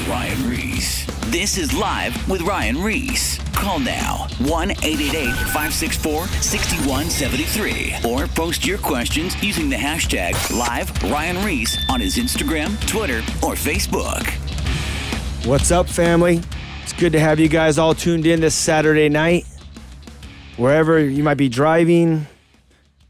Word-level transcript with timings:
with 0.00 0.08
Ryan 0.08 0.48
Ries. 0.48 1.06
This 1.26 1.58
is 1.58 1.72
Live 1.74 2.28
with 2.28 2.42
Ryan 2.42 2.82
Ries. 2.82 3.38
Call 3.54 3.78
now 3.78 4.26
1 4.38 4.70
888 4.70 5.32
564 5.34 6.26
6173 6.26 8.10
or 8.10 8.26
post 8.28 8.66
your 8.66 8.78
questions 8.78 9.40
using 9.42 9.68
the 9.68 9.76
hashtag 9.76 10.34
Live 10.56 10.90
Ryan 11.04 11.44
Ries 11.44 11.76
on 11.88 12.00
his 12.00 12.16
Instagram, 12.16 12.78
Twitter, 12.86 13.18
or 13.44 13.54
Facebook. 13.54 14.26
What's 15.46 15.70
up, 15.70 15.88
family? 15.88 16.40
It's 16.82 16.92
good 16.92 17.12
to 17.12 17.20
have 17.20 17.38
you 17.40 17.48
guys 17.48 17.78
all 17.78 17.94
tuned 17.94 18.26
in 18.26 18.40
this 18.40 18.54
Saturday 18.54 19.08
night. 19.08 19.44
Wherever 20.56 20.98
you 20.98 21.22
might 21.22 21.34
be 21.34 21.48
driving, 21.48 22.26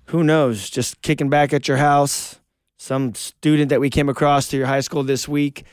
who 0.06 0.24
knows, 0.24 0.70
just 0.70 1.02
kicking 1.02 1.28
back 1.28 1.52
at 1.52 1.68
your 1.68 1.76
house. 1.76 2.38
Some 2.78 3.14
student 3.14 3.68
that 3.68 3.80
we 3.80 3.90
came 3.90 4.08
across 4.08 4.48
to 4.48 4.56
your 4.56 4.66
high 4.66 4.80
school 4.80 5.02
this 5.02 5.28
week. 5.28 5.64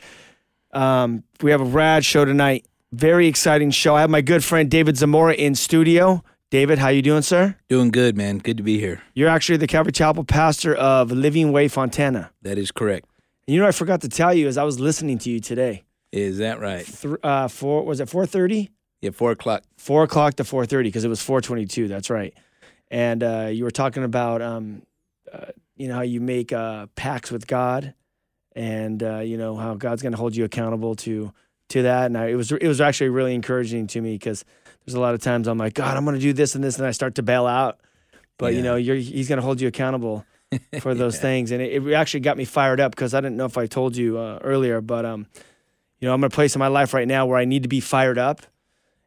Um, 0.78 1.24
we 1.42 1.50
have 1.50 1.60
a 1.60 1.64
rad 1.64 2.04
show 2.04 2.24
tonight. 2.24 2.64
Very 2.92 3.26
exciting 3.26 3.72
show. 3.72 3.96
I 3.96 4.00
have 4.00 4.10
my 4.10 4.20
good 4.20 4.44
friend 4.44 4.70
David 4.70 4.96
Zamora 4.96 5.34
in 5.34 5.56
studio. 5.56 6.22
David, 6.50 6.78
how 6.78 6.88
you 6.88 7.02
doing, 7.02 7.22
sir? 7.22 7.56
Doing 7.68 7.90
good, 7.90 8.16
man. 8.16 8.38
Good 8.38 8.56
to 8.58 8.62
be 8.62 8.78
here. 8.78 9.02
You're 9.12 9.28
actually 9.28 9.58
the 9.58 9.66
Calvary 9.66 9.90
Chapel 9.90 10.22
pastor 10.22 10.76
of 10.76 11.10
Living 11.10 11.50
Way 11.50 11.66
Fontana. 11.66 12.30
That 12.42 12.58
is 12.58 12.70
correct. 12.70 13.08
And 13.46 13.54
you 13.54 13.60
know, 13.60 13.64
what 13.66 13.74
I 13.74 13.76
forgot 13.76 14.02
to 14.02 14.08
tell 14.08 14.32
you 14.32 14.46
as 14.46 14.56
I 14.56 14.62
was 14.62 14.78
listening 14.78 15.18
to 15.18 15.30
you 15.30 15.40
today. 15.40 15.82
Is 16.12 16.38
that 16.38 16.60
right? 16.60 16.86
Th- 16.86 17.16
uh, 17.24 17.48
four 17.48 17.84
was 17.84 17.98
it 17.98 18.08
four 18.08 18.24
thirty? 18.24 18.70
Yeah, 19.02 19.10
four 19.10 19.32
o'clock. 19.32 19.64
Four 19.78 20.04
o'clock 20.04 20.34
to 20.34 20.44
four 20.44 20.64
thirty 20.64 20.88
because 20.88 21.04
it 21.04 21.08
was 21.08 21.20
four 21.20 21.40
twenty 21.40 21.66
two. 21.66 21.88
That's 21.88 22.08
right. 22.08 22.32
And 22.88 23.24
uh, 23.24 23.48
you 23.52 23.64
were 23.64 23.72
talking 23.72 24.04
about 24.04 24.42
um, 24.42 24.82
uh, 25.30 25.46
you 25.76 25.88
know 25.88 25.96
how 25.96 26.02
you 26.02 26.20
make 26.20 26.52
uh, 26.52 26.86
pacts 26.94 27.32
with 27.32 27.48
God, 27.48 27.94
and 28.58 29.00
uh, 29.04 29.18
you 29.20 29.38
know 29.38 29.54
how 29.56 29.74
God's 29.74 30.02
going 30.02 30.12
to 30.12 30.18
hold 30.18 30.34
you 30.34 30.44
accountable 30.44 30.96
to 30.96 31.32
to 31.70 31.82
that. 31.82 32.06
And 32.06 32.18
I, 32.18 32.26
it 32.26 32.34
was 32.34 32.50
it 32.50 32.66
was 32.66 32.80
actually 32.80 33.10
really 33.10 33.34
encouraging 33.34 33.86
to 33.88 34.00
me 34.00 34.14
because 34.14 34.44
there's 34.84 34.94
a 34.94 35.00
lot 35.00 35.14
of 35.14 35.22
times 35.22 35.46
I'm 35.46 35.58
like, 35.58 35.74
God, 35.74 35.96
I'm 35.96 36.04
going 36.04 36.16
to 36.16 36.20
do 36.20 36.32
this 36.32 36.54
and 36.56 36.64
this, 36.64 36.76
and 36.76 36.86
I 36.86 36.90
start 36.90 37.14
to 37.14 37.22
bail 37.22 37.46
out. 37.46 37.80
But 38.36 38.54
you 38.54 38.58
Yeah. 38.58 38.64
know, 38.64 38.76
you're, 38.76 38.96
He's 38.96 39.28
going 39.28 39.38
to 39.38 39.44
hold 39.44 39.60
you 39.60 39.68
accountable 39.68 40.26
for 40.80 40.94
those 40.94 41.14
Yeah. 41.16 41.22
things, 41.22 41.50
and 41.52 41.62
it, 41.62 41.86
it 41.86 41.92
actually 41.94 42.20
got 42.20 42.36
me 42.36 42.44
fired 42.44 42.80
up 42.80 42.92
because 42.92 43.14
I 43.14 43.20
didn't 43.20 43.36
know 43.36 43.44
if 43.46 43.56
I 43.56 43.66
told 43.66 43.96
you 43.96 44.18
uh, 44.18 44.40
earlier, 44.42 44.80
but 44.80 45.04
um, 45.06 45.26
you 46.00 46.08
know, 46.08 46.14
I'm 46.14 46.20
in 46.20 46.26
a 46.26 46.30
place 46.30 46.56
in 46.56 46.58
my 46.58 46.68
life 46.68 46.92
right 46.94 47.06
now 47.08 47.26
where 47.26 47.38
I 47.38 47.44
need 47.44 47.62
to 47.62 47.68
be 47.68 47.80
fired 47.80 48.18
up. 48.18 48.42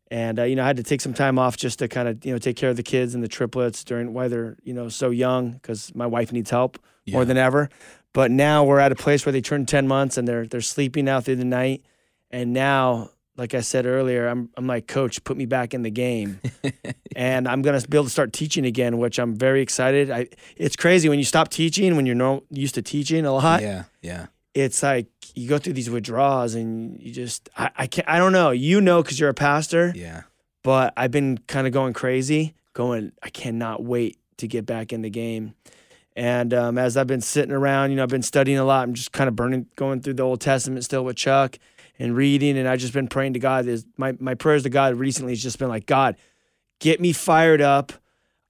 And 0.10 0.40
uh, 0.40 0.44
you 0.44 0.56
know, 0.56 0.64
I 0.64 0.68
had 0.68 0.78
to 0.78 0.84
take 0.84 1.02
some 1.02 1.14
time 1.14 1.38
off 1.40 1.58
just 1.58 1.80
to 1.80 1.88
kind 1.90 2.08
of 2.08 2.24
you 2.26 2.32
know 2.32 2.38
take 2.38 2.56
care 2.56 2.70
of 2.70 2.78
the 2.78 2.84
kids 2.84 3.16
and 3.16 3.24
the 3.24 3.28
triplets 3.30 3.84
during 3.84 4.14
why 4.14 4.28
they're 4.30 4.56
you 4.64 4.74
know 4.74 4.88
so 4.90 5.10
young 5.10 5.52
because 5.52 5.94
my 5.96 6.06
wife 6.08 6.32
needs 6.32 6.50
help 6.52 6.78
more 7.16 7.26
than 7.26 7.38
ever. 7.38 7.70
But 8.14 8.32
now 8.32 8.64
we're 8.66 8.80
at 8.80 8.92
a 8.92 8.96
place 8.96 9.26
where 9.26 9.34
they 9.34 9.42
turn 9.42 9.66
ten 9.66 9.88
months 9.88 10.18
and 10.18 10.28
they're 10.28 10.46
they're 10.46 10.62
sleeping 10.62 11.08
out 11.08 11.26
through 11.26 11.38
the 11.38 11.46
night. 11.46 11.84
And 12.30 12.54
now, 12.54 13.10
like 13.38 13.54
I 13.54 13.62
said 13.62 13.86
earlier, 13.86 14.28
I'm 14.28 14.50
I'm 14.58 14.68
like, 14.68 14.88
Coach, 14.88 15.24
put 15.24 15.38
me 15.38 15.46
back 15.46 15.74
in 15.74 15.82
the 15.82 15.92
game, 15.92 16.40
and 17.16 17.48
I'm 17.48 17.62
gonna 17.62 17.82
be 17.82 17.98
able 17.98 18.06
to 18.06 18.10
start 18.10 18.34
teaching 18.34 18.66
again, 18.66 18.98
which 18.98 19.20
I'm 19.20 19.36
very 19.36 19.62
excited. 19.62 20.10
I 20.12 20.28
it's 20.58 20.76
crazy 20.76 21.10
when 21.10 21.20
you 21.20 21.26
stop 21.26 21.50
teaching 21.50 21.96
when 21.96 22.06
you're 22.06 22.16
no, 22.16 22.44
used 22.50 22.76
to 22.76 22.82
teaching 22.82 23.26
a 23.26 23.34
lot 23.34 23.62
Yeah, 23.62 23.84
yeah. 24.02 24.28
it's 24.54 24.84
like 24.84 25.08
you 25.34 25.48
go 25.48 25.58
through 25.58 25.74
these 25.74 25.90
withdrawals 25.90 26.56
and 26.56 27.02
you 27.02 27.12
just 27.14 27.50
I, 27.58 27.70
I 27.78 27.88
can't 27.88 28.08
I 28.10 28.18
don't 28.18 28.34
know 28.34 28.52
you 28.52 28.82
know 28.82 29.02
because 29.02 29.18
you're 29.20 29.30
a 29.30 29.34
pastor 29.34 29.94
Yeah. 29.96 30.24
but 30.64 30.94
I've 30.98 31.12
been 31.12 31.38
kind 31.48 31.66
of 31.68 31.72
going 31.74 31.94
crazy 31.94 32.56
going 32.74 33.14
I 33.24 33.30
cannot 33.30 33.82
wait 33.84 34.18
to 34.38 34.48
get 34.48 34.66
back 34.66 34.92
in 34.92 35.02
the 35.04 35.10
game 35.10 35.54
and 36.16 36.54
um, 36.54 36.78
as 36.78 36.98
I've 36.98 37.08
been 37.08 37.22
sitting 37.22 37.52
around 37.54 37.92
you 37.92 37.96
know 37.98 38.04
I've 38.04 38.10
been 38.10 38.22
studying 38.22 38.58
a 38.58 38.66
lot. 38.66 38.84
I'm 38.84 38.94
just 38.94 39.12
kind 39.12 39.28
of 39.28 39.36
burning 39.36 39.68
going 39.76 40.02
through 40.02 40.16
the 40.16 40.24
Old 40.24 40.42
Testament 40.42 40.84
still 40.84 41.04
with 41.06 41.16
Chuck 41.16 41.58
and 42.00 42.16
reading. 42.16 42.58
And 42.58 42.68
I've 42.68 42.80
just 42.80 42.94
been 42.94 43.08
praying 43.08 43.34
to 43.34 43.40
God 43.40 43.68
is 43.68 43.86
my 43.98 44.16
my 44.20 44.36
prayers 44.36 44.64
to 44.64 44.70
God 44.70 44.96
recently 44.96 45.32
has 45.34 45.42
just 45.42 45.60
been 45.60 45.70
like 45.70 45.86
God 45.86 46.16
get 46.80 47.00
me 47.00 47.14
fired 47.14 47.62
up. 47.62 47.94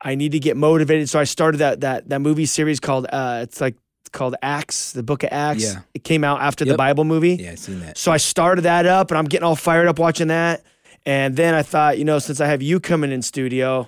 I 0.03 0.15
need 0.15 0.31
to 0.31 0.39
get 0.39 0.57
motivated. 0.57 1.09
So 1.09 1.19
I 1.19 1.25
started 1.25 1.57
that 1.57 1.81
that 1.81 2.09
that 2.09 2.19
movie 2.21 2.45
series 2.45 2.79
called 2.79 3.05
uh, 3.11 3.41
it's 3.43 3.61
like 3.61 3.75
called 4.11 4.35
Acts 4.41 4.91
the 4.91 5.03
book 5.03 5.23
of 5.23 5.29
Acts. 5.31 5.63
Yeah. 5.63 5.81
it 5.93 6.03
came 6.03 6.23
out 6.23 6.41
after 6.41 6.65
the 6.65 6.75
Bible 6.75 7.03
movie. 7.03 7.35
Yeah, 7.35 7.51
I 7.51 7.55
seen 7.55 7.79
that. 7.81 7.97
so 7.97 8.11
I 8.11 8.17
started 8.17 8.63
that 8.63 8.85
up 8.85 9.11
and 9.11 9.17
I'm 9.17 9.25
getting 9.25 9.45
all 9.45 9.55
fired 9.55 9.87
up 9.87 9.99
watching 9.99 10.27
that. 10.27 10.63
And 11.05 11.35
then 11.35 11.53
I 11.53 11.63
thought, 11.63 11.97
you 11.97 12.05
know, 12.05 12.19
since 12.19 12.39
I 12.41 12.47
have 12.47 12.61
you 12.61 12.79
coming 12.79 13.11
in 13.11 13.21
studio, 13.21 13.87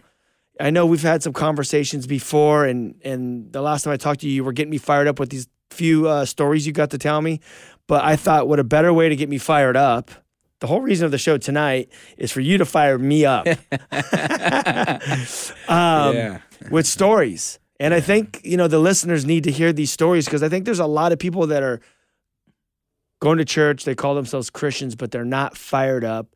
I 0.60 0.70
know 0.70 0.86
we've 0.86 1.02
had 1.02 1.24
some 1.24 1.34
conversations 1.34 2.08
before 2.08 2.66
and 2.66 2.96
and 3.04 3.52
the 3.52 3.62
last 3.62 3.84
time 3.84 3.94
I 3.94 3.98
talked 3.98 4.22
to 4.22 4.28
you, 4.28 4.34
you 4.34 4.44
were 4.44 4.54
getting 4.54 4.72
me 4.72 4.78
fired 4.78 5.08
up 5.08 5.20
with 5.20 5.30
these 5.30 5.48
few 5.72 6.08
uh, 6.08 6.26
stories 6.26 6.68
you 6.68 6.74
got 6.74 6.92
to 6.92 6.98
tell 6.98 7.22
me. 7.22 7.40
But 7.88 8.04
I 8.04 8.16
thought 8.16 8.48
what 8.48 8.60
a 8.60 8.64
better 8.64 8.94
way 8.94 9.10
to 9.10 9.16
get 9.16 9.30
me 9.30 9.38
fired 9.38 9.76
up. 9.76 10.12
The 10.60 10.68
whole 10.68 10.82
reason 10.82 11.06
of 11.06 11.12
the 11.12 11.18
show 11.18 11.38
tonight 11.38 11.90
is 12.18 12.32
for 12.32 12.40
you 12.40 12.58
to 12.58 12.66
fire 12.66 12.98
me 12.98 13.26
up 13.26 13.46
um, 15.68 16.16
yeah. 16.16 16.40
with 16.72 16.88
stories. 16.88 17.60
And 17.80 17.94
I 17.94 18.00
think, 18.00 18.40
you 18.46 18.56
know, 18.56 18.70
the 18.70 18.80
listeners 18.80 19.26
need 19.26 19.44
to 19.44 19.52
hear 19.52 19.74
these 19.74 19.92
stories 19.92 20.24
because 20.26 20.42
I 20.42 20.48
think 20.48 20.64
there's 20.64 20.80
a 20.80 20.86
lot 20.86 21.12
of 21.12 21.20
people 21.20 21.48
that 21.48 21.64
are 21.64 21.82
going 23.20 23.40
to 23.40 23.46
church, 23.46 23.84
they 23.84 23.96
call 23.96 24.16
themselves 24.16 24.50
Christians, 24.50 24.96
but 24.96 25.12
they're 25.12 25.26
not 25.26 25.58
fired 25.58 26.06
up. 26.06 26.28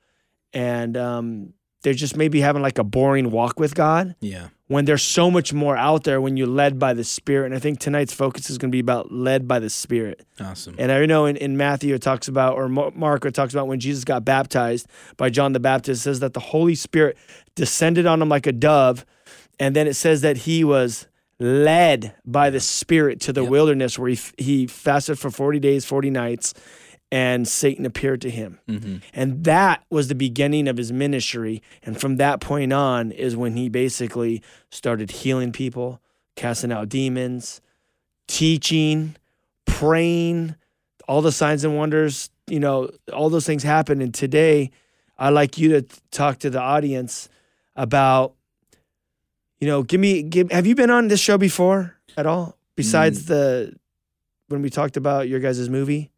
And 0.51 0.97
um, 0.97 1.53
they're 1.87 1.93
just 1.93 2.17
maybe 2.17 2.41
having 2.41 2.61
like 2.61 2.77
a 2.77 2.83
boring 2.83 3.31
walk 3.31 3.59
with 3.59 3.73
God 3.73 4.13
Yeah. 4.19 4.49
when 4.67 4.83
there's 4.83 5.01
so 5.03 5.31
much 5.31 5.53
more 5.53 5.77
out 5.77 6.03
there 6.03 6.19
when 6.19 6.35
you're 6.35 6.45
led 6.47 6.77
by 6.77 6.93
the 6.93 7.05
Spirit. 7.05 7.45
And 7.45 7.55
I 7.55 7.59
think 7.59 7.79
tonight's 7.79 8.13
focus 8.13 8.49
is 8.49 8.57
going 8.57 8.69
to 8.69 8.75
be 8.75 8.79
about 8.81 9.09
led 9.11 9.47
by 9.47 9.59
the 9.59 9.69
Spirit. 9.69 10.25
Awesome. 10.41 10.75
And 10.77 10.91
I 10.91 11.05
know 11.05 11.25
in, 11.25 11.37
in 11.37 11.55
Matthew 11.55 11.95
it 11.95 12.01
talks 12.01 12.27
about, 12.27 12.55
or 12.55 12.67
Mark 12.67 13.23
it 13.25 13.33
talks 13.33 13.53
about 13.53 13.67
when 13.67 13.79
Jesus 13.79 14.03
got 14.03 14.25
baptized 14.25 14.87
by 15.15 15.29
John 15.29 15.53
the 15.53 15.61
Baptist, 15.61 16.01
it 16.01 16.03
says 16.03 16.19
that 16.19 16.33
the 16.33 16.41
Holy 16.41 16.75
Spirit 16.75 17.17
descended 17.55 18.05
on 18.05 18.21
him 18.21 18.27
like 18.27 18.45
a 18.45 18.51
dove. 18.51 19.05
And 19.59 19.73
then 19.75 19.87
it 19.87 19.93
says 19.95 20.21
that 20.21 20.37
he 20.37 20.63
was 20.65 21.07
led 21.39 22.13
by 22.25 22.49
the 22.49 22.59
Spirit 22.59 23.21
to 23.21 23.31
the 23.33 23.43
Yep. 23.43 23.49
wilderness 23.51 23.97
where 23.99 24.09
he, 24.09 24.19
he 24.37 24.67
fasted 24.67 25.17
for 25.19 25.29
40 25.31 25.59
days, 25.59 25.85
40 25.85 26.09
nights, 26.09 26.53
and 27.11 27.47
Satan 27.47 27.85
appeared 27.85 28.21
to 28.21 28.29
him. 28.29 28.59
hmm 28.67 28.97
And 29.13 29.43
that 29.45 29.83
was 29.89 30.07
the 30.07 30.15
beginning 30.15 30.67
of 30.67 30.77
his 30.77 30.91
ministry. 30.91 31.61
And 31.83 31.99
from 31.99 32.17
that 32.17 32.41
point 32.41 32.73
on 32.73 33.11
is 33.11 33.35
when 33.37 33.55
he 33.55 33.69
basically 33.69 34.41
started 34.71 35.11
healing 35.11 35.51
people, 35.51 36.01
casting 36.35 36.71
out 36.71 36.89
demons, 36.89 37.61
teaching, 38.27 39.15
praying, 39.65 40.55
all 41.07 41.21
the 41.21 41.31
signs 41.31 41.63
and 41.63 41.77
wonders, 41.77 42.29
you 42.47 42.59
know, 42.59 42.89
all 43.13 43.29
those 43.29 43.45
things 43.45 43.63
happen. 43.63 44.01
And 44.01 44.13
today, 44.13 44.71
I'd 45.17 45.29
like 45.29 45.57
you 45.57 45.69
to 45.69 45.81
talk 46.11 46.39
to 46.39 46.49
the 46.49 46.59
audience 46.61 47.29
about, 47.75 48.33
you 49.59 49.67
know, 49.67 49.81
give 49.83 49.99
me, 49.99 50.23
give, 50.23 50.51
have 50.51 50.67
you 50.67 50.75
been 50.75 50.89
on 50.89 51.07
this 51.07 51.19
show 51.19 51.37
before 51.37 51.95
at 52.17 52.25
all? 52.25 52.57
Besides 52.75 53.25
the, 53.25 53.73
when 54.49 54.61
we 54.61 54.69
talked 54.69 54.97
about 54.97 55.27
your 55.27 55.39
guys' 55.39 55.69
movie? 55.69 56.11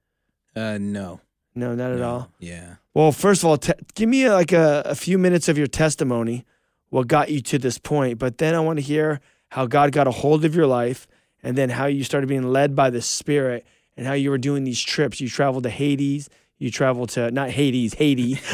Uh, 0.55 0.77
no. 0.79 1.21
No, 1.55 1.75
not 1.75 1.91
at 1.91 1.99
no. 1.99 2.09
all. 2.09 2.31
Yeah. 2.39 2.75
Well, 2.93 3.11
first 3.11 3.43
of 3.43 3.49
all, 3.49 3.57
te- 3.57 3.73
give 3.95 4.07
me 4.09 4.29
like 4.29 4.51
a, 4.51 4.83
a 4.85 4.95
few 4.95 5.17
minutes 5.17 5.47
of 5.47 5.57
your 5.57 5.67
testimony, 5.67 6.45
what 6.89 7.07
got 7.07 7.29
you 7.31 7.41
to 7.41 7.57
this 7.57 7.77
point. 7.77 8.19
But 8.19 8.37
then 8.37 8.55
I 8.55 8.59
want 8.59 8.77
to 8.77 8.83
hear 8.83 9.19
how 9.49 9.65
God 9.65 9.91
got 9.91 10.07
a 10.07 10.11
hold 10.11 10.45
of 10.45 10.55
your 10.55 10.67
life 10.67 11.07
and 11.43 11.57
then 11.57 11.69
how 11.69 11.85
you 11.87 12.03
started 12.03 12.27
being 12.27 12.43
led 12.51 12.75
by 12.75 12.89
the 12.89 13.01
Spirit 13.01 13.65
and 13.97 14.05
how 14.07 14.13
you 14.13 14.29
were 14.29 14.37
doing 14.37 14.63
these 14.63 14.79
trips. 14.81 15.19
You 15.19 15.27
traveled 15.29 15.63
to 15.63 15.69
Hades, 15.69 16.29
you 16.57 16.69
traveled 16.71 17.09
to, 17.09 17.31
not 17.31 17.49
Hades, 17.49 17.93
Haiti, 17.95 18.39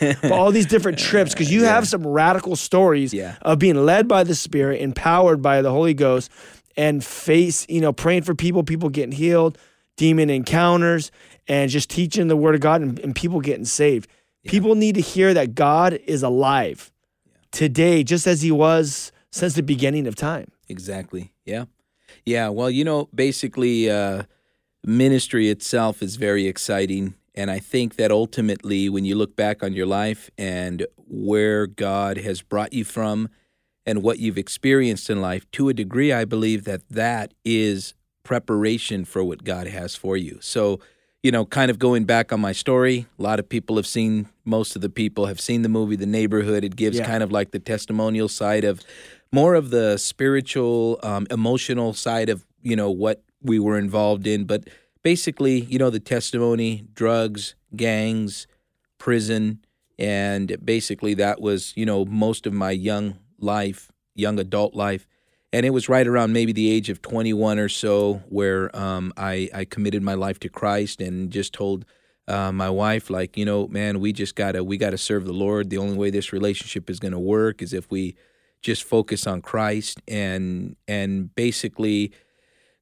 but 0.00 0.32
all 0.32 0.50
these 0.50 0.66
different 0.66 0.98
trips 0.98 1.32
because 1.32 1.52
you 1.52 1.62
Yeah. 1.62 1.74
have 1.74 1.88
some 1.88 2.06
radical 2.06 2.56
stories 2.56 3.12
Yeah. 3.14 3.36
of 3.42 3.58
being 3.58 3.84
led 3.84 4.08
by 4.08 4.24
the 4.24 4.34
Spirit, 4.34 4.80
empowered 4.80 5.40
by 5.42 5.62
the 5.62 5.70
Holy 5.70 5.94
Ghost, 5.94 6.30
and 6.76 7.04
face, 7.04 7.66
you 7.68 7.80
know, 7.80 7.92
praying 7.92 8.22
for 8.22 8.34
people, 8.34 8.62
people 8.62 8.88
getting 8.88 9.12
healed, 9.12 9.58
demon 9.96 10.30
encounters, 10.30 11.10
and 11.48 11.70
just 11.70 11.90
teaching 11.90 12.28
the 12.28 12.36
Word 12.36 12.54
of 12.54 12.60
God 12.60 12.82
and, 12.82 12.98
and 13.00 13.14
people 13.14 13.40
getting 13.40 13.64
saved. 13.64 14.08
People 14.46 14.74
need 14.74 14.94
to 14.96 15.00
hear 15.00 15.34
that 15.34 15.54
God 15.54 15.98
is 16.06 16.22
alive 16.22 16.92
today, 17.50 18.02
just 18.02 18.26
as 18.26 18.42
He 18.42 18.50
was 18.50 19.12
since 19.30 19.54
the 19.54 19.62
beginning 19.62 20.06
of 20.06 20.14
time. 20.14 20.50
Exactly. 20.68 21.32
Yeah. 21.44 21.66
Yeah. 22.24 22.48
Well, 22.48 22.70
you 22.70 22.84
know, 22.84 23.08
basically, 23.14 23.90
uh, 23.90 24.24
ministry 24.84 25.48
itself 25.48 26.02
is 26.02 26.16
very 26.16 26.46
exciting. 26.46 27.14
And 27.34 27.50
I 27.50 27.58
think 27.60 27.96
that 27.96 28.10
ultimately, 28.10 28.88
when 28.88 29.04
you 29.04 29.14
look 29.14 29.36
back 29.36 29.62
on 29.62 29.72
your 29.72 29.86
life 29.86 30.30
and 30.36 30.86
where 30.96 31.66
God 31.66 32.18
has 32.18 32.42
brought 32.42 32.72
you 32.72 32.84
from 32.84 33.28
and 33.86 34.02
what 34.02 34.18
you've 34.18 34.38
experienced 34.38 35.08
in 35.08 35.20
life, 35.20 35.50
to 35.52 35.68
a 35.68 35.74
degree, 35.74 36.12
I 36.12 36.24
believe 36.24 36.64
that 36.64 36.88
that 36.90 37.32
is 37.44 37.94
preparation 38.22 39.04
for 39.04 39.22
what 39.24 39.44
God 39.44 39.66
has 39.66 39.94
for 39.94 40.16
you. 40.16 40.38
So, 40.40 40.80
you 41.22 41.30
know, 41.30 41.44
kind 41.44 41.70
of 41.70 41.78
going 41.78 42.04
back 42.04 42.32
on 42.32 42.40
my 42.40 42.52
story, 42.52 43.06
a 43.18 43.22
lot 43.22 43.38
of 43.38 43.48
people 43.48 43.76
have 43.76 43.86
seen, 43.86 44.28
most 44.44 44.74
of 44.74 44.82
the 44.82 44.88
people 44.88 45.26
have 45.26 45.40
seen 45.40 45.62
the 45.62 45.68
movie 45.68 45.96
The 45.96 46.06
Neighborhood. 46.06 46.64
It 46.64 46.76
gives 46.76 46.98
Yeah. 46.98 47.06
kind 47.06 47.22
of 47.22 47.30
like 47.30 47.52
the 47.52 47.58
testimonial 47.58 48.28
side 48.28 48.64
of 48.64 48.80
more 49.32 49.54
of 49.54 49.70
the 49.70 49.96
spiritual, 49.96 50.98
um, 51.02 51.26
emotional 51.30 51.94
side 51.94 52.28
of, 52.28 52.44
you 52.62 52.76
know, 52.76 52.90
what 52.90 53.22
we 53.40 53.58
were 53.58 53.78
involved 53.78 54.26
in. 54.26 54.44
But 54.44 54.68
basically, 55.02 55.60
you 55.60 55.78
know, 55.78 55.90
the 55.90 56.00
testimony, 56.00 56.84
drugs, 56.94 57.54
gangs, 57.74 58.46
prison, 58.98 59.58
and 59.98 60.56
basically 60.64 61.14
that 61.14 61.40
was, 61.40 61.72
you 61.76 61.86
know, 61.86 62.04
most 62.04 62.46
of 62.46 62.52
my 62.52 62.70
young 62.70 63.16
life, 63.38 63.90
young 64.14 64.38
adult 64.38 64.74
life. 64.74 65.06
And 65.52 65.66
it 65.66 65.70
was 65.70 65.88
right 65.88 66.06
around 66.06 66.32
maybe 66.32 66.52
the 66.52 66.70
age 66.70 66.88
of 66.88 67.02
21 67.02 67.58
or 67.58 67.68
so 67.68 68.22
where 68.28 68.74
um, 68.76 69.12
I, 69.16 69.50
I 69.52 69.64
committed 69.64 70.02
my 70.02 70.14
life 70.14 70.40
to 70.40 70.48
Christ 70.48 71.00
and 71.00 71.30
just 71.30 71.52
told 71.52 71.84
uh, 72.26 72.52
my 72.52 72.70
wife, 72.70 73.10
like, 73.10 73.36
you 73.36 73.44
know, 73.44 73.68
man, 73.68 74.00
we 74.00 74.12
just 74.12 74.34
gotta 74.34 74.64
we 74.64 74.78
gotta 74.78 74.96
serve 74.96 75.24
the 75.24 75.32
Lord. 75.32 75.70
The 75.70 75.78
only 75.78 75.96
way 75.96 76.10
this 76.10 76.32
relationship 76.32 76.88
is 76.88 76.98
gonna 77.00 77.20
work 77.20 77.60
is 77.60 77.72
if 77.72 77.90
we 77.90 78.16
just 78.62 78.84
focus 78.84 79.26
on 79.26 79.42
Christ 79.42 80.00
and 80.06 80.76
and 80.86 81.34
basically 81.34 82.12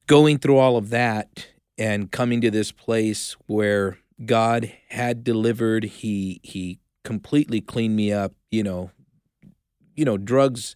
going 0.07 0.37
through 0.37 0.57
all 0.57 0.77
of 0.77 0.89
that 0.91 1.47
and 1.77 2.11
coming 2.11 2.39
to 2.41 2.51
this 2.51 2.71
place 2.71 3.35
where 3.47 3.97
God 4.25 4.71
had 4.89 5.23
delivered. 5.23 5.83
He 5.83 6.39
he 6.43 6.79
completely 7.03 7.61
cleaned 7.61 7.95
me 7.95 8.13
up. 8.13 8.33
You 8.51 8.63
know, 8.63 8.91
you 9.95 10.05
know, 10.05 10.17
drugs 10.17 10.75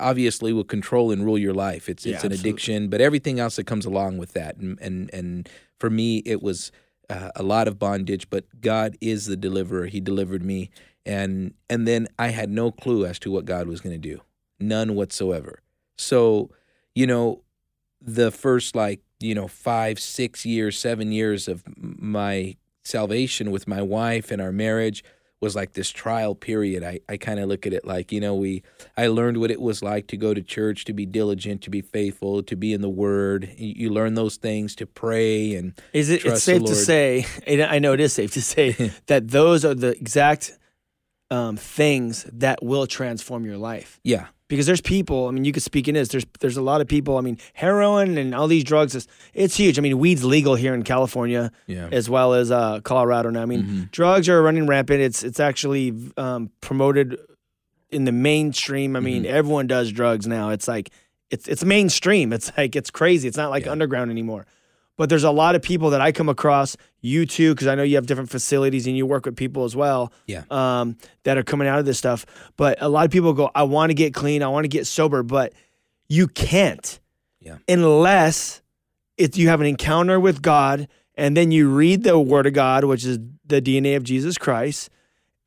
obviously 0.00 0.52
will 0.52 0.64
control 0.64 1.10
and 1.10 1.24
rule 1.24 1.38
your 1.38 1.54
life. 1.54 1.88
It's 1.88 2.04
Yeah, 2.04 2.14
it's 2.14 2.24
an 2.24 2.32
absolutely. 2.32 2.50
addiction, 2.50 2.88
but 2.88 3.00
everything 3.00 3.40
else 3.40 3.56
that 3.56 3.64
comes 3.64 3.86
along 3.86 4.18
with 4.18 4.32
that. 4.32 4.56
And 4.56 4.78
and 4.80 5.12
and 5.12 5.48
for 5.78 5.90
me, 5.90 6.18
it 6.18 6.42
was 6.42 6.72
uh, 7.10 7.30
a 7.34 7.42
lot 7.42 7.68
of 7.68 7.78
bondage. 7.78 8.30
But 8.30 8.44
God 8.60 8.96
is 9.00 9.26
the 9.26 9.36
deliverer. 9.36 9.86
He 9.86 10.00
delivered 10.00 10.42
me, 10.42 10.70
and 11.06 11.54
and 11.68 11.86
then 11.86 12.08
I 12.18 12.28
had 12.28 12.50
no 12.50 12.70
clue 12.70 13.06
as 13.06 13.18
to 13.20 13.30
what 13.30 13.44
God 13.44 13.66
was 13.66 13.80
going 13.80 14.00
to 14.00 14.08
do, 14.08 14.20
none 14.60 14.94
whatsoever. 14.94 15.60
So, 15.96 16.50
you 16.94 17.06
know, 17.06 17.42
the 18.00 18.30
first 18.30 18.74
like 18.74 19.00
you 19.20 19.34
know 19.34 19.48
five, 19.48 19.98
six 19.98 20.44
years, 20.44 20.78
seven 20.78 21.12
years 21.12 21.48
of 21.48 21.64
my 21.76 22.56
salvation 22.84 23.50
with 23.50 23.68
my 23.68 23.80
wife 23.80 24.30
and 24.30 24.42
our 24.42 24.52
marriage 24.52 25.04
was 25.42 25.56
like 25.56 25.72
this 25.72 25.90
trial 25.90 26.34
period. 26.34 26.84
I, 26.84 27.00
I 27.08 27.16
kind 27.16 27.40
of 27.40 27.48
look 27.48 27.66
at 27.66 27.72
it 27.72 27.84
like, 27.84 28.12
you 28.12 28.20
know, 28.20 28.34
we 28.34 28.62
I 28.96 29.08
learned 29.08 29.38
what 29.38 29.50
it 29.50 29.60
was 29.60 29.82
like 29.82 30.06
to 30.06 30.16
go 30.16 30.32
to 30.32 30.40
church, 30.40 30.84
to 30.86 30.92
be 30.92 31.04
diligent, 31.04 31.62
to 31.62 31.70
be 31.70 31.82
faithful, 31.82 32.42
to 32.44 32.56
be 32.56 32.72
in 32.72 32.80
the 32.80 32.88
word. 32.88 33.52
You, 33.58 33.74
you 33.76 33.90
learn 33.90 34.14
those 34.14 34.36
things, 34.36 34.76
to 34.76 34.86
pray 34.86 35.54
and 35.56 35.74
Is 35.92 36.08
it? 36.08 36.24
It's 36.24 36.44
safe 36.44 36.64
to 36.64 36.74
say, 36.74 37.26
and 37.46 37.60
I 37.62 37.80
know 37.80 37.92
it 37.92 38.00
is 38.00 38.12
safe 38.12 38.32
to 38.34 38.42
say 38.42 38.92
that 39.06 39.28
those 39.28 39.64
are 39.64 39.74
the 39.74 39.90
exact 39.90 40.56
um, 41.30 41.56
things 41.56 42.24
that 42.32 42.62
will 42.62 42.86
transform 42.86 43.44
your 43.44 43.58
life. 43.58 43.98
yeah, 44.04 44.26
Because 44.52 44.66
there's 44.66 44.82
people. 44.82 45.28
I 45.28 45.30
mean, 45.30 45.46
you 45.46 45.52
could 45.52 45.62
speak 45.62 45.88
in 45.88 45.94
this. 45.94 46.08
There's 46.08 46.26
there's 46.40 46.58
a 46.58 46.62
lot 46.62 46.82
of 46.82 46.86
people. 46.86 47.16
I 47.16 47.22
mean, 47.22 47.38
heroin 47.54 48.18
and 48.18 48.34
all 48.34 48.46
these 48.48 48.64
drugs. 48.64 48.94
Is, 48.94 49.08
it's 49.32 49.56
huge. 49.56 49.78
I 49.78 49.80
mean, 49.82 49.98
weed's 49.98 50.24
legal 50.24 50.54
here 50.56 50.74
in 50.74 50.82
California 50.82 51.50
yeah. 51.66 51.88
as 51.90 52.10
well 52.10 52.34
as 52.34 52.50
uh, 52.50 52.80
Colorado 52.80 53.30
now. 53.30 53.40
I 53.40 53.46
mean, 53.46 53.62
Mhm. 53.62 53.90
drugs 53.92 54.28
are 54.28 54.42
running 54.42 54.66
rampant. 54.66 55.00
It's 55.00 55.22
it's 55.22 55.40
actually 55.40 55.94
um, 56.18 56.50
promoted 56.60 57.16
in 57.90 58.04
the 58.04 58.12
mainstream. 58.12 58.94
I 58.94 59.00
mean, 59.00 59.22
Mm-hmm. 59.22 59.34
everyone 59.34 59.66
does 59.68 59.90
drugs 59.90 60.26
now. 60.26 60.50
It's 60.50 60.68
like 60.68 60.90
it's 61.30 61.48
it's 61.48 61.64
mainstream. 61.64 62.30
It's 62.32 62.52
like 62.58 62.76
it's 62.76 62.90
crazy. 62.90 63.28
It's 63.28 63.38
not 63.38 63.48
like 63.50 63.64
Yeah. 63.64 63.72
underground 63.72 64.10
anymore. 64.10 64.44
But 65.02 65.08
there's 65.08 65.24
a 65.24 65.32
lot 65.32 65.56
of 65.56 65.62
people 65.62 65.90
that 65.90 66.00
I 66.00 66.12
come 66.12 66.28
across. 66.28 66.76
You 67.00 67.26
too, 67.26 67.54
because 67.54 67.66
I 67.66 67.74
know 67.74 67.82
you 67.82 67.96
have 67.96 68.06
different 68.06 68.30
facilities 68.30 68.86
and 68.86 68.96
you 68.96 69.04
work 69.04 69.26
with 69.26 69.34
people 69.34 69.64
as 69.64 69.74
well. 69.74 70.12
Yeah. 70.28 70.44
Um, 70.48 70.96
that 71.24 71.36
are 71.36 71.42
coming 71.42 71.66
out 71.66 71.80
of 71.80 71.86
this 71.86 71.98
stuff. 71.98 72.24
But 72.56 72.80
a 72.80 72.88
lot 72.88 73.04
of 73.04 73.10
people 73.10 73.32
go, 73.32 73.50
I 73.52 73.64
want 73.64 73.90
to 73.90 73.94
get 73.94 74.14
clean. 74.14 74.44
I 74.44 74.46
want 74.46 74.62
to 74.62 74.68
get 74.68 74.86
sober, 74.86 75.24
but 75.24 75.54
you 76.08 76.28
can't. 76.28 77.00
Yeah. 77.40 77.58
Unless 77.68 78.62
if 79.16 79.36
you 79.36 79.48
have 79.48 79.60
an 79.60 79.66
encounter 79.66 80.20
with 80.20 80.40
God 80.40 80.86
and 81.16 81.36
then 81.36 81.50
you 81.50 81.68
read 81.68 82.04
the 82.04 82.16
word 82.20 82.46
of 82.46 82.52
God, 82.52 82.84
which 82.84 83.04
is 83.04 83.18
the 83.44 83.60
DNA 83.60 83.96
of 83.96 84.04
Jesus 84.04 84.38
Christ, 84.38 84.88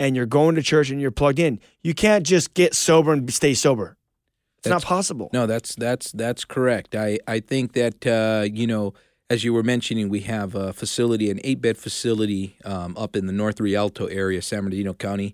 and 0.01 0.17
you're 0.17 0.25
going 0.25 0.55
to 0.55 0.63
church 0.63 0.89
and 0.89 0.99
you're 0.99 1.11
plugged 1.11 1.39
in. 1.39 1.61
You 1.81 1.93
can't 1.93 2.25
just 2.25 2.55
get 2.55 2.73
sober 2.73 3.13
and 3.13 3.33
stay 3.33 3.53
sober. 3.53 3.95
It's 4.57 4.83
not 4.83 4.83
possible. 4.83 5.29
No, 5.31 5.45
that's 5.45 5.75
that's 5.75 6.11
that's 6.11 6.43
correct. 6.43 6.93
I 6.95 7.19
I 7.27 7.39
think 7.39 7.73
that 7.73 8.05
uh, 8.05 8.47
you 8.51 8.67
know, 8.67 8.95
as 9.29 9.43
you 9.43 9.53
were 9.53 9.63
mentioning, 9.63 10.09
we 10.09 10.19
have 10.21 10.53
a 10.53 10.71
facility, 10.71 11.31
an 11.31 11.39
eight 11.43 11.59
bed 11.59 11.77
facility 11.77 12.57
um, 12.63 12.95
up 12.95 13.15
in 13.15 13.25
the 13.25 13.33
North 13.33 13.59
Rialto 13.59 14.05
area, 14.05 14.41
San 14.41 14.59
Bernardino 14.59 14.93
County, 14.93 15.33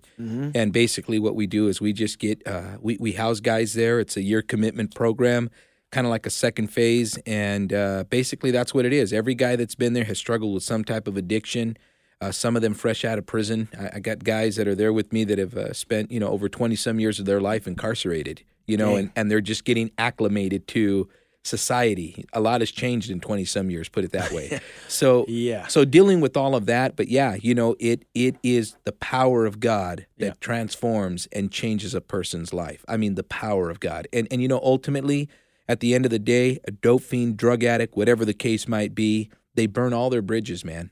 and 0.54 0.72
basically 0.72 1.18
what 1.18 1.34
we 1.34 1.46
do 1.46 1.68
is 1.68 1.80
we 1.80 1.92
just 1.92 2.18
get 2.18 2.46
uh, 2.46 2.78
we 2.80 2.96
we 2.98 3.12
house 3.12 3.40
guys 3.40 3.74
there. 3.74 4.00
It's 4.00 4.16
a 4.16 4.22
year 4.22 4.40
commitment 4.42 4.94
program. 4.94 5.50
Kind 5.90 6.06
of 6.06 6.10
like 6.10 6.24
a 6.24 6.30
second 6.30 6.68
phase, 6.68 7.18
and 7.26 7.70
uh, 7.70 8.04
basically 8.08 8.50
that's 8.50 8.72
what 8.72 8.86
it 8.86 8.94
is. 8.94 9.12
Every 9.12 9.34
guy 9.34 9.56
that's 9.56 9.74
been 9.74 9.92
there 9.92 10.04
has 10.04 10.16
struggled 10.16 10.54
with 10.54 10.62
some 10.62 10.84
type 10.84 11.06
of 11.06 11.18
addiction. 11.18 11.76
Uh, 12.18 12.30
some 12.32 12.56
of 12.56 12.62
them 12.62 12.72
fresh 12.72 13.04
out 13.04 13.18
of 13.18 13.26
prison. 13.26 13.68
I, 13.78 13.96
I 13.96 14.00
got 14.00 14.24
guys 14.24 14.56
that 14.56 14.66
are 14.66 14.74
there 14.74 14.92
with 14.92 15.12
me 15.12 15.24
that 15.24 15.38
have 15.38 15.54
uh, 15.54 15.74
spent 15.74 16.10
you 16.10 16.18
know 16.18 16.28
over 16.28 16.48
twenty 16.48 16.76
some 16.76 16.98
years 16.98 17.20
of 17.20 17.26
their 17.26 17.42
life 17.42 17.66
incarcerated. 17.66 18.42
You 18.66 18.78
know, 18.78 18.90
Dang. 18.90 18.98
and, 18.98 19.12
and 19.16 19.30
they're 19.30 19.42
just 19.42 19.64
getting 19.64 19.90
acclimated 19.98 20.66
to 20.68 21.10
society. 21.44 22.24
A 22.32 22.40
lot 22.40 22.60
has 22.60 22.70
changed 22.70 23.10
in 23.10 23.20
twenty 23.20 23.44
some 23.44 23.70
years, 23.70 23.88
put 23.88 24.04
it 24.04 24.12
that 24.12 24.32
way. 24.32 24.60
so 24.88 25.24
Yeah. 25.28 25.66
so 25.66 25.84
dealing 25.84 26.20
with 26.20 26.36
all 26.36 26.54
of 26.54 26.66
that, 26.66 26.96
but 26.96 27.08
yeah, 27.08 27.36
you 27.40 27.54
know, 27.54 27.76
it 27.80 28.04
it 28.14 28.36
is 28.42 28.76
the 28.84 28.92
power 28.92 29.44
of 29.44 29.60
God 29.60 30.06
that 30.18 30.26
Yeah. 30.26 30.32
transforms 30.40 31.26
and 31.32 31.50
changes 31.50 31.94
a 31.94 32.00
person's 32.00 32.52
life. 32.52 32.84
I 32.88 32.96
mean, 32.96 33.14
the 33.16 33.24
power 33.24 33.70
of 33.70 33.80
God, 33.80 34.08
and 34.12 34.28
and 34.30 34.40
you 34.40 34.48
know, 34.48 34.60
ultimately, 34.62 35.28
at 35.68 35.80
the 35.80 35.94
end 35.94 36.04
of 36.04 36.10
the 36.10 36.18
day, 36.18 36.58
a 36.66 36.70
dope 36.70 37.02
fiend, 37.02 37.36
drug 37.36 37.64
addict, 37.64 37.96
whatever 37.96 38.24
the 38.24 38.34
case 38.34 38.66
might 38.68 38.94
be, 38.94 39.30
they 39.54 39.66
burn 39.66 39.92
all 39.92 40.10
their 40.10 40.22
bridges, 40.22 40.64
man. 40.64 40.90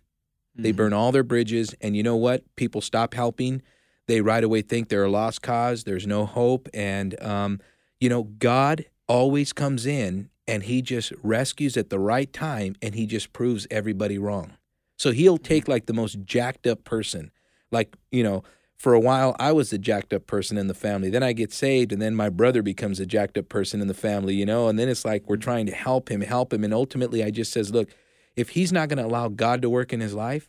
They 0.56 0.73
burn 0.73 0.93
all 0.93 1.11
their 1.11 1.23
bridges, 1.23 1.75
and 1.81 1.96
you 1.96 2.03
know 2.03 2.17
what? 2.17 2.44
People 2.55 2.82
stop 2.82 3.14
helping. 3.14 3.62
They 4.08 4.20
right 4.20 4.44
away 4.44 4.61
think 4.61 4.88
they're 4.91 5.05
a 5.05 5.11
lost 5.11 5.41
cause. 5.41 5.85
There's 5.85 6.06
no 6.06 6.26
hope, 6.26 6.69
and 6.75 7.19
um, 7.23 7.61
you 7.99 8.11
know, 8.11 8.25
God 8.25 8.85
always 9.08 9.55
comes 9.55 9.87
in 9.87 10.29
and 10.50 10.64
He 10.64 10.82
just 10.82 11.12
rescues 11.23 11.76
at 11.76 11.91
the 11.91 11.99
right 11.99 12.32
time, 12.32 12.76
and 12.82 12.94
He 12.94 13.06
just 13.06 13.32
proves 13.32 13.67
everybody 13.70 14.19
wrong. 14.19 14.52
So 14.99 15.12
He'll 15.12 15.37
mm-hmm. 15.37 15.44
take 15.44 15.69
like 15.69 15.87
the 15.87 15.93
most 15.93 16.25
jacked 16.25 16.67
up 16.67 16.85
person, 16.85 17.31
like 17.70 17.97
you 18.11 18.23
know. 18.23 18.43
For 18.76 18.94
a 18.94 19.00
while, 19.00 19.37
I 19.38 19.52
was 19.52 19.69
the 19.69 19.76
jacked 19.76 20.14
up 20.14 20.26
person 20.26 20.56
in 20.56 20.67
the 20.67 20.73
family. 20.73 21.11
Then 21.11 21.23
I 21.23 21.35
get 21.35 21.52
saved, 21.52 21.93
and 21.93 22.00
then 22.00 22.14
my 22.14 22.31
brother 22.31 22.62
becomes 22.62 22.99
a 22.99 23.05
jacked 23.05 23.37
up 23.37 23.50
person 23.50 23.82
in 23.82 23.88
the 23.88 23.93
family, 23.93 24.35
you 24.35 24.47
know. 24.47 24.69
And 24.69 24.79
then 24.79 24.88
it's 24.88 25.05
like 25.05 25.29
we're 25.29 25.37
mm-hmm. 25.37 25.43
trying 25.43 25.67
to 25.67 25.73
help 25.73 26.11
him, 26.11 26.23
help 26.23 26.50
him, 26.50 26.64
and 26.64 26.73
ultimately, 26.73 27.23
I 27.23 27.31
just 27.31 27.53
says, 27.53 27.70
look, 27.73 27.91
if 28.37 28.49
he's 28.49 28.73
not 28.73 28.88
going 28.88 28.96
to 28.96 29.05
allow 29.05 29.29
God 29.29 29.61
to 29.61 29.69
work 29.69 29.93
in 29.93 30.00
his 30.00 30.14
life, 30.14 30.48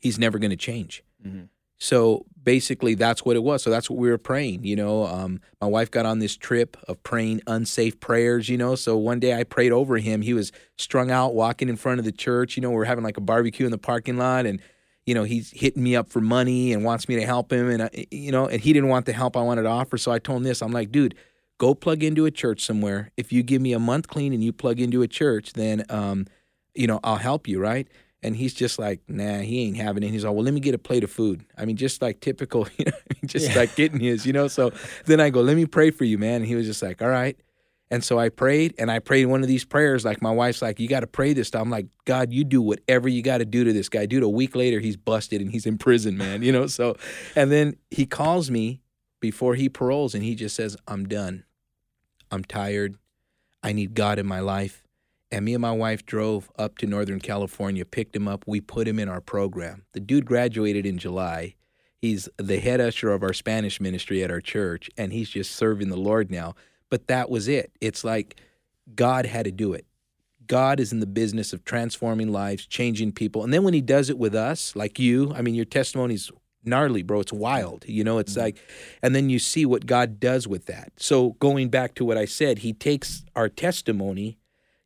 he's 0.00 0.20
never 0.20 0.38
going 0.38 0.52
to 0.52 0.56
change. 0.56 1.02
Mm-hmm. 1.26 1.46
So 1.78 2.26
basically, 2.42 2.94
that's 2.94 3.24
what 3.24 3.36
it 3.36 3.42
was. 3.42 3.62
So 3.62 3.70
that's 3.70 3.88
what 3.88 3.98
we 3.98 4.10
were 4.10 4.18
praying. 4.18 4.64
You 4.64 4.76
know, 4.76 5.06
um, 5.06 5.40
my 5.60 5.66
wife 5.66 5.90
got 5.90 6.06
on 6.06 6.18
this 6.18 6.36
trip 6.36 6.76
of 6.88 7.02
praying 7.02 7.40
unsafe 7.46 8.00
prayers. 8.00 8.48
You 8.48 8.58
know, 8.58 8.74
so 8.74 8.96
one 8.96 9.20
day 9.20 9.38
I 9.38 9.44
prayed 9.44 9.72
over 9.72 9.98
him. 9.98 10.22
He 10.22 10.34
was 10.34 10.52
strung 10.76 11.10
out, 11.10 11.34
walking 11.34 11.68
in 11.68 11.76
front 11.76 12.00
of 12.00 12.04
the 12.04 12.12
church. 12.12 12.56
You 12.56 12.62
know, 12.62 12.70
we're 12.70 12.84
having 12.84 13.04
like 13.04 13.16
a 13.16 13.22
barbecue 13.22 13.64
in 13.64 13.70
the 13.72 13.78
parking 13.78 14.16
lot, 14.16 14.44
and 14.44 14.60
you 15.06 15.14
know 15.14 15.22
he's 15.22 15.50
hitting 15.52 15.82
me 15.82 15.94
up 15.94 16.08
for 16.10 16.20
money 16.20 16.72
and 16.72 16.84
wants 16.84 17.08
me 17.08 17.16
to 17.16 17.24
help 17.24 17.52
him, 17.52 17.68
and 17.70 17.84
I, 17.84 17.90
you 18.10 18.32
know, 18.32 18.46
and 18.46 18.60
he 18.60 18.72
didn't 18.72 18.88
want 18.88 19.06
the 19.06 19.12
help 19.12 19.36
I 19.36 19.42
wanted 19.42 19.62
to 19.62 19.68
offer. 19.68 19.96
So 19.98 20.10
I 20.10 20.18
told 20.18 20.38
him 20.38 20.44
this. 20.44 20.62
I'm 20.62 20.72
like, 20.72 20.92
dude. 20.92 21.14
Go 21.60 21.74
plug 21.74 22.04
into 22.04 22.24
a 22.24 22.30
church 22.30 22.64
somewhere. 22.64 23.10
If 23.16 23.32
you 23.32 23.42
give 23.42 23.60
me 23.60 23.72
a 23.72 23.80
month 23.80 24.06
clean 24.06 24.32
and 24.32 24.44
you 24.44 24.52
plug 24.52 24.78
into 24.78 25.02
a 25.02 25.08
church, 25.08 25.54
then 25.54 25.84
um, 25.88 26.28
you 26.78 26.86
know, 26.86 27.00
I'll 27.02 27.16
help 27.16 27.48
you, 27.48 27.60
right? 27.60 27.88
And 28.22 28.34
he's 28.34 28.52
just 28.52 28.78
like, 28.80 29.00
nah, 29.06 29.38
he 29.38 29.62
ain't 29.66 29.76
having 29.76 30.02
it. 30.02 30.10
He's 30.10 30.24
like, 30.24 30.34
well, 30.34 30.42
let 30.42 30.52
me 30.52 30.58
get 30.60 30.74
a 30.74 30.78
plate 30.78 31.04
of 31.04 31.10
food. 31.10 31.44
I 31.56 31.64
mean, 31.64 31.76
just 31.76 32.02
like 32.02 32.20
typical, 32.20 32.66
you 32.76 32.86
know, 32.86 32.92
just 33.26 33.50
Yeah. 33.50 33.56
like 33.58 33.76
getting 33.76 34.00
his, 34.00 34.26
you 34.26 34.32
know. 34.32 34.48
So 34.48 34.72
then 35.06 35.20
I 35.20 35.30
go, 35.30 35.40
let 35.40 35.56
me 35.56 35.66
pray 35.66 35.90
for 35.92 36.04
you, 36.04 36.18
man. 36.18 36.36
And 36.42 36.46
he 36.46 36.56
was 36.56 36.66
just 36.66 36.82
like, 36.82 37.00
all 37.00 37.08
right. 37.08 37.36
And 37.90 38.04
so 38.04 38.18
I 38.18 38.28
prayed, 38.28 38.74
and 38.78 38.90
I 38.90 38.98
prayed 38.98 39.24
one 39.26 39.40
of 39.40 39.48
these 39.48 39.64
prayers. 39.64 40.04
Like 40.04 40.20
my 40.20 40.30
wife's 40.30 40.60
like, 40.60 40.78
you 40.78 40.88
got 40.88 41.00
to 41.00 41.06
pray 41.06 41.32
this. 41.32 41.50
I'm 41.54 41.70
like, 41.70 41.86
God, 42.04 42.32
you 42.32 42.44
do 42.44 42.60
whatever 42.60 43.08
you 43.08 43.22
got 43.22 43.38
to 43.38 43.46
do 43.46 43.64
to 43.64 43.72
this 43.72 43.88
guy. 43.88 44.04
Dude, 44.04 44.22
a 44.22 44.28
week 44.28 44.54
later, 44.54 44.78
he's 44.78 44.96
busted 44.98 45.40
and 45.40 45.50
he's 45.50 45.64
in 45.64 45.78
prison, 45.78 46.18
man. 46.18 46.42
You 46.42 46.52
know. 46.52 46.66
So, 46.66 46.96
and 47.34 47.50
then 47.50 47.76
he 47.90 48.04
calls 48.04 48.50
me 48.50 48.82
before 49.20 49.54
he 49.54 49.68
paroles, 49.70 50.14
and 50.14 50.22
he 50.22 50.34
just 50.34 50.54
says, 50.54 50.76
I'm 50.86 51.06
done. 51.08 51.44
I'm 52.30 52.44
tired. 52.44 52.96
I 53.62 53.72
need 53.72 53.94
God 53.94 54.18
in 54.18 54.26
my 54.26 54.40
life. 54.40 54.84
And 55.30 55.44
me 55.44 55.54
and 55.54 55.62
my 55.62 55.72
wife 55.72 56.06
drove 56.06 56.50
up 56.58 56.78
to 56.78 56.86
Northern 56.86 57.20
California, 57.20 57.84
picked 57.84 58.16
him 58.16 58.26
up. 58.26 58.44
We 58.46 58.60
put 58.60 58.88
him 58.88 58.98
in 58.98 59.08
our 59.08 59.20
program. 59.20 59.84
The 59.92 60.00
dude 60.00 60.24
graduated 60.24 60.86
in 60.86 60.98
July. 60.98 61.54
He's 62.00 62.28
the 62.38 62.60
head 62.60 62.80
usher 62.80 63.10
of 63.10 63.22
our 63.22 63.32
Spanish 63.32 63.80
ministry 63.80 64.22
at 64.22 64.30
our 64.30 64.40
church, 64.40 64.88
and 64.96 65.12
he's 65.12 65.28
just 65.30 65.52
serving 65.52 65.90
the 65.90 65.96
Lord 65.96 66.30
now. 66.30 66.54
But 66.90 67.08
that 67.08 67.28
was 67.28 67.48
it. 67.48 67.72
It's 67.80 68.04
like 68.04 68.40
God 68.94 69.26
had 69.26 69.44
to 69.44 69.52
do 69.52 69.74
it. 69.74 69.84
God 70.46 70.80
is 70.80 70.92
in 70.92 71.00
the 71.00 71.06
business 71.06 71.52
of 71.52 71.64
transforming 71.64 72.32
lives, 72.32 72.66
changing 72.66 73.12
people. 73.12 73.44
And 73.44 73.52
then 73.52 73.64
when 73.64 73.74
he 73.74 73.82
does 73.82 74.08
it 74.08 74.18
with 74.18 74.34
us, 74.34 74.74
like 74.74 74.98
you, 74.98 75.32
I 75.34 75.42
mean, 75.42 75.54
your 75.54 75.66
testimony's 75.66 76.30
gnarly, 76.64 77.02
bro. 77.02 77.20
It's 77.20 77.32
wild. 77.32 77.84
You 77.86 78.02
know, 78.04 78.18
it's 78.18 78.32
mm-hmm. 78.32 78.42
like, 78.42 78.58
and 79.02 79.14
then 79.14 79.28
you 79.28 79.38
see 79.38 79.66
what 79.66 79.84
God 79.84 80.18
does 80.18 80.48
with 80.48 80.66
that. 80.66 80.92
So 80.96 81.30
going 81.40 81.68
back 81.68 81.94
to 81.96 82.04
what 82.04 82.16
I 82.16 82.24
said, 82.24 82.60
he 82.60 82.72
takes 82.72 83.24
our 83.36 83.48
testimony, 83.48 84.38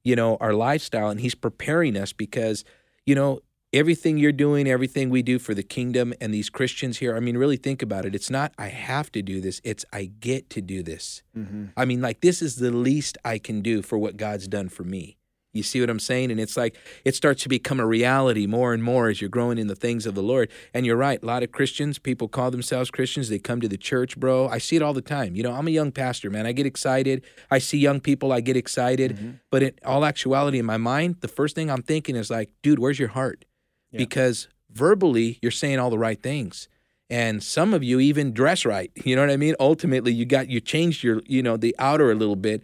you 0.04 0.16
know, 0.16 0.36
our 0.40 0.54
lifestyle, 0.54 1.08
and 1.08 1.20
he's 1.20 1.34
preparing 1.34 1.96
us 1.96 2.12
because, 2.12 2.64
you 3.06 3.14
know, 3.14 3.40
everything 3.72 4.18
you're 4.18 4.32
doing, 4.32 4.68
everything 4.68 5.08
we 5.08 5.22
do 5.22 5.38
for 5.38 5.54
the 5.54 5.62
kingdom 5.62 6.12
and 6.20 6.32
these 6.32 6.50
Christians 6.50 6.98
here, 6.98 7.16
I 7.16 7.20
mean, 7.20 7.36
really 7.36 7.56
think 7.56 7.82
about 7.82 8.04
it. 8.04 8.14
It's 8.14 8.30
not 8.30 8.52
I 8.58 8.66
have 8.68 9.10
to 9.12 9.22
do 9.22 9.40
this, 9.40 9.60
it's 9.64 9.84
I 9.92 10.10
get 10.20 10.50
to 10.50 10.60
do 10.60 10.82
this. 10.82 11.22
Mm-hmm. 11.36 11.66
I 11.76 11.84
mean, 11.84 12.00
like, 12.02 12.20
this 12.20 12.42
is 12.42 12.56
the 12.56 12.70
least 12.70 13.16
I 13.24 13.38
can 13.38 13.62
do 13.62 13.82
for 13.82 13.96
what 13.96 14.16
God's 14.16 14.48
done 14.48 14.68
for 14.68 14.84
me. 14.84 15.16
You 15.52 15.62
see 15.62 15.80
what 15.80 15.90
I'm 15.90 15.98
saying? 15.98 16.30
And 16.30 16.40
it's 16.40 16.56
like 16.56 16.76
it 17.04 17.14
starts 17.14 17.42
to 17.42 17.48
become 17.48 17.78
a 17.78 17.86
reality 17.86 18.46
more 18.46 18.72
and 18.72 18.82
more 18.82 19.08
as 19.08 19.20
you're 19.20 19.28
growing 19.28 19.58
in 19.58 19.66
the 19.66 19.76
things 19.76 20.06
of 20.06 20.14
the 20.14 20.22
Lord. 20.22 20.50
And 20.72 20.86
you're 20.86 20.96
right, 20.96 21.22
a 21.22 21.26
lot 21.26 21.42
of 21.42 21.52
Christians, 21.52 21.98
people 21.98 22.26
call 22.26 22.50
themselves 22.50 22.90
Christians, 22.90 23.28
they 23.28 23.38
come 23.38 23.60
to 23.60 23.68
the 23.68 23.76
church, 23.76 24.18
bro. 24.18 24.48
I 24.48 24.58
see 24.58 24.76
it 24.76 24.82
all 24.82 24.94
the 24.94 25.02
time. 25.02 25.36
You 25.36 25.42
know, 25.42 25.52
I'm 25.52 25.68
a 25.68 25.70
young 25.70 25.92
pastor, 25.92 26.30
man. 26.30 26.46
I 26.46 26.52
get 26.52 26.64
excited. 26.64 27.22
I 27.50 27.58
see 27.58 27.78
young 27.78 28.00
people, 28.00 28.32
I 28.32 28.40
get 28.40 28.56
excited. 28.56 29.16
Mm-hmm. 29.16 29.30
But 29.50 29.62
in 29.62 29.74
all 29.84 30.04
actuality, 30.04 30.58
in 30.58 30.64
my 30.64 30.78
mind, 30.78 31.16
the 31.20 31.28
first 31.28 31.54
thing 31.54 31.70
I'm 31.70 31.82
thinking 31.82 32.16
is 32.16 32.30
like, 32.30 32.50
dude, 32.62 32.78
where's 32.78 32.98
your 32.98 33.08
heart? 33.08 33.44
Yeah. 33.90 33.98
Because 33.98 34.48
verbally, 34.70 35.38
you're 35.42 35.50
saying 35.50 35.78
all 35.78 35.90
the 35.90 35.98
right 35.98 36.20
things. 36.22 36.68
And 37.10 37.42
some 37.42 37.74
of 37.74 37.84
you 37.84 38.00
even 38.00 38.32
dress 38.32 38.64
right. 38.64 38.90
You 39.04 39.16
know 39.16 39.22
what 39.22 39.30
I 39.30 39.36
mean? 39.36 39.54
Ultimately, 39.60 40.12
you 40.12 40.24
got 40.24 40.48
you 40.48 40.60
changed 40.60 41.04
your, 41.04 41.20
you 41.26 41.42
know, 41.42 41.58
the 41.58 41.76
outer 41.78 42.10
a 42.10 42.14
little 42.14 42.36
bit. 42.36 42.62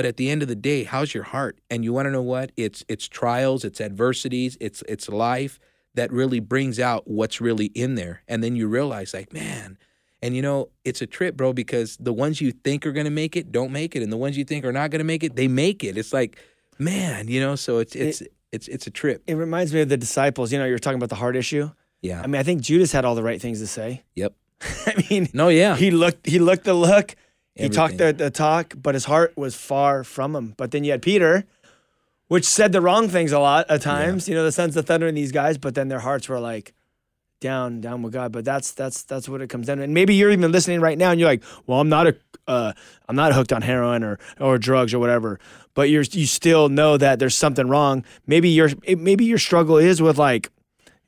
But 0.00 0.06
at 0.06 0.16
the 0.16 0.30
end 0.30 0.40
of 0.40 0.48
the 0.48 0.56
day, 0.56 0.84
how's 0.84 1.12
your 1.12 1.24
heart? 1.24 1.58
And 1.68 1.84
you 1.84 1.92
want 1.92 2.06
to 2.06 2.10
know 2.10 2.22
what? 2.22 2.52
It's 2.56 2.82
it's 2.88 3.06
trials, 3.06 3.66
it's 3.66 3.82
adversities, 3.82 4.56
it's 4.58 4.82
it's 4.88 5.10
life 5.10 5.60
that 5.94 6.10
really 6.10 6.40
brings 6.40 6.80
out 6.80 7.06
what's 7.06 7.38
really 7.38 7.66
in 7.66 7.96
there. 7.96 8.22
And 8.26 8.42
then 8.42 8.56
you 8.56 8.66
realize, 8.66 9.12
like, 9.12 9.30
man, 9.34 9.76
and 10.22 10.34
you 10.34 10.40
know, 10.40 10.70
it's 10.86 11.02
a 11.02 11.06
trip, 11.06 11.36
bro, 11.36 11.52
because 11.52 11.98
the 11.98 12.14
ones 12.14 12.40
you 12.40 12.50
think 12.50 12.86
are 12.86 12.92
gonna 12.92 13.10
make 13.10 13.36
it 13.36 13.52
don't 13.52 13.72
make 13.72 13.94
it, 13.94 14.02
and 14.02 14.10
the 14.10 14.16
ones 14.16 14.38
you 14.38 14.44
think 14.46 14.64
are 14.64 14.72
not 14.72 14.90
gonna 14.90 15.04
make 15.04 15.22
it, 15.22 15.36
they 15.36 15.48
make 15.48 15.84
it. 15.84 15.98
It's 15.98 16.14
like, 16.14 16.38
man, 16.78 17.28
you 17.28 17.38
know, 17.38 17.54
so 17.54 17.76
it's 17.76 17.94
it's 17.94 18.22
it's 18.52 18.68
it's 18.68 18.86
a 18.86 18.90
trip. 18.90 19.22
It 19.26 19.34
reminds 19.34 19.74
me 19.74 19.82
of 19.82 19.90
the 19.90 19.98
disciples. 19.98 20.50
You 20.50 20.60
know, 20.60 20.64
you're 20.64 20.78
talking 20.78 20.96
about 20.96 21.10
the 21.10 21.16
heart 21.16 21.36
issue. 21.36 21.72
Yeah. 22.00 22.22
I 22.22 22.26
mean, 22.26 22.40
I 22.40 22.42
think 22.42 22.62
Judas 22.62 22.90
had 22.90 23.04
all 23.04 23.16
the 23.16 23.22
right 23.22 23.38
things 23.38 23.60
to 23.60 23.66
say. 23.66 24.02
Yep. 24.14 24.32
I 24.86 25.04
mean, 25.10 25.28
No, 25.34 25.48
yeah. 25.48 25.76
he 25.76 25.90
looked 25.90 26.26
he 26.26 26.38
looked 26.38 26.64
the 26.64 26.72
look, 26.72 27.16
he 27.54 27.68
talked 27.68 27.98
the, 27.98 28.12
the 28.12 28.30
talk, 28.30 28.74
but 28.80 28.94
his 28.94 29.04
heart 29.04 29.36
was 29.36 29.54
far 29.54 30.04
from 30.04 30.34
him. 30.34 30.54
But 30.56 30.70
then 30.70 30.84
you 30.84 30.92
had 30.92 31.02
Peter, 31.02 31.44
which 32.28 32.44
said 32.44 32.72
the 32.72 32.80
wrong 32.80 33.08
things 33.08 33.32
a 33.32 33.38
lot 33.40 33.66
at 33.68 33.82
times. 33.82 34.28
You 34.28 34.34
know, 34.34 34.44
the 34.44 34.52
sons 34.52 34.76
of 34.76 34.86
thunder 34.86 35.06
and 35.06 35.16
these 35.16 35.32
guys, 35.32 35.58
but 35.58 35.74
then 35.74 35.88
their 35.88 35.98
hearts 36.00 36.28
were 36.28 36.40
like 36.40 36.74
down, 37.40 37.80
down 37.80 38.02
with 38.02 38.12
God. 38.12 38.32
But 38.32 38.44
that's 38.44 38.72
that's 38.72 39.02
that's 39.02 39.28
what 39.28 39.40
it 39.42 39.48
comes 39.48 39.66
down 39.66 39.78
to. 39.78 39.82
And 39.82 39.94
maybe 39.94 40.14
you're 40.14 40.30
even 40.30 40.52
listening 40.52 40.80
right 40.80 40.96
now, 40.96 41.10
and 41.10 41.18
you're 41.18 41.28
like, 41.28 41.42
"Well, 41.66 41.80
I'm 41.80 41.88
not 41.88 42.06
a, 42.06 42.16
uh, 42.46 42.72
I'm 43.08 43.16
not 43.16 43.34
hooked 43.34 43.52
on 43.52 43.62
heroin 43.62 44.04
or 44.04 44.18
or 44.38 44.58
drugs 44.58 44.94
or 44.94 44.98
whatever." 44.98 45.40
But 45.74 45.90
you're 45.90 46.02
you 46.02 46.26
still 46.26 46.68
know 46.68 46.96
that 46.96 47.18
there's 47.18 47.36
something 47.36 47.68
wrong. 47.68 48.04
Maybe 48.26 48.48
your 48.48 48.70
maybe 48.96 49.24
your 49.24 49.38
struggle 49.38 49.76
is 49.76 50.00
with 50.00 50.18
like, 50.18 50.50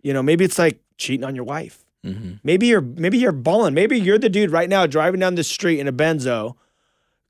you 0.02 0.12
know, 0.12 0.22
maybe 0.22 0.44
it's 0.44 0.58
like 0.58 0.80
cheating 0.98 1.24
on 1.24 1.34
your 1.36 1.44
wife. 1.44 1.84
Mm-hmm. 2.04 2.32
Maybe 2.42 2.66
you're 2.66 2.80
maybe 2.80 3.18
you're 3.18 3.32
balling. 3.32 3.74
Maybe 3.74 3.98
you're 3.98 4.18
the 4.18 4.28
dude 4.28 4.50
right 4.50 4.68
now 4.68 4.86
driving 4.86 5.20
down 5.20 5.36
the 5.36 5.44
street 5.44 5.78
in 5.78 5.86
a 5.88 5.92
Benzo. 5.92 6.54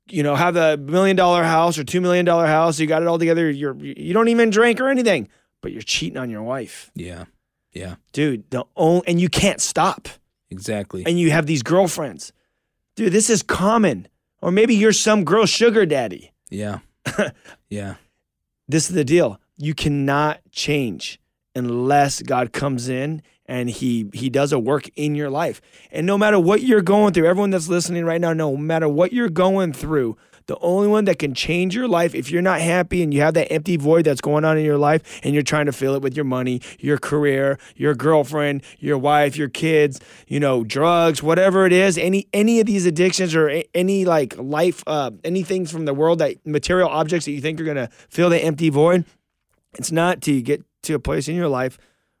You 0.09 0.23
know, 0.23 0.35
have 0.35 0.55
a 0.55 0.77
million 0.77 1.15
dollar 1.15 1.43
house 1.43 1.77
or 1.77 1.83
two 1.83 2.01
million 2.01 2.25
dollar 2.25 2.47
house. 2.47 2.79
You 2.79 2.87
got 2.87 3.01
it 3.01 3.07
all 3.07 3.19
together. 3.19 3.49
You're 3.49 3.75
you 3.77 4.13
don't 4.13 4.27
even 4.29 4.49
drink 4.49 4.81
or 4.81 4.89
anything, 4.89 5.29
but 5.61 5.71
you're 5.71 5.81
cheating 5.81 6.17
on 6.17 6.29
your 6.29 6.43
wife, 6.43 6.91
Yeah. 6.95 7.25
Yeah. 7.71 7.95
dude. 8.11 8.49
The 8.49 8.65
only 8.75 9.03
and 9.07 9.21
you 9.21 9.29
can't 9.29 9.61
stop. 9.61 10.07
Exactly. 10.49 11.03
And 11.05 11.19
you 11.19 11.31
have 11.31 11.45
these 11.45 11.63
girlfriends, 11.63 12.33
dude. 12.95 13.13
This 13.13 13.29
is 13.29 13.41
common. 13.43 14.07
Or 14.41 14.51
maybe 14.51 14.75
you're 14.75 14.91
some 14.91 15.23
girl 15.23 15.45
sugar 15.45 15.85
daddy. 15.85 16.33
Yeah. 16.49 16.79
yeah. 17.69 17.95
This 18.67 18.89
is 18.89 18.95
the 18.95 19.05
deal. 19.05 19.39
You 19.57 19.73
cannot 19.73 20.41
change 20.51 21.19
unless 21.55 22.21
God 22.21 22.51
comes 22.51 22.89
in 22.89 23.21
and 23.53 23.69
he 23.69 24.09
he 24.13 24.31
does 24.31 24.51
a 24.51 24.57
work 24.57 24.89
in 24.95 25.13
your 25.13 25.29
life. 25.29 25.61
And 25.91 26.07
no 26.07 26.17
matter 26.17 26.39
what 26.39 26.63
you're 26.63 26.81
going 26.81 27.13
through, 27.13 27.27
everyone 27.27 27.51
that's 27.51 27.67
listening 27.67 28.03
right 28.03 28.19
now, 28.19 28.33
no 28.33 28.57
matter 28.57 28.89
what 28.89 29.13
you're 29.13 29.29
going 29.29 29.73
through, 29.73 30.17
the 30.47 30.57
only 30.57 30.87
one 30.87 31.05
that 31.05 31.19
can 31.19 31.35
change 31.35 31.75
your 31.75 31.87
life 31.87 32.15
if 32.15 32.31
you're 32.31 32.41
not 32.41 32.61
happy 32.61 33.03
and 33.03 33.13
you 33.13 33.21
have 33.21 33.35
that 33.35 33.53
empty 33.53 33.77
void 33.77 34.05
that's 34.05 34.21
going 34.21 34.43
on 34.43 34.57
in 34.57 34.65
your 34.65 34.79
life 34.79 35.21
and 35.23 35.35
you're 35.35 35.43
trying 35.43 35.67
to 35.67 35.71
fill 35.71 35.93
it 35.93 36.01
with 36.01 36.15
your 36.15 36.25
money, 36.25 36.61
your 36.79 36.97
career, 36.97 37.59
your 37.75 37.93
girlfriend, 37.93 38.63
your 38.79 38.97
wife, 38.97 39.37
your 39.37 39.49
kids, 39.49 40.01
you 40.27 40.39
know, 40.39 40.63
drugs, 40.63 41.21
whatever 41.21 41.67
it 41.67 41.73
is, 41.73 41.95
any 41.99 42.27
any 42.33 42.59
of 42.59 42.65
these 42.65 42.87
addictions 42.87 43.35
or 43.35 43.61
any 43.75 44.03
like 44.03 44.35
life 44.35 44.83
uh 44.87 45.11
anything 45.23 45.67
from 45.67 45.85
the 45.85 45.93
world 45.93 46.17
that 46.17 46.43
material 46.43 46.89
objects 46.89 47.25
that 47.25 47.33
you 47.33 47.39
think 47.39 47.61
are 47.61 47.65
going 47.65 47.77
to 47.77 47.89
fill 48.09 48.31
the 48.31 48.43
empty 48.43 48.69
void, 48.69 49.05
it's 49.77 49.91
not 49.91 50.21
till 50.21 50.33
you 50.33 50.41
get 50.41 50.63
to 50.81 50.95
a 50.95 50.99
place 50.99 51.27
in 51.27 51.35
your 51.35 51.49
life 51.49 51.77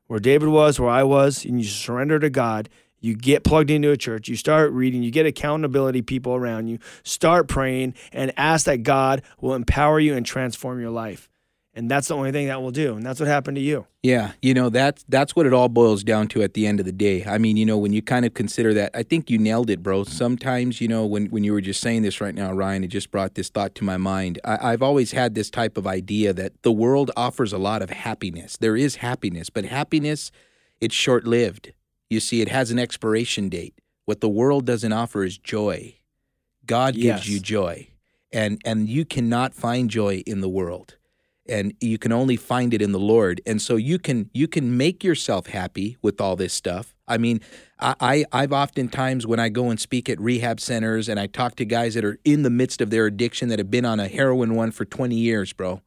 where 0.07 0.19
David 0.19 0.49
was, 0.49 0.79
where 0.79 0.89
I 0.89 1.03
was, 1.03 1.45
and 1.45 1.59
you 1.59 1.67
surrender 1.67 2.19
to 2.19 2.29
God. 2.29 2.69
You 2.99 3.15
get 3.15 3.43
plugged 3.43 3.69
into 3.69 3.91
a 3.91 3.97
church, 3.97 4.29
you 4.29 4.37
start 4.37 4.71
reading, 4.71 5.03
you 5.03 5.11
get 5.11 5.25
accountability 5.25 6.01
people 6.01 6.35
around 6.35 6.67
you, 6.67 6.79
start 7.03 7.49
praying, 7.49 7.95
and 8.13 8.31
ask 8.37 8.65
that 8.65 8.83
God 8.83 9.23
will 9.41 9.55
empower 9.55 9.99
you 9.99 10.15
and 10.15 10.25
transform 10.25 10.79
your 10.79 10.89
life. 10.89 11.29
And 11.75 11.89
that's 11.89 12.07
the 12.07 12.15
only 12.15 12.31
thing 12.31 12.47
that 12.47 12.61
will 12.61 12.71
do. 12.71 12.95
And 12.95 13.03
that's 13.03 13.19
what 13.19 13.27
happened 13.27 13.55
to 13.55 13.61
you. 13.61 13.87
Yeah, 14.03 14.33
you 14.43 14.53
know 14.53 14.69
that's 14.69 15.03
that's 15.09 15.35
what 15.35 15.47
it 15.47 15.53
all 15.53 15.69
boils 15.69 16.03
down 16.03 16.27
to 16.29 16.43
at 16.43 16.53
the 16.53 16.67
end 16.67 16.79
of 16.79 16.85
the 16.85 16.91
day. 16.91 17.25
I 17.25 17.39
mean, 17.39 17.57
you 17.57 17.65
know, 17.65 17.79
when 17.79 17.93
you 17.93 18.01
kind 18.03 18.25
of 18.25 18.35
consider 18.35 18.75
that, 18.75 18.91
I 18.93 19.01
think 19.01 19.29
you 19.31 19.39
nailed 19.39 19.71
it, 19.71 19.81
bro. 19.81 20.03
Sometimes, 20.03 20.79
you 20.81 20.87
know, 20.87 21.03
when 21.05 21.27
when 21.27 21.43
you 21.43 21.51
were 21.51 21.61
just 21.61 21.81
saying 21.81 22.03
this 22.03 22.21
right 22.21 22.35
now, 22.35 22.53
Ryan, 22.53 22.83
it 22.83 22.87
just 22.89 23.09
brought 23.09 23.33
this 23.33 23.49
thought 23.49 23.73
to 23.75 23.83
my 23.83 23.97
mind. 23.97 24.39
I, 24.45 24.73
I've 24.73 24.83
always 24.83 25.13
had 25.13 25.33
this 25.33 25.49
type 25.49 25.75
of 25.77 25.87
idea 25.87 26.31
that 26.33 26.61
the 26.61 26.71
world 26.71 27.09
offers 27.17 27.51
a 27.53 27.57
lot 27.57 27.81
of 27.81 27.89
happiness. 27.89 28.55
There 28.57 28.77
is 28.77 28.97
happiness, 28.97 29.49
but 29.49 29.65
happiness, 29.65 30.31
it's 30.79 30.93
short 30.93 31.25
lived. 31.25 31.73
You 32.09 32.19
see, 32.19 32.41
it 32.41 32.49
has 32.49 32.69
an 32.69 32.77
expiration 32.77 33.49
date. 33.49 33.73
What 34.05 34.21
the 34.21 34.29
world 34.29 34.65
doesn't 34.65 34.93
offer 34.93 35.23
is 35.23 35.39
joy. 35.39 35.95
God 36.67 36.93
gives 36.93 37.25
Yes. 37.25 37.29
you 37.29 37.39
joy, 37.39 37.87
and 38.31 38.61
and 38.63 38.87
you 38.87 39.05
cannot 39.05 39.55
find 39.55 39.89
joy 39.89 40.21
in 40.27 40.41
the 40.41 40.49
world 40.49 40.97
and 41.47 41.73
you 41.81 41.97
can 41.97 42.11
only 42.11 42.35
find 42.35 42.73
it 42.73 42.81
in 42.81 42.91
the 42.91 42.99
Lord. 42.99 43.41
And 43.45 43.61
so 43.61 43.75
you 43.75 43.99
can 43.99 44.29
you 44.33 44.47
can 44.47 44.77
make 44.77 45.03
yourself 45.03 45.47
happy 45.47 45.97
with 46.01 46.21
all 46.21 46.35
this 46.35 46.53
stuff. 46.53 46.95
I 47.07 47.17
mean, 47.17 47.41
I, 47.79 47.95
I 47.99 48.25
I've 48.31 48.53
oftentimes 48.53 49.27
when 49.27 49.39
I 49.39 49.49
go 49.49 49.69
and 49.69 49.79
speak 49.79 50.09
at 50.09 50.19
rehab 50.19 50.59
centers 50.59 51.09
and 51.09 51.19
I 51.19 51.27
talk 51.27 51.55
to 51.55 51.65
guys 51.65 51.95
that 51.95 52.05
are 52.05 52.19
in 52.23 52.43
the 52.43 52.49
midst 52.49 52.81
of 52.81 52.89
their 52.89 53.05
addiction 53.05 53.49
that 53.49 53.59
have 53.59 53.71
been 53.71 53.85
on 53.85 53.99
a 53.99 54.07
heroin 54.07 54.55
one 54.55 54.71
for 54.71 54.85
20 54.85 55.15
years, 55.15 55.53
bro. 55.53 55.81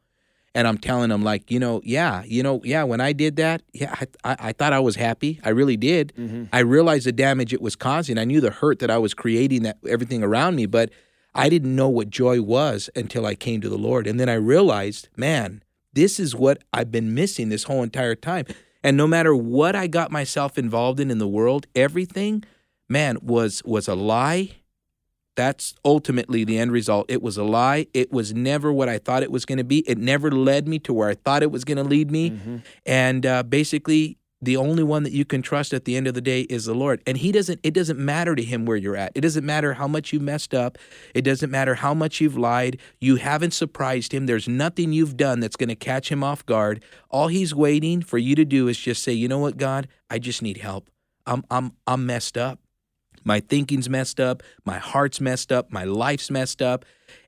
And 0.55 0.67
I'm 0.67 0.79
telling 0.79 1.11
them 1.11 1.23
like, 1.23 1.51
you 1.51 1.59
know, 1.59 1.83
yeah, 1.85 2.23
you 2.25 2.43
know, 2.43 2.63
yeah, 2.65 2.83
when 2.83 2.99
I 2.99 3.13
did 3.13 3.37
that, 3.37 3.61
yeah, 3.75 3.95
I, 4.01 4.33
I, 4.33 4.37
I 4.39 4.53
thought 4.53 4.73
I 4.73 4.81
was 4.81 4.97
happy. 4.97 5.39
I 5.45 5.51
really 5.51 5.77
did. 5.77 6.15
Mm-hmm. 6.17 6.45
I 6.51 6.61
realized 6.61 7.05
the 7.05 7.13
damage 7.13 7.53
it 7.53 7.61
was 7.61 7.77
causing. 7.77 8.17
I 8.17 8.25
knew 8.25 8.41
the 8.41 8.51
hurt 8.51 8.79
that 8.79 8.91
I 8.91 8.97
was 8.97 9.13
creating 9.13 9.65
that 9.65 9.77
everything 9.87 10.23
around 10.23 10.57
me, 10.57 10.65
but 10.65 10.91
I 11.37 11.49
didn't 11.49 11.77
know 11.77 11.89
what 11.89 12.11
joy 12.11 12.41
was 12.41 12.89
until 12.97 13.27
I 13.27 13.35
came 13.35 13.61
to 13.61 13.69
the 13.69 13.79
Lord. 13.79 14.07
And 14.07 14.19
then 14.19 14.29
I 14.29 14.35
realized, 14.35 15.09
man, 15.17 15.63
this 15.93 16.19
is 16.19 16.35
what 16.35 16.65
I've 16.73 16.91
been 16.91 17.15
missing 17.15 17.51
this 17.51 17.65
whole 17.65 17.83
entire 17.83 18.15
time. 18.15 18.47
And 18.83 18.97
no 18.97 19.07
matter 19.07 19.35
what 19.35 19.77
I 19.77 19.87
got 19.87 20.11
myself 20.11 20.59
involved 20.59 21.01
in 21.01 21.11
in 21.11 21.19
the 21.19 21.29
world, 21.29 21.67
everything, 21.75 22.45
man, 22.89 23.19
was 23.23 23.63
was 23.65 23.87
a 23.89 23.95
lie. 23.95 24.53
That's 25.35 25.75
ultimately 25.85 26.45
the 26.45 26.57
end 26.59 26.73
result. 26.73 27.07
It 27.11 27.21
was 27.21 27.37
a 27.37 27.45
lie. 27.45 27.89
It 27.93 28.11
was 28.11 28.33
never 28.33 28.73
what 28.73 28.89
I 28.89 28.97
thought 28.97 29.23
it 29.23 29.31
was 29.31 29.45
going 29.45 29.59
to 29.59 29.65
be. 29.65 29.81
It 29.81 29.99
never 29.99 30.31
led 30.31 30.67
me 30.67 30.79
to 30.81 30.95
where 30.95 31.11
I 31.11 31.15
thought 31.15 31.43
it 31.43 31.51
was 31.51 31.65
going 31.65 31.77
to 31.77 31.85
lead 31.85 32.11
me. 32.11 32.63
And 32.87 33.27
uh, 33.27 33.43
basically, 33.43 34.17
the 34.47 34.57
only 34.57 34.83
one 34.83 35.03
that 35.03 35.13
you 35.13 35.25
can 35.25 35.43
trust 35.43 35.75
at 35.75 35.85
the 35.85 35.97
end 35.97 36.07
of 36.07 36.15
the 36.15 36.21
day 36.21 36.43
is 36.43 36.65
the 36.65 36.75
Lord. 36.75 37.03
And 37.07 37.19
He 37.19 37.33
doesn't. 37.33 37.61
It 37.63 37.75
doesn't 37.75 37.99
matter 37.99 38.35
to 38.35 38.43
Him 38.43 38.65
where 38.65 38.77
you're 38.77 38.97
at. 38.97 39.13
It 39.15 39.21
doesn't 39.21 39.45
matter 39.45 39.75
how 39.75 39.87
much 39.87 40.13
you 40.13 40.21
messed 40.21 40.55
up. 40.55 40.79
It 41.15 41.23
doesn't 41.23 41.51
matter 41.51 41.75
how 41.75 41.93
much 41.93 42.21
you've 42.21 42.39
lied. 42.39 42.79
You 43.01 43.17
haven't 43.17 43.53
surprised 43.53 44.13
Him. 44.13 44.27
There's 44.27 44.49
nothing 44.49 44.93
you've 44.93 45.17
done 45.17 45.41
that's 45.41 45.57
going 45.57 45.69
to 45.69 45.77
catch 45.77 46.11
Him 46.11 46.25
off 46.25 46.47
guard. 46.47 46.83
All 47.11 47.29
He's 47.29 47.55
waiting 47.55 48.01
for 48.01 48.19
you 48.19 48.35
to 48.37 48.45
do 48.45 48.69
is 48.69 48.79
just 48.79 49.03
say, 49.03 49.13
you 49.13 49.29
know 49.29 49.39
what, 49.39 49.59
God, 49.59 49.89
I 50.09 50.19
just 50.19 50.41
need 50.41 50.59
help. 50.59 50.89
I'm 51.27 51.45
I'm 51.51 51.73
I'm 51.87 52.07
messed 52.07 52.39
up. 52.39 52.61
My 53.25 53.41
thinking's 53.41 53.91
messed 53.91 54.21
up. 54.21 54.45
My 54.65 54.79
heart's 54.79 55.21
messed 55.21 55.51
up. 55.51 55.73
My 55.73 55.83
life's 55.83 56.31
messed 56.31 56.63
up. 56.63 56.85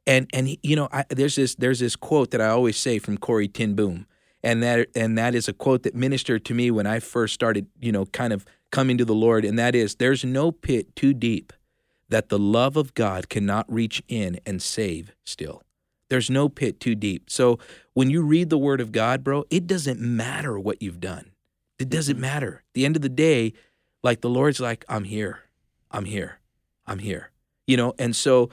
And 0.07 0.31
and 0.33 0.57
you 0.63 0.77
know, 0.77 0.89
I, 0.93 1.05
there's 1.11 1.35
this 1.35 1.57
there's 1.57 1.81
this 1.81 1.97
quote 1.97 2.31
that 2.31 2.41
I 2.41 2.47
always 2.47 2.77
say 2.77 2.99
from 3.01 3.19
Corrie 3.19 3.49
ten 3.49 3.75
Boom, 3.75 4.07
and 4.49 4.63
that 4.63 4.89
and 4.95 5.19
that 5.19 5.35
is 5.35 5.47
a 5.47 5.53
quote 5.53 5.83
that 5.83 5.95
ministered 5.95 6.43
to 6.47 6.55
me 6.55 6.71
when 6.71 6.87
I 6.87 7.01
first 7.01 7.35
started, 7.35 7.67
you 7.81 7.93
know, 7.93 8.07
kind 8.07 8.33
of 8.33 8.47
coming 8.71 8.97
to 8.97 9.05
the 9.05 9.15
Lord, 9.15 9.45
and 9.45 9.59
that 9.59 9.75
is, 9.75 9.97
"There's 9.97 10.25
no 10.25 10.51
pit 10.51 10.97
too 10.97 11.13
deep 11.13 11.53
that 12.09 12.31
the 12.31 12.39
love 12.39 12.79
of 12.79 12.95
God 12.95 13.29
cannot 13.29 13.71
reach 13.71 14.03
in 14.09 14.41
and 14.47 14.63
save." 14.63 15.13
Still, 15.25 15.63
there's 16.09 16.31
no 16.31 16.49
pit 16.49 16.81
too 16.81 16.95
deep. 16.95 17.29
So 17.29 17.59
when 17.93 18.09
you 18.09 18.23
read 18.23 18.49
the 18.49 18.57
Word 18.57 18.81
of 18.81 18.91
God, 18.91 19.23
bro, 19.23 19.45
it 19.51 19.67
doesn't 19.67 20.01
matter 20.01 20.59
what 20.59 20.81
you've 20.81 21.01
done. 21.01 21.33
It 21.79 21.91
doesn't 21.91 22.19
matter. 22.19 22.63
At 22.69 22.75
the 22.75 22.87
end 22.87 22.97
of 22.97 23.03
the 23.03 23.11
day, 23.11 23.53
like 24.03 24.23
the 24.23 24.31
Lord's 24.31 24.61
like, 24.61 24.83
I'm 24.89 25.05
here. 25.05 25.41
I'm 25.91 26.07
here. 26.07 26.41
I'm 26.87 27.01
here. 27.01 27.33
You 27.67 27.77
know, 27.77 27.93
and 27.99 28.17
so 28.17 28.49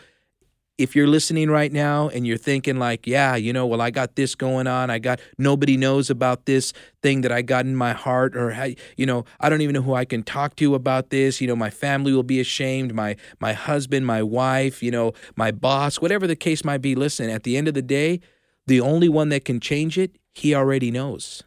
if 0.77 0.95
you're 0.95 1.07
listening 1.07 1.49
right 1.49 1.71
now 1.71 2.09
and 2.09 2.27
you're 2.27 2.37
thinking 2.37 2.77
like, 2.77 3.07
yeah, 3.07 3.35
you 3.35 3.53
know, 3.53 3.65
well, 3.65 3.81
I 3.81 3.91
got 3.91 4.15
this 4.15 4.35
going 4.35 4.67
on. 4.67 4.89
I 4.89 4.99
got 4.99 5.21
nobody 5.37 5.77
knows 5.77 6.09
about 6.09 6.45
this 6.45 6.73
thing 7.01 7.21
that 7.21 7.31
I 7.31 7.41
got 7.41 7.65
in 7.65 7.75
my 7.75 7.93
heart, 7.93 8.35
or 8.35 8.53
you 8.97 9.05
know, 9.05 9.23
I 9.39 9.49
don't 9.49 9.61
even 9.61 9.73
know 9.73 9.81
who 9.81 9.93
I 9.93 10.05
can 10.05 10.23
talk 10.23 10.55
to 10.57 10.75
about 10.75 11.09
this. 11.09 11.39
You 11.39 11.47
know, 11.47 11.55
my 11.55 11.69
family 11.69 12.13
will 12.13 12.23
be 12.23 12.39
ashamed. 12.39 12.93
My 12.93 13.15
my 13.39 13.53
husband, 13.53 14.05
my 14.05 14.21
wife, 14.21 14.83
you 14.83 14.91
know, 14.91 15.13
my 15.35 15.51
boss, 15.51 16.01
whatever 16.01 16.27
the 16.27 16.35
case 16.35 16.65
might 16.65 16.81
be. 16.81 16.93
Listen, 16.95 17.29
at 17.29 17.43
the 17.43 17.55
end 17.55 17.67
of 17.67 17.73
the 17.73 17.81
day, 17.81 18.19
the 18.67 18.81
only 18.81 19.07
one 19.07 19.29
that 19.29 19.45
can 19.45 19.59
change 19.59 19.97
it, 19.97 20.17
he 20.33 20.53
already 20.53 20.91
knows. 20.91 21.43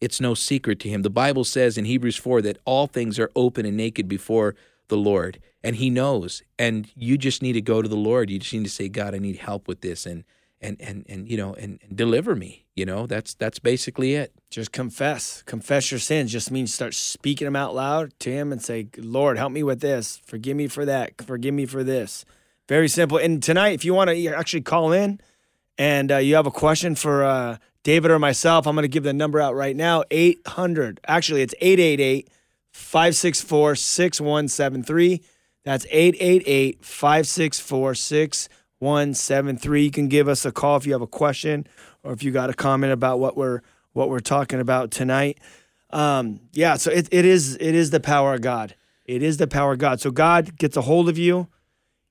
It's 0.00 0.20
no 0.20 0.34
secret 0.34 0.80
to 0.80 0.88
him. 0.88 1.02
The 1.02 1.10
Bible 1.10 1.44
says 1.44 1.78
in 1.78 1.86
Hebrews 1.86 2.16
4 2.16 2.42
that 2.42 2.58
all 2.64 2.86
things 2.86 3.18
are 3.18 3.30
open 3.34 3.64
and 3.64 3.76
naked 3.76 4.08
before 4.08 4.54
the 4.88 4.96
Lord, 4.96 5.40
and 5.66 5.74
he 5.74 5.90
knows. 5.90 6.44
And 6.60 6.88
you 6.94 7.18
just 7.18 7.42
need 7.42 7.54
to 7.54 7.60
go 7.60 7.82
to 7.82 7.88
the 7.88 7.96
Lord. 7.96 8.30
You 8.30 8.38
just 8.38 8.54
need 8.54 8.62
to 8.62 8.70
say, 8.70 8.88
God, 8.88 9.16
I 9.16 9.18
need 9.18 9.38
help 9.38 9.66
with 9.66 9.80
this 9.80 10.06
and 10.06 10.22
and 10.60 10.80
and 10.80 11.04
and 11.08 11.28
you 11.28 11.36
know, 11.36 11.54
and, 11.54 11.80
and 11.82 11.96
deliver 11.96 12.36
me. 12.36 12.66
You 12.76 12.86
know, 12.86 13.08
that's 13.08 13.34
that's 13.34 13.58
basically 13.58 14.14
it. 14.14 14.32
Just 14.48 14.70
confess. 14.70 15.42
Confess 15.42 15.90
your 15.90 15.98
sins. 15.98 16.30
Just 16.30 16.52
means 16.52 16.72
start 16.72 16.94
speaking 16.94 17.46
them 17.46 17.56
out 17.56 17.74
loud 17.74 18.12
to 18.20 18.30
him 18.30 18.52
and 18.52 18.62
say, 18.62 18.86
Lord, 18.96 19.38
help 19.38 19.50
me 19.50 19.64
with 19.64 19.80
this. 19.80 20.20
Forgive 20.24 20.56
me 20.56 20.68
for 20.68 20.84
that. 20.84 21.20
Forgive 21.20 21.52
me 21.52 21.66
for 21.66 21.82
this. 21.82 22.24
Very 22.68 22.88
simple. 22.88 23.18
And 23.18 23.42
tonight, 23.42 23.70
if 23.70 23.84
you 23.84 23.92
want 23.92 24.10
to 24.10 24.26
actually 24.28 24.60
call 24.60 24.92
in 24.92 25.20
and 25.78 26.12
uh, 26.12 26.18
you 26.18 26.36
have 26.36 26.46
a 26.46 26.52
question 26.52 26.94
for 26.94 27.24
uh, 27.24 27.56
David 27.82 28.12
or 28.12 28.20
myself, 28.20 28.68
I'm 28.68 28.76
going 28.76 28.84
to 28.84 28.88
give 28.88 29.02
the 29.02 29.12
number 29.12 29.40
out 29.40 29.56
right 29.56 29.74
now 29.74 30.04
800. 30.12 31.00
Actually, 31.08 31.42
it's 31.42 31.54
888 31.60 32.30
564 32.70 33.74
6173. 33.74 35.22
That's 35.66 35.84
888 35.90 36.84
564 36.84 37.94
6173. 37.96 39.82
You 39.84 39.90
can 39.90 40.06
give 40.08 40.28
us 40.28 40.44
a 40.44 40.52
call 40.52 40.76
if 40.76 40.86
you 40.86 40.92
have 40.92 41.02
a 41.02 41.06
question 41.08 41.66
or 42.04 42.12
if 42.12 42.22
you 42.22 42.30
got 42.30 42.50
a 42.50 42.54
comment 42.54 42.92
about 42.92 43.18
what 43.18 43.36
we're 43.36 43.62
what 43.92 44.08
we're 44.08 44.20
talking 44.20 44.60
about 44.60 44.92
tonight. 44.92 45.38
Um, 45.90 46.38
yeah, 46.52 46.76
so 46.76 46.90
it, 46.92 47.08
it 47.10 47.24
is 47.24 47.56
it 47.56 47.74
is 47.74 47.90
the 47.90 47.98
power 47.98 48.34
of 48.34 48.42
God. 48.42 48.76
It 49.06 49.24
is 49.24 49.38
the 49.38 49.48
power 49.48 49.72
of 49.72 49.78
God. 49.80 50.00
So 50.00 50.12
God 50.12 50.56
gets 50.56 50.76
a 50.76 50.82
hold 50.82 51.08
of 51.08 51.18
you, 51.18 51.48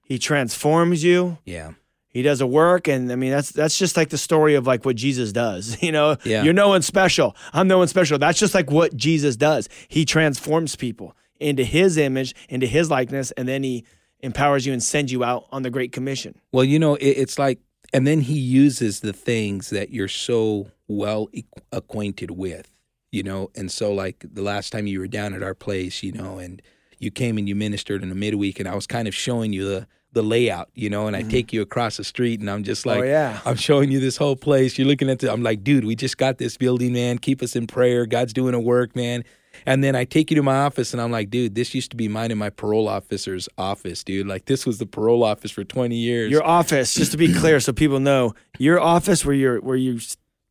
He 0.03 0.19
transforms 0.19 1.03
you. 1.03 1.37
Yeah. 1.45 1.71
He 2.09 2.21
does 2.21 2.39
a 2.39 2.47
work, 2.47 2.87
and 2.89 3.09
I 3.11 3.15
mean 3.15 3.31
that's 3.31 3.51
that's 3.51 3.77
just 3.77 3.95
like 3.95 4.09
the 4.09 4.17
story 4.17 4.55
of 4.55 4.67
like 4.67 4.83
what 4.85 4.97
Jesus 4.97 5.31
does. 5.31 5.77
You 5.83 5.93
know, 5.93 6.17
Yeah. 6.25 6.43
you're 6.43 6.53
no 6.53 6.69
one 6.69 6.81
special. 6.81 7.35
I'm 7.53 7.67
no 7.69 7.77
one 7.77 7.87
special. 7.87 8.17
That's 8.17 8.39
just 8.39 8.53
like 8.53 8.69
what 8.69 8.95
Jesus 8.97 9.35
does. 9.37 9.69
He 9.87 10.03
transforms 10.03 10.75
people 10.75 11.15
into 11.45 11.63
His 11.63 11.97
image, 11.97 12.35
into 12.49 12.67
His 12.67 12.89
likeness, 12.89 13.31
and 13.31 13.47
then 13.47 13.63
He 13.63 13.85
empowers 14.21 14.65
you 14.65 14.73
and 14.73 14.81
sends 14.81 15.11
you 15.11 15.23
out 15.23 15.45
on 15.51 15.61
the 15.63 15.69
Great 15.69 15.91
Commission. 15.91 16.35
Well, 16.51 16.63
you 16.63 16.79
know, 16.79 16.95
it, 16.95 17.05
it's 17.05 17.39
like, 17.39 17.59
and 17.93 18.05
then 18.05 18.21
he 18.21 18.37
uses 18.37 18.99
the 18.99 19.13
things 19.13 19.69
that 19.69 19.91
you're 19.91 20.07
so 20.07 20.71
well 20.87 21.29
acquainted 21.71 22.31
with, 22.31 22.69
you 23.11 23.23
know. 23.23 23.51
And 23.55 23.71
so, 23.71 23.93
like 23.93 24.25
the 24.33 24.41
last 24.41 24.71
time 24.71 24.87
you 24.87 24.99
were 24.99 25.07
down 25.07 25.33
at 25.33 25.43
our 25.43 25.53
place, 25.53 26.03
you 26.03 26.11
know, 26.11 26.39
and 26.39 26.61
you 26.97 27.11
came 27.11 27.37
and 27.37 27.47
you 27.47 27.55
ministered 27.55 28.03
in 28.03 28.09
the 28.09 28.15
midweek, 28.15 28.59
and 28.59 28.67
I 28.67 28.75
was 28.75 28.87
kind 28.87 29.07
of 29.07 29.15
showing 29.15 29.53
you 29.53 29.65
the 29.65 29.87
the 30.11 30.23
layout, 30.23 30.69
you 30.73 30.89
know, 30.89 31.07
and 31.07 31.15
I 31.15 31.21
mm-hmm. 31.21 31.29
take 31.29 31.53
you 31.53 31.61
across 31.61 31.97
the 31.97 32.03
street, 32.03 32.39
and 32.39 32.49
I'm 32.49 32.63
just 32.63 32.87
oh, 32.87 32.91
like, 32.91 33.01
oh 33.01 33.03
yeah, 33.03 33.39
I'm 33.45 33.57
showing 33.57 33.91
you 33.91 33.99
this 33.99 34.17
whole 34.17 34.37
place. 34.37 34.77
You're 34.77 34.87
looking 34.87 35.09
at 35.09 35.19
the, 35.19 35.31
I'm 35.31 35.43
like, 35.43 35.63
dude, 35.63 35.85
we 35.85 35.95
just 35.95 36.17
got 36.17 36.37
this 36.37 36.57
building, 36.57 36.93
man. 36.93 37.17
Keep 37.17 37.43
us 37.43 37.55
in 37.55 37.67
prayer. 37.67 38.05
God's 38.05 38.33
doing 38.33 38.53
a 38.53 38.59
work, 38.59 38.95
man. 38.95 39.23
And 39.65 39.83
then 39.83 39.95
I 39.95 40.05
take 40.05 40.29
you 40.29 40.35
to 40.35 40.43
my 40.43 40.57
office 40.57 40.93
and 40.93 41.01
I'm 41.01 41.11
like, 41.11 41.29
dude, 41.29 41.55
this 41.55 41.73
used 41.73 41.91
to 41.91 41.97
be 41.97 42.07
mine 42.07 42.31
and 42.31 42.39
my 42.39 42.49
parole 42.49 42.87
officer's 42.87 43.49
office, 43.57 44.03
dude. 44.03 44.27
Like 44.27 44.45
this 44.45 44.65
was 44.65 44.77
the 44.77 44.85
parole 44.85 45.23
office 45.23 45.51
for 45.51 45.63
20 45.63 45.95
years. 45.95 46.31
your 46.31 46.43
office. 46.43 46.93
Just 46.93 47.11
to 47.11 47.17
be 47.17 47.33
clear, 47.33 47.59
so 47.59 47.73
people 47.73 47.99
know, 47.99 48.33
your 48.59 48.79
office 48.79 49.25
where 49.25 49.35
you're 49.35 49.59
where 49.61 49.75
you 49.77 49.99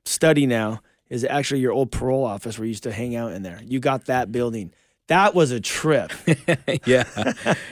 study 0.05 0.47
now 0.47 0.81
is 1.11 1.25
actually 1.25 1.61
your 1.61 1.73
old 1.73 1.93
parole 1.93 2.25
office 2.25 2.59
where 2.59 2.65
you 2.65 2.71
used 2.71 2.83
to 2.83 2.93
hang 2.93 3.15
out 3.15 3.33
in 3.33 3.43
there. 3.43 3.61
You 3.65 3.79
got 3.79 4.07
that 4.07 4.33
building. 4.33 4.73
That 5.09 5.35
was 5.35 5.51
a 5.51 5.61
trip. 5.61 6.13
yeah, 6.87 7.05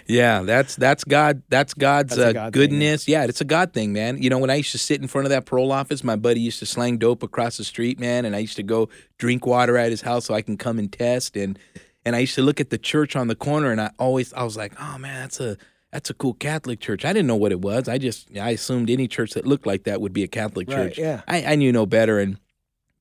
yeah. 0.06 0.42
That's 0.42 0.76
that's 0.76 1.02
God. 1.04 1.42
That's 1.48 1.72
God's 1.72 2.14
That's 2.14 2.28
uh, 2.30 2.32
God 2.32 2.52
thing, 2.52 2.60
goodness. 2.60 3.08
yeah. 3.08 3.24
it's 3.24 3.40
a 3.40 3.44
God 3.46 3.72
thing, 3.72 3.92
man. 3.94 4.22
You 4.22 4.28
know, 4.28 4.38
when 4.38 4.50
I 4.50 4.56
used 4.56 4.72
to 4.72 4.78
sit 4.78 5.00
in 5.00 5.08
front 5.08 5.24
of 5.26 5.30
that 5.30 5.46
parole 5.46 5.72
office, 5.72 6.04
my 6.04 6.16
buddy 6.16 6.40
used 6.40 6.58
to 6.58 6.66
slang 6.66 6.98
dope 6.98 7.22
across 7.22 7.56
the 7.56 7.64
street, 7.64 7.98
man, 7.98 8.26
and 8.26 8.36
I 8.36 8.40
used 8.40 8.56
to 8.56 8.62
go 8.62 8.90
drink 9.18 9.46
water 9.46 9.78
at 9.78 9.90
his 9.90 10.02
house 10.02 10.26
so 10.26 10.34
I 10.34 10.42
can 10.42 10.58
come 10.58 10.78
and 10.78 10.92
test. 10.92 11.36
And 11.36 11.58
and 12.04 12.14
I 12.14 12.18
used 12.18 12.34
to 12.34 12.42
look 12.42 12.60
at 12.60 12.68
the 12.68 12.78
church 12.78 13.16
on 13.16 13.28
the 13.28 13.34
corner, 13.36 13.70
and 13.72 13.80
I 13.80 13.90
always 13.98 14.34
I 14.34 14.42
was 14.42 14.56
like, 14.58 14.74
oh 14.78 14.98
man, 14.98 15.22
that's 15.22 15.40
a 15.40 15.56
that's 15.90 16.10
a 16.10 16.14
cool 16.14 16.34
Catholic 16.34 16.80
church. 16.80 17.04
I 17.06 17.14
didn't 17.14 17.28
know 17.28 17.36
what 17.36 17.52
it 17.52 17.60
was. 17.62 17.88
I 17.88 17.96
just 17.96 18.28
I 18.36 18.50
assumed 18.50 18.90
any 18.90 19.08
church 19.08 19.30
that 19.32 19.46
looked 19.46 19.66
like 19.66 19.84
that 19.84 20.02
would 20.02 20.12
be 20.12 20.22
a 20.22 20.28
Catholic 20.28 20.68
Right, 20.68 20.88
church. 20.88 20.98
yeah. 20.98 21.22
I, 21.26 21.44
I 21.44 21.54
knew 21.54 21.72
no 21.72 21.86
better. 21.86 22.18
And 22.18 22.38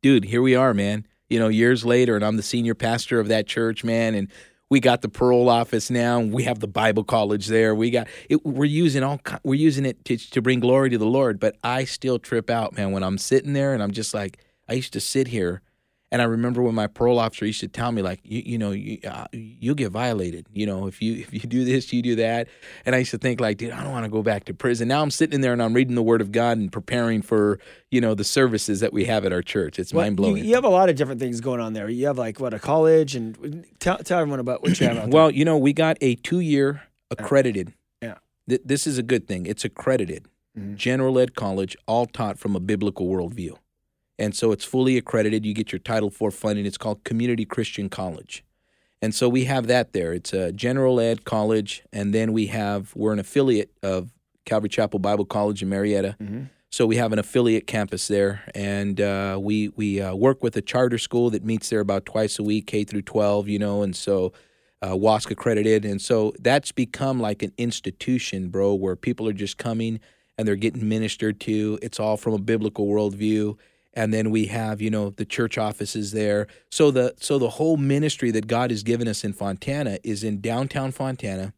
dude, 0.01 0.23
here 0.25 0.41
we 0.41 0.55
are, 0.55 0.73
man. 0.73 1.05
You 1.31 1.39
know, 1.39 1.47
years 1.47 1.85
later, 1.85 2.17
and 2.17 2.25
I'm 2.25 2.35
the 2.35 2.43
senior 2.43 2.75
pastor 2.75 3.19
of 3.19 3.29
that 3.29 3.47
church, 3.47 3.85
man. 3.85 4.15
And 4.15 4.29
we 4.69 4.81
got 4.81 5.01
the 5.01 5.07
parole 5.07 5.47
office 5.47 5.89
now. 5.89 6.19
And 6.19 6.33
we 6.33 6.43
have 6.43 6.59
the 6.59 6.67
Bible 6.67 7.05
college 7.05 7.47
there. 7.47 7.73
We 7.73 7.89
got 7.89 8.07
it. 8.29 8.45
We're 8.45 8.65
using 8.65 9.01
all. 9.01 9.19
We're 9.43 9.55
using 9.55 9.85
it 9.85 10.03
to 10.05 10.17
to 10.17 10.41
bring 10.41 10.59
glory 10.59 10.89
to 10.89 10.97
the 10.97 11.05
Lord. 11.05 11.39
But 11.39 11.55
I 11.63 11.85
still 11.85 12.19
trip 12.19 12.49
out, 12.49 12.75
man, 12.75 12.91
when 12.91 13.01
I'm 13.01 13.17
sitting 13.17 13.53
there 13.53 13.73
and 13.73 13.81
I'm 13.81 13.91
just 13.91 14.13
like, 14.13 14.39
I 14.67 14.73
used 14.73 14.91
to 14.93 14.99
sit 14.99 15.29
here. 15.29 15.61
And 16.13 16.21
I 16.21 16.25
remember 16.25 16.61
when 16.61 16.75
my 16.75 16.87
parole 16.87 17.19
officer 17.19 17.45
used 17.45 17.61
to 17.61 17.69
tell 17.69 17.89
me, 17.93 18.01
like, 18.01 18.19
you, 18.23 18.41
you 18.45 18.57
know, 18.57 18.71
you, 18.71 18.99
uh, 19.07 19.27
you'll 19.31 19.75
get 19.75 19.91
violated. 19.91 20.45
You 20.51 20.65
know, 20.65 20.87
if 20.87 21.01
you 21.01 21.13
if 21.21 21.33
you 21.33 21.39
do 21.39 21.63
this, 21.63 21.93
you 21.93 22.01
do 22.01 22.15
that. 22.17 22.49
And 22.85 22.93
I 22.93 22.99
used 22.99 23.11
to 23.11 23.17
think, 23.17 23.39
like, 23.39 23.57
dude, 23.57 23.71
I 23.71 23.81
don't 23.81 23.93
want 23.93 24.03
to 24.03 24.11
go 24.11 24.21
back 24.21 24.43
to 24.45 24.53
prison. 24.53 24.89
Now 24.89 25.01
I'm 25.01 25.11
sitting 25.11 25.33
in 25.35 25.41
there 25.41 25.53
and 25.53 25.63
I'm 25.63 25.73
reading 25.73 25.95
the 25.95 26.03
Word 26.03 26.19
of 26.19 26.31
God 26.33 26.57
and 26.57 26.69
preparing 26.71 27.21
for, 27.21 27.59
you 27.91 28.01
know, 28.01 28.13
the 28.13 28.25
services 28.25 28.81
that 28.81 28.91
we 28.91 29.05
have 29.05 29.23
at 29.23 29.31
our 29.31 29.41
church. 29.41 29.79
It's 29.79 29.93
Well, 29.93 30.03
mind 30.03 30.17
blowing. 30.17 30.37
You, 30.37 30.43
you 30.43 30.55
have 30.55 30.65
a 30.65 30.69
lot 30.69 30.89
of 30.89 30.97
different 30.97 31.21
things 31.21 31.39
going 31.39 31.61
on 31.61 31.71
there. 31.73 31.89
You 31.89 32.07
have 32.07 32.17
like 32.17 32.39
what 32.41 32.53
a 32.53 32.59
college, 32.59 33.15
and 33.15 33.65
tell 33.79 33.97
tell 33.99 34.19
everyone 34.19 34.39
about 34.41 34.61
what 34.61 34.79
you 34.79 34.87
have. 34.87 35.07
Well, 35.13 35.31
you 35.31 35.45
know, 35.45 35.57
we 35.57 35.71
got 35.71 35.97
a 36.01 36.15
two 36.15 36.41
year 36.41 36.81
accredited. 37.09 37.73
Yeah. 38.01 38.15
Th- 38.49 38.61
this 38.65 38.85
is 38.85 38.97
a 38.97 39.03
good 39.03 39.27
thing. 39.27 39.45
It's 39.45 39.63
accredited. 39.63 40.25
Mhm. 40.59 40.75
General 40.75 41.17
ed 41.19 41.35
college, 41.35 41.77
all 41.87 42.05
taught 42.05 42.37
from 42.37 42.55
a 42.57 42.59
biblical 42.59 43.07
worldview. 43.07 43.55
And 44.21 44.35
so 44.35 44.51
it's 44.51 44.63
fully 44.63 44.97
accredited. 44.97 45.45
You 45.45 45.53
get 45.53 45.71
your 45.71 45.79
Title 45.79 46.09
IV 46.09 46.33
funding. 46.33 46.65
It's 46.65 46.77
called 46.77 47.03
Community 47.03 47.43
Christian 47.43 47.89
College. 47.89 48.43
And 49.01 49.15
so 49.15 49.27
we 49.27 49.45
have 49.45 49.65
that 49.65 49.93
there. 49.93 50.13
It's 50.13 50.31
a 50.31 50.51
general 50.51 50.99
ed 50.99 51.25
college. 51.25 51.83
And 51.91 52.13
then 52.13 52.31
we 52.31 52.45
have, 52.47 52.95
we're 52.95 53.13
an 53.13 53.19
affiliate 53.19 53.71
of 53.81 54.11
Calvary 54.45 54.69
Chapel 54.69 54.99
Bible 54.99 55.25
College 55.25 55.63
in 55.63 55.69
Murrieta. 55.69 56.17
Mhm. 56.19 56.49
So 56.69 56.85
we 56.85 56.95
have 56.97 57.11
an 57.11 57.19
affiliate 57.19 57.67
campus 57.67 58.07
there, 58.07 58.43
and 58.55 59.01
uh, 59.01 59.37
we 59.41 59.69
we 59.75 59.99
uh, 59.99 60.15
work 60.15 60.41
with 60.41 60.55
a 60.55 60.61
charter 60.61 60.97
school 60.97 61.29
that 61.31 61.43
meets 61.43 61.67
there 61.69 61.81
about 61.81 62.05
twice 62.05 62.39
a 62.39 62.43
week, 62.43 62.67
K 62.67 62.85
through 62.85 63.01
twelve, 63.01 63.49
you 63.49 63.59
know, 63.59 63.83
and 63.83 63.93
so 63.93 64.31
uh, 64.81 64.93
WASC 64.93 65.29
accredited, 65.31 65.83
and 65.83 66.01
so 66.01 66.31
that's 66.39 66.71
become 66.71 67.19
like 67.19 67.43
an 67.43 67.51
institution, 67.57 68.47
bro, 68.47 68.73
where 68.73 68.95
people 68.95 69.27
are 69.27 69.33
just 69.33 69.57
coming 69.57 69.99
and 70.37 70.47
they're 70.47 70.55
getting 70.55 70.87
ministered 70.87 71.41
to. 71.41 71.77
It's 71.81 71.99
all 71.99 72.15
from 72.15 72.33
a 72.33 72.39
biblical 72.39 72.87
worldview, 72.87 73.57
and 73.93 74.13
then 74.13 74.31
we 74.31 74.45
have 74.45 74.81
you 74.81 74.89
know 74.89 75.09
the 75.09 75.25
church 75.25 75.57
offices 75.57 76.11
there. 76.11 76.47
So 76.69 76.91
the 76.91 77.13
so 77.19 77.37
the 77.37 77.49
whole 77.49 77.77
ministry 77.77 78.31
that 78.31 78.47
God 78.47 78.71
has 78.71 78.83
given 78.83 79.07
us 79.07 79.23
in 79.23 79.33
Fontana 79.33 79.99
is 80.03 80.23
in 80.23 80.41
downtown 80.41 80.91
Fontana, 80.91 81.53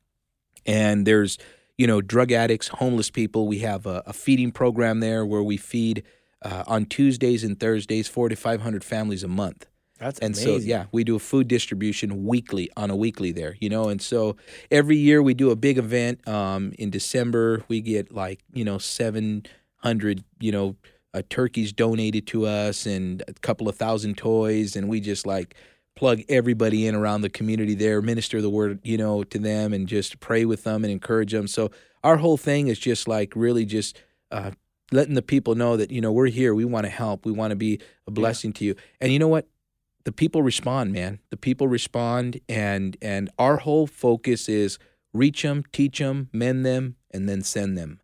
and 0.65 1.05
there's 1.05 1.37
you 1.77 1.87
know 1.87 2.01
drug 2.01 2.31
addicts 2.31 2.69
homeless 2.69 3.09
people. 3.09 3.47
We 3.47 3.59
have 3.59 3.85
a, 3.85 4.03
a 4.05 4.13
feeding 4.13 4.51
program 4.51 4.99
there 4.99 5.25
where 5.25 5.43
we 5.43 5.57
feed 5.57 6.03
uh, 6.41 6.63
on 6.67 6.85
tuesdays 6.85 7.43
and 7.43 7.59
thursdays 7.59 8.07
four 8.07 8.29
to 8.29 8.35
five 8.35 8.61
hundred 8.61 8.83
families 8.83 9.23
a 9.23 9.27
month. 9.27 9.67
That's 9.99 10.19
and 10.19 10.35
amazing. 10.35 10.61
so 10.61 10.65
yeah 10.65 10.85
we 10.91 11.05
do 11.05 11.15
a 11.15 11.19
food 11.19 11.47
distribution 11.47 12.25
weekly 12.25 12.69
on 12.75 12.89
a 12.89 12.95
weekly 12.95 13.31
there 13.31 13.55
you 13.61 13.69
know? 13.69 13.87
And 13.87 14.01
so 14.01 14.35
every 14.69 14.97
year 14.97 15.21
we 15.21 15.33
do 15.33 15.49
a 15.51 15.55
big 15.55 15.77
event 15.77 16.27
um, 16.27 16.73
in 16.77 16.89
december. 16.89 17.63
We 17.69 17.79
get 17.79 18.11
like 18.11 18.41
you 18.53 18.65
know 18.65 18.79
700 18.79 20.23
you 20.41 20.51
know 20.51 20.75
uh, 21.13 21.21
turkeys 21.30 21.71
donated 21.71 22.26
to 22.28 22.45
us 22.45 22.86
and 22.86 23.23
a 23.28 23.34
couple 23.34 23.69
of 23.69 23.76
thousand 23.76 24.17
toys 24.17 24.76
and 24.76 24.88
we 24.89 24.99
just 24.99 25.26
like 25.26 25.56
plug 25.95 26.21
everybody 26.28 26.88
in 26.88 26.95
around 26.95 27.21
the 27.21 27.30
community 27.30 27.76
there 27.76 28.02
minister 28.02 28.41
the 28.41 28.49
word 28.49 28.80
you 28.84 28.97
know 28.97 29.23
to 29.23 29.38
them 29.38 29.73
and 29.73 29.88
just 29.88 30.19
pray 30.19 30.45
with 30.45 30.63
them 30.63 30.84
and 30.84 30.91
encourage 30.91 31.32
them. 31.32 31.47
So 31.47 31.71
our 32.04 32.17
whole 32.17 32.38
thing 32.38 32.67
is 32.67 32.80
just 32.80 33.08
like 33.08 33.34
really 33.36 33.65
just 33.65 34.02
uh, 34.32 34.52
letting 34.91 35.13
the 35.13 35.21
people 35.21 35.56
know 35.56 35.78
that 35.78 35.91
you 35.91 36.02
know 36.02 36.12
we're 36.12 36.28
here. 36.28 36.54
We 36.56 36.65
want 36.65 36.86
to 36.86 36.89
help. 36.89 37.26
We 37.26 37.32
want 37.32 37.52
to 37.52 37.56
be 37.56 37.80
a 38.08 38.12
blessing 38.12 38.54
to 38.54 38.65
you. 38.65 38.76
And 38.99 39.13
you 39.13 39.19
know 39.19 39.28
what? 39.28 39.47
The 40.04 40.12
people 40.12 40.41
respond 40.41 40.91
man. 40.91 41.19
The 41.30 41.38
people 41.38 41.67
respond 41.67 42.39
and 42.49 42.97
and 43.02 43.30
our 43.38 43.58
whole 43.58 43.88
focus 43.88 44.49
is 44.49 44.80
reach 45.13 45.43
them 45.43 45.63
teach 45.71 45.99
them 45.99 46.30
mend 46.34 46.65
them 46.65 46.95
and 47.12 47.30
then 47.30 47.41
send 47.41 47.78
them 47.78 47.99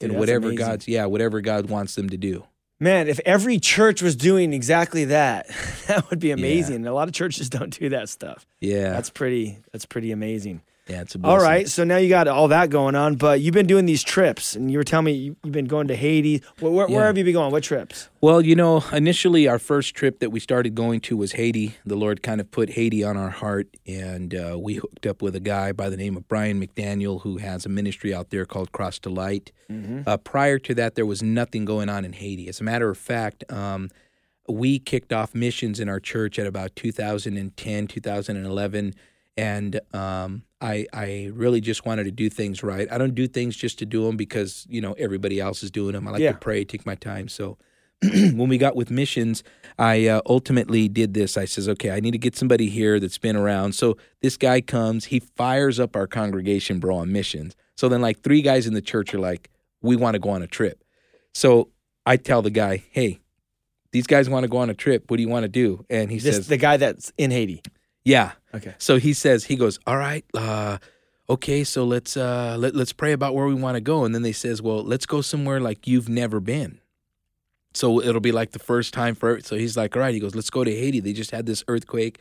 and 0.00 0.12
that's 0.12 0.18
whatever 0.18 0.48
amazing. 0.48 0.66
god's 0.66 0.88
yeah 0.88 1.04
whatever 1.04 1.40
god 1.40 1.68
wants 1.68 1.94
them 1.94 2.08
to 2.08 2.16
do 2.16 2.44
Man, 2.82 3.06
if 3.06 3.20
every 3.24 3.60
church 3.60 4.02
was 4.02 4.16
doing 4.16 4.52
exactly 4.52 5.04
that, 5.04 5.46
that 5.86 6.10
would 6.10 6.18
be 6.18 6.32
amazing. 6.32 6.84
A 6.84 6.92
lot 6.92 7.06
of 7.06 7.14
churches 7.14 7.48
don't 7.58 7.78
do 7.78 7.90
that 7.90 8.08
stuff. 8.08 8.44
yeah 8.60 8.90
That's 8.90 9.08
pretty. 9.08 9.58
That's 9.70 9.86
pretty 9.86 10.10
amazing. 10.10 10.62
Yeah, 10.88 11.02
it's 11.02 11.14
a 11.14 11.20
All 11.22 11.38
right, 11.38 11.68
so 11.68 11.84
now 11.84 11.98
you 11.98 12.08
got 12.08 12.26
all 12.26 12.48
that 12.48 12.68
going 12.68 12.96
on, 12.96 13.14
but 13.14 13.40
you've 13.40 13.54
been 13.54 13.68
doing 13.68 13.86
these 13.86 14.02
trips, 14.02 14.56
and 14.56 14.68
you 14.68 14.78
were 14.78 14.84
telling 14.84 15.04
me 15.04 15.12
you, 15.12 15.36
you've 15.44 15.52
been 15.52 15.66
going 15.66 15.86
to 15.88 15.94
Haiti. 15.94 16.42
Where, 16.58 16.72
where, 16.72 16.88
where 16.88 17.06
have 17.06 17.16
you 17.16 17.22
been 17.22 17.34
going? 17.34 17.52
What 17.52 17.62
trips? 17.62 18.08
Well, 18.20 18.42
you 18.42 18.56
know, 18.56 18.82
initially 18.92 19.46
our 19.46 19.60
first 19.60 19.94
trip 19.94 20.18
that 20.18 20.30
we 20.30 20.40
started 20.40 20.74
going 20.74 21.00
to 21.02 21.16
was 21.16 21.32
Haiti. 21.32 21.76
The 21.86 21.94
Lord 21.94 22.20
kind 22.24 22.40
of 22.40 22.50
put 22.50 22.70
Haiti 22.70 23.04
on 23.04 23.16
our 23.16 23.30
heart, 23.30 23.68
and 23.86 24.34
uh, 24.34 24.58
we 24.60 24.74
hooked 24.74 25.06
up 25.06 25.22
with 25.22 25.36
a 25.36 25.40
guy 25.40 25.70
by 25.70 25.88
the 25.88 25.96
name 25.96 26.16
of 26.16 26.26
Brian 26.26 26.60
McDaniel 26.60 27.22
who 27.22 27.36
has 27.36 27.64
a 27.64 27.68
ministry 27.68 28.12
out 28.12 28.30
there 28.30 28.44
called 28.44 28.72
Cross 28.72 29.00
to 29.00 29.10
Light. 29.10 29.52
Uh, 30.06 30.16
prior 30.18 30.58
to 30.58 30.74
that, 30.74 30.96
there 30.96 31.06
was 31.06 31.22
nothing 31.22 31.64
going 31.64 31.88
on 31.88 32.04
in 32.04 32.12
Haiti. 32.12 32.48
As 32.48 32.60
a 32.60 32.64
matter 32.64 32.90
of 32.90 32.98
fact, 32.98 33.50
um, 33.50 33.88
we 34.48 34.78
kicked 34.78 35.12
off 35.12 35.34
missions 35.34 35.80
in 35.80 35.88
our 35.88 36.00
church 36.00 36.38
at 36.38 36.46
about 36.46 36.74
2010, 36.76 37.86
2011. 37.86 38.94
And 39.36 39.80
um, 39.94 40.42
I, 40.60 40.86
I 40.92 41.30
really 41.32 41.60
just 41.60 41.86
wanted 41.86 42.04
to 42.04 42.10
do 42.10 42.28
things 42.28 42.62
right. 42.62 42.90
I 42.92 42.98
don't 42.98 43.14
do 43.14 43.26
things 43.26 43.56
just 43.56 43.78
to 43.78 43.86
do 43.86 44.04
them 44.04 44.16
because 44.16 44.66
you 44.68 44.80
know 44.80 44.92
everybody 44.94 45.40
else 45.40 45.62
is 45.62 45.70
doing 45.70 45.92
them. 45.92 46.06
I 46.06 46.12
like 46.12 46.20
Yeah. 46.20 46.32
to 46.32 46.38
pray, 46.38 46.64
take 46.64 46.84
my 46.84 46.94
time. 46.94 47.28
So 47.28 47.56
when 48.02 48.48
we 48.48 48.58
got 48.58 48.76
with 48.76 48.90
missions, 48.90 49.42
I 49.78 50.06
uh, 50.08 50.20
ultimately 50.26 50.88
did 50.88 51.14
this. 51.14 51.36
I 51.36 51.44
says, 51.46 51.68
okay, 51.68 51.90
I 51.92 52.00
need 52.00 52.10
to 52.10 52.18
get 52.18 52.36
somebody 52.36 52.68
here 52.68 53.00
that's 53.00 53.18
been 53.18 53.36
around. 53.36 53.74
So 53.74 53.96
this 54.20 54.36
guy 54.36 54.60
comes, 54.60 55.06
he 55.06 55.20
fires 55.20 55.80
up 55.80 55.96
our 55.96 56.06
congregation, 56.06 56.78
bro, 56.78 56.96
on 56.96 57.12
missions. 57.12 57.54
So 57.76 57.88
then, 57.88 58.02
like 58.02 58.20
three 58.20 58.42
guys 58.42 58.66
in 58.66 58.74
the 58.74 58.82
church 58.82 59.14
are 59.14 59.20
like, 59.20 59.50
we 59.80 59.96
want 59.96 60.14
to 60.14 60.18
go 60.18 60.30
on 60.30 60.42
a 60.42 60.46
trip. 60.46 60.84
So 61.32 61.70
I 62.04 62.16
tell 62.16 62.42
the 62.42 62.50
guy, 62.50 62.84
hey, 62.90 63.20
these 63.92 64.06
guys 64.06 64.28
want 64.28 64.44
to 64.44 64.48
go 64.48 64.58
on 64.58 64.68
a 64.68 64.74
trip. 64.74 65.10
What 65.10 65.16
do 65.16 65.22
you 65.22 65.28
want 65.28 65.44
to 65.44 65.48
do? 65.48 65.84
And 65.88 66.10
he 66.10 66.18
This 66.18 66.36
says, 66.36 66.48
the 66.48 66.56
guy 66.56 66.76
that's 66.76 67.12
in 67.16 67.30
Haiti. 67.30 67.62
Yeah. 68.04 68.32
Okay. 68.54 68.74
So 68.78 68.98
he 68.98 69.12
says, 69.12 69.44
he 69.44 69.56
goes, 69.56 69.78
all 69.86 69.96
right, 69.96 70.24
uh, 70.34 70.78
okay, 71.28 71.64
so 71.64 71.84
let's 71.84 72.16
uh, 72.16 72.56
let, 72.58 72.74
let's 72.74 72.92
pray 72.92 73.12
about 73.12 73.34
where 73.34 73.46
we 73.46 73.54
want 73.54 73.76
to 73.76 73.80
go. 73.80 74.04
And 74.04 74.14
then 74.14 74.22
they 74.22 74.32
says, 74.32 74.60
well, 74.60 74.82
let's 74.82 75.06
go 75.06 75.20
somewhere 75.20 75.60
like 75.60 75.86
you've 75.86 76.08
never 76.08 76.40
been. 76.40 76.80
So 77.74 78.02
it'll 78.02 78.20
be 78.20 78.32
like 78.32 78.50
the 78.50 78.58
first 78.58 78.92
time 78.92 79.14
for. 79.14 79.40
So 79.40 79.56
he's 79.56 79.76
like, 79.76 79.96
all 79.96 80.02
right. 80.02 80.12
He 80.12 80.20
goes, 80.20 80.34
let's 80.34 80.50
go 80.50 80.62
to 80.62 80.70
Haiti. 80.70 81.00
They 81.00 81.14
just 81.14 81.30
had 81.30 81.46
this 81.46 81.64
earthquake. 81.68 82.20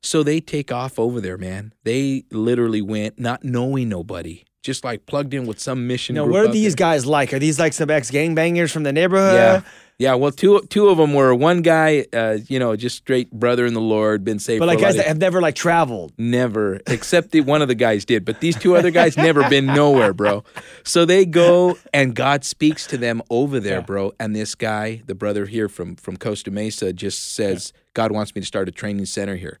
So 0.00 0.22
they 0.22 0.40
take 0.40 0.72
off 0.72 0.98
over 0.98 1.20
there, 1.20 1.36
man. 1.36 1.74
They 1.84 2.24
literally 2.30 2.80
went 2.80 3.18
not 3.18 3.44
knowing 3.44 3.90
nobody, 3.90 4.44
just 4.66 4.84
like 4.84 5.06
plugged 5.06 5.32
in 5.32 5.46
with 5.46 5.58
some 5.60 5.86
mission. 5.86 6.16
Now, 6.16 6.26
what 6.26 6.44
are 6.44 6.48
these 6.52 6.74
there. 6.74 6.86
guys 6.88 7.06
like? 7.06 7.32
Are 7.32 7.38
these 7.38 7.58
like 7.58 7.72
some 7.72 7.88
ex 7.88 8.10
gangbangers 8.10 8.70
from 8.72 8.82
the 8.82 8.92
neighborhood? 8.92 9.34
Yeah. 9.34 9.60
Yeah, 9.98 10.14
well, 10.16 10.30
two 10.30 10.60
two 10.68 10.88
of 10.90 10.98
them 10.98 11.14
were 11.14 11.34
one 11.34 11.62
guy, 11.62 12.04
uh, 12.12 12.36
you 12.48 12.58
know, 12.58 12.76
just 12.76 12.96
straight 12.98 13.30
brother 13.30 13.64
in 13.64 13.72
the 13.72 13.80
Lord, 13.80 14.24
been 14.24 14.38
saved. 14.38 14.58
But 14.60 14.66
like 14.66 14.78
guys 14.78 14.96
that 14.96 15.06
have 15.06 15.16
never 15.16 15.40
like 15.40 15.54
traveled. 15.54 16.12
Never, 16.18 16.80
except 16.86 17.30
the, 17.30 17.40
one 17.40 17.62
of 17.62 17.68
the 17.68 17.74
guys 17.74 18.04
did, 18.04 18.22
but 18.26 18.40
these 18.40 18.56
two 18.58 18.76
other 18.76 18.90
guys 18.90 19.16
never 19.16 19.48
been 19.48 19.64
nowhere, 19.64 20.12
bro. 20.12 20.44
So 20.84 21.06
they 21.06 21.24
go 21.24 21.78
and 21.94 22.14
God 22.14 22.44
speaks 22.44 22.86
to 22.88 22.98
them 22.98 23.22
over 23.30 23.58
there, 23.58 23.78
Yeah. 23.78 23.86
bro. 23.86 24.12
And 24.20 24.36
this 24.36 24.54
guy, 24.54 25.00
the 25.06 25.14
brother 25.14 25.46
here 25.46 25.66
from 25.70 25.96
from 25.96 26.18
Costa 26.18 26.50
Mesa, 26.50 26.92
just 26.92 27.32
says, 27.32 27.72
God 27.94 28.12
wants 28.12 28.34
me 28.34 28.42
to 28.42 28.46
start 28.46 28.68
a 28.68 28.72
training 28.72 29.06
center 29.06 29.36
here. 29.36 29.60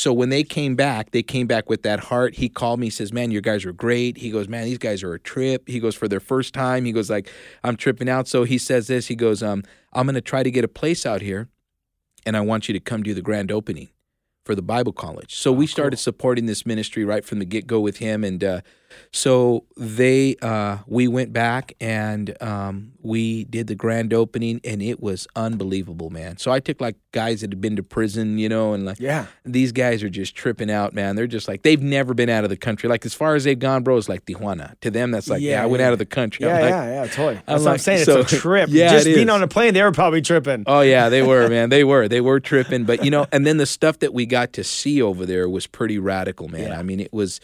So 0.00 0.14
when 0.14 0.30
they 0.30 0.44
came 0.44 0.76
back, 0.76 1.10
they 1.10 1.22
came 1.22 1.46
back 1.46 1.68
with 1.68 1.82
that 1.82 2.00
heart. 2.00 2.36
He 2.36 2.48
called 2.48 2.80
me, 2.80 2.86
he 2.86 2.90
says, 2.90 3.12
"Man, 3.12 3.30
your 3.30 3.42
guys 3.42 3.66
are 3.66 3.72
great." 3.74 4.16
He 4.16 4.30
goes, 4.30 4.48
"Man, 4.48 4.64
these 4.64 4.78
guys 4.78 5.02
are 5.02 5.12
a 5.12 5.18
trip." 5.18 5.68
He 5.68 5.78
goes, 5.78 5.94
"For 5.94 6.08
their 6.08 6.20
first 6.20 6.54
time," 6.54 6.86
he 6.86 6.92
goes, 6.92 7.10
"Like 7.10 7.28
I'm 7.62 7.76
tripping 7.76 8.08
out." 8.08 8.26
So 8.26 8.44
he 8.44 8.56
says 8.56 8.86
this. 8.86 9.08
He 9.08 9.14
goes, 9.14 9.42
"Um, 9.42 9.62
I'm 9.92 10.06
going 10.06 10.14
to 10.14 10.22
try 10.22 10.42
to 10.42 10.50
get 10.50 10.64
a 10.64 10.68
place 10.68 11.04
out 11.04 11.20
here, 11.20 11.48
and 12.24 12.34
I 12.34 12.40
want 12.40 12.66
you 12.66 12.72
to 12.72 12.80
come 12.80 13.02
do 13.02 13.12
the 13.12 13.20
grand 13.20 13.52
opening 13.52 13.90
for 14.46 14.54
the 14.54 14.62
Bible 14.62 14.94
College." 14.94 15.34
So 15.34 15.52
we 15.52 15.66
started 15.66 15.98
supporting 15.98 16.46
this 16.46 16.64
ministry 16.64 17.04
right 17.04 17.22
from 17.22 17.38
the 17.38 17.44
get 17.44 17.66
go 17.66 17.78
with 17.78 17.98
him, 17.98 18.24
and 18.24 18.42
uh, 18.42 18.60
so 19.12 19.64
they 19.76 20.36
uh, 20.42 20.78
we 20.86 21.08
went 21.08 21.32
back 21.32 21.72
and 21.80 22.40
um, 22.42 22.92
we 23.02 23.44
did 23.44 23.66
the 23.66 23.74
grand 23.74 24.12
opening, 24.12 24.60
and 24.64 24.82
it 24.82 25.00
was 25.00 25.26
unbelievable, 25.36 26.10
man. 26.10 26.36
So 26.38 26.50
I 26.50 26.60
took 26.60 26.80
like 26.80 26.96
guys 27.12 27.40
that 27.40 27.50
had 27.50 27.60
been 27.60 27.76
to 27.76 27.82
prison, 27.82 28.38
you 28.38 28.48
know, 28.48 28.72
and 28.72 28.84
like 28.84 29.00
Yeah. 29.00 29.26
these 29.44 29.72
guys 29.72 30.02
are 30.02 30.08
just 30.10 30.34
tripping 30.34 30.70
out, 30.70 30.94
man. 30.94 31.16
They're 31.16 31.26
just 31.26 31.48
like 31.48 31.62
they've 31.62 31.82
never 31.82 32.14
been 32.14 32.28
out 32.28 32.44
of 32.44 32.50
the 32.50 32.56
country. 32.56 32.88
Like 32.88 33.04
as 33.04 33.14
far 33.14 33.34
as 33.34 33.44
they've 33.44 33.58
gone, 33.58 33.82
bro, 33.82 33.96
it's 33.96 34.08
like 34.08 34.24
Tijuana. 34.26 34.78
To 34.80 34.90
them, 34.90 35.10
that's 35.10 35.28
like, 35.28 35.40
yeah, 35.42 35.52
Yeah, 35.52 35.62
I 35.62 35.66
went 35.66 35.80
yeah. 35.80 35.86
out 35.88 35.92
of 35.92 35.98
the 35.98 36.06
country. 36.06 36.46
Yeah, 36.46 36.60
like, 36.60 36.70
yeah, 36.70 37.02
yeah, 37.02 37.06
totally. 37.08 37.34
That's 37.46 37.48
I'm 37.60 37.64
what 37.64 37.70
I'm 37.72 37.78
saying. 37.78 38.04
so- 38.04 38.20
it's 38.20 38.32
a 38.32 38.36
trip. 38.36 38.70
Yeah, 38.72 38.90
Just 38.92 39.06
being 39.06 39.30
on 39.30 39.42
a 39.42 39.48
plane, 39.48 39.74
they 39.74 39.82
were 39.82 39.92
probably 39.92 40.22
tripping. 40.22 40.64
Oh 40.66 40.80
yeah, 40.82 41.08
they 41.08 41.22
were, 41.22 41.48
man. 41.56 41.68
They 41.70 41.84
were. 41.84 42.06
They 42.08 42.20
were 42.20 42.38
tripping. 42.40 42.84
But 42.84 43.04
you 43.04 43.10
know, 43.10 43.26
and 43.32 43.46
then 43.46 43.56
the 43.56 43.66
stuff 43.66 43.98
that 44.00 44.14
we 44.14 44.26
got 44.26 44.52
to 44.54 44.64
see 44.64 45.02
over 45.02 45.26
there 45.26 45.48
was 45.48 45.66
pretty 45.66 45.98
radical, 45.98 46.48
man. 46.48 46.68
Yeah. 46.68 46.78
I 46.78 46.82
mean, 46.82 47.00
it 47.00 47.12
was 47.12 47.40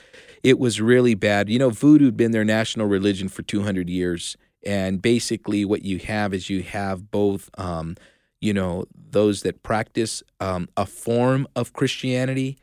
it 0.47 0.61
was 0.61 0.81
really 0.81 1.15
bad. 1.15 1.49
You 1.49 1.59
know, 1.59 1.71
voodoo 1.71 2.05
had 2.05 2.17
been 2.17 2.31
their 2.31 2.45
national 2.45 2.87
religion 2.87 3.29
for 3.29 3.43
200 3.43 3.91
years. 3.91 4.37
And 4.65 5.03
basically 5.03 5.65
what 5.65 5.83
you 5.83 5.99
have 5.99 6.33
is 6.33 6.49
you 6.49 6.63
have 6.63 7.11
both 7.11 7.51
um, 7.59 7.97
you 8.41 8.53
know, 8.53 8.85
those 8.95 9.43
that 9.43 9.65
practice 9.65 10.23
um, 10.41 10.69
a 10.77 10.87
form 10.87 11.49
of 11.57 11.73
Christianity. 11.73 12.59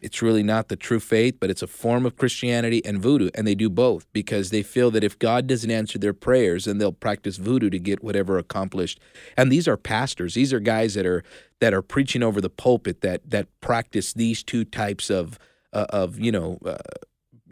It's 0.00 0.20
really 0.22 0.42
not 0.42 0.68
the 0.68 0.76
true 0.76 0.98
faith, 0.98 1.36
but 1.38 1.50
it's 1.50 1.62
a 1.62 1.66
form 1.66 2.06
of 2.06 2.16
Christianity 2.16 2.84
and 2.84 3.00
voodoo. 3.00 3.30
And 3.34 3.46
they 3.46 3.54
do 3.54 3.68
both 3.68 4.10
because 4.12 4.50
they 4.50 4.62
feel 4.62 4.90
that 4.90 5.04
if 5.04 5.18
God 5.18 5.46
doesn't 5.46 5.70
answer 5.70 5.98
their 5.98 6.14
prayers, 6.14 6.64
then 6.64 6.78
they'll 6.78 6.90
practice 6.90 7.36
voodoo 7.36 7.70
to 7.70 7.78
get 7.78 8.02
whatever 8.02 8.38
accomplished. 8.38 8.98
And 9.36 9.52
these 9.52 9.68
are 9.68 9.76
pastors. 9.76 10.34
These 10.34 10.52
are 10.52 10.60
guys 10.60 10.94
that 10.94 11.06
are 11.06 11.22
that 11.60 11.74
are 11.74 11.82
preaching 11.82 12.22
over 12.22 12.40
the 12.40 12.50
pulpit 12.50 13.02
that 13.02 13.30
that 13.30 13.46
practice 13.60 14.12
these 14.12 14.42
two 14.42 14.64
types 14.64 15.10
of 15.10 15.38
uh, 15.72 15.86
of 15.90 16.18
you 16.18 16.32
know 16.32 16.58
uh, 16.64 16.78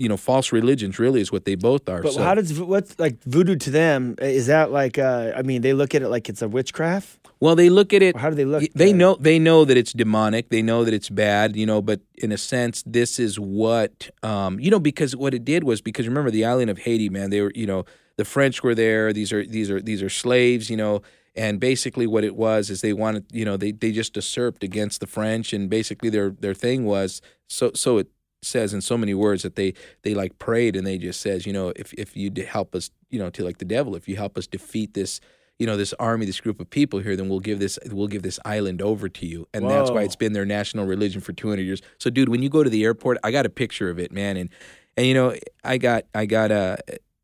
you 0.01 0.09
know 0.09 0.17
false 0.17 0.51
religions. 0.53 0.99
Really, 0.99 1.21
is 1.21 1.31
what 1.31 1.45
they 1.45 1.55
both 1.55 1.89
are. 1.89 2.03
But 2.03 2.15
So- 2.15 2.23
how 2.23 2.35
does 2.35 2.59
what's 2.59 2.99
like 2.99 3.23
voodoo 3.25 3.57
to 3.57 3.71
them? 3.71 4.17
Is 4.21 4.47
that 4.47 4.73
like? 4.73 4.99
Uh, 4.99 5.33
I 5.37 5.43
mean, 5.43 5.63
they 5.63 5.73
look 5.75 5.95
at 5.95 6.03
it 6.03 6.09
like 6.09 6.29
it's 6.29 6.43
a 6.43 6.49
witchcraft. 6.49 7.19
well, 7.41 7.55
they 7.55 7.71
look 7.71 7.93
at 7.93 8.03
it. 8.03 8.17
Or 8.17 8.19
how 8.19 8.31
do 8.31 8.37
they 8.37 8.45
look? 8.45 8.63
They 8.75 8.91
at 8.91 8.95
it? 8.95 8.97
know 8.97 9.15
they 9.21 9.39
know 9.39 9.65
that 9.65 9.77
it's 9.77 9.93
demonic. 9.93 10.49
They 10.49 10.63
know 10.63 10.85
that 10.85 10.95
it's 10.95 11.11
bad, 11.11 11.55
you 11.55 11.67
know. 11.67 11.81
But 11.83 12.01
in 12.17 12.33
a 12.33 12.39
sense, 12.39 12.83
this 12.87 13.19
is 13.19 13.39
what 13.39 14.11
um, 14.23 14.59
you 14.59 14.71
know 14.71 14.81
because 14.81 15.15
what 15.15 15.35
it 15.35 15.45
did 15.45 15.63
was 15.65 15.81
because 15.81 16.09
remember 16.09 16.31
the 16.31 16.45
island 16.45 16.71
of 16.71 16.79
Haiti, 16.79 17.09
man. 17.09 17.31
They 17.31 17.43
were 17.43 17.53
you 17.55 17.67
know 17.67 17.85
the 18.17 18.25
French 18.25 18.63
were 18.63 18.75
there. 18.75 19.13
These 19.13 19.33
are 19.33 19.45
these 19.47 19.71
are 19.71 19.81
these 19.81 20.03
are 20.03 20.11
slaves, 20.11 20.71
you 20.71 20.77
know. 20.77 21.03
And 21.37 21.61
basically, 21.61 22.07
what 22.09 22.25
it 22.25 22.35
was 22.35 22.71
is 22.71 22.81
they 22.81 22.93
wanted 22.93 23.25
you 23.33 23.45
know 23.45 23.57
they 23.57 23.71
they 23.73 23.93
just 23.93 24.17
usurped 24.17 24.65
against 24.65 25.01
the 25.01 25.07
French, 25.07 25.53
and 25.53 25.71
basically 25.71 26.11
their 26.11 26.31
their 26.31 26.55
thing 26.55 26.85
was 26.85 27.23
so 27.49 27.71
so 27.75 27.99
it 27.99 28.09
says 28.42 28.72
in 28.72 28.81
so 28.81 28.96
many 28.96 29.14
words 29.14 29.42
that 29.42 29.57
they 29.57 29.74
they 30.03 30.14
like 30.14 30.38
prayed 30.38 30.76
and 30.76 30.87
they 30.87 30.98
just 30.98 31.20
says 31.20 31.46
you 31.46 31.53
know 31.53 31.72
if 31.76 31.92
if 31.94 32.16
you 32.16 32.33
help 32.46 32.74
us 32.74 32.90
you 33.11 33.18
know 33.18 33.31
to 33.31 33.44
like 33.44 33.59
the 33.59 33.64
devil 33.64 33.94
if 33.94 34.09
you 34.09 34.16
help 34.16 34.38
us 34.38 34.46
defeat 34.46 34.94
this 34.94 35.20
you 35.61 35.66
know 35.66 35.76
this 35.76 35.92
army 36.00 36.24
this 36.24 36.40
group 36.40 36.59
of 36.59 36.68
people 36.70 36.98
here 37.00 37.14
then 37.14 37.29
we'll 37.29 37.38
give 37.38 37.59
this 37.59 37.79
we'll 37.90 38.09
give 38.09 38.22
this 38.22 38.40
island 38.44 38.81
over 38.81 39.09
to 39.09 39.26
you. 39.26 39.46
And 39.53 39.68
that's 39.68 39.90
why 39.90 40.03
it's 40.03 40.16
been 40.16 40.33
their 40.33 40.46
national 40.46 40.87
religion 40.87 41.20
for 41.20 41.35
200 41.35 41.62
years. 41.62 41.83
So 41.98 42.09
dude 42.09 42.31
when 42.31 42.42
you 42.42 42.48
go 42.48 42.64
to 42.64 42.70
the 42.70 42.83
airport 42.83 43.18
i 43.22 43.31
got 43.31 43.46
a 43.46 43.50
picture 43.50 43.90
of 43.90 43.98
it 43.98 44.11
man. 44.11 44.38
And 44.38 44.48
and 44.96 45.07
you 45.07 45.14
know 45.14 45.37
i 45.62 45.76
got 45.76 46.05
i 46.14 46.24
got 46.24 46.50
a 46.50 46.79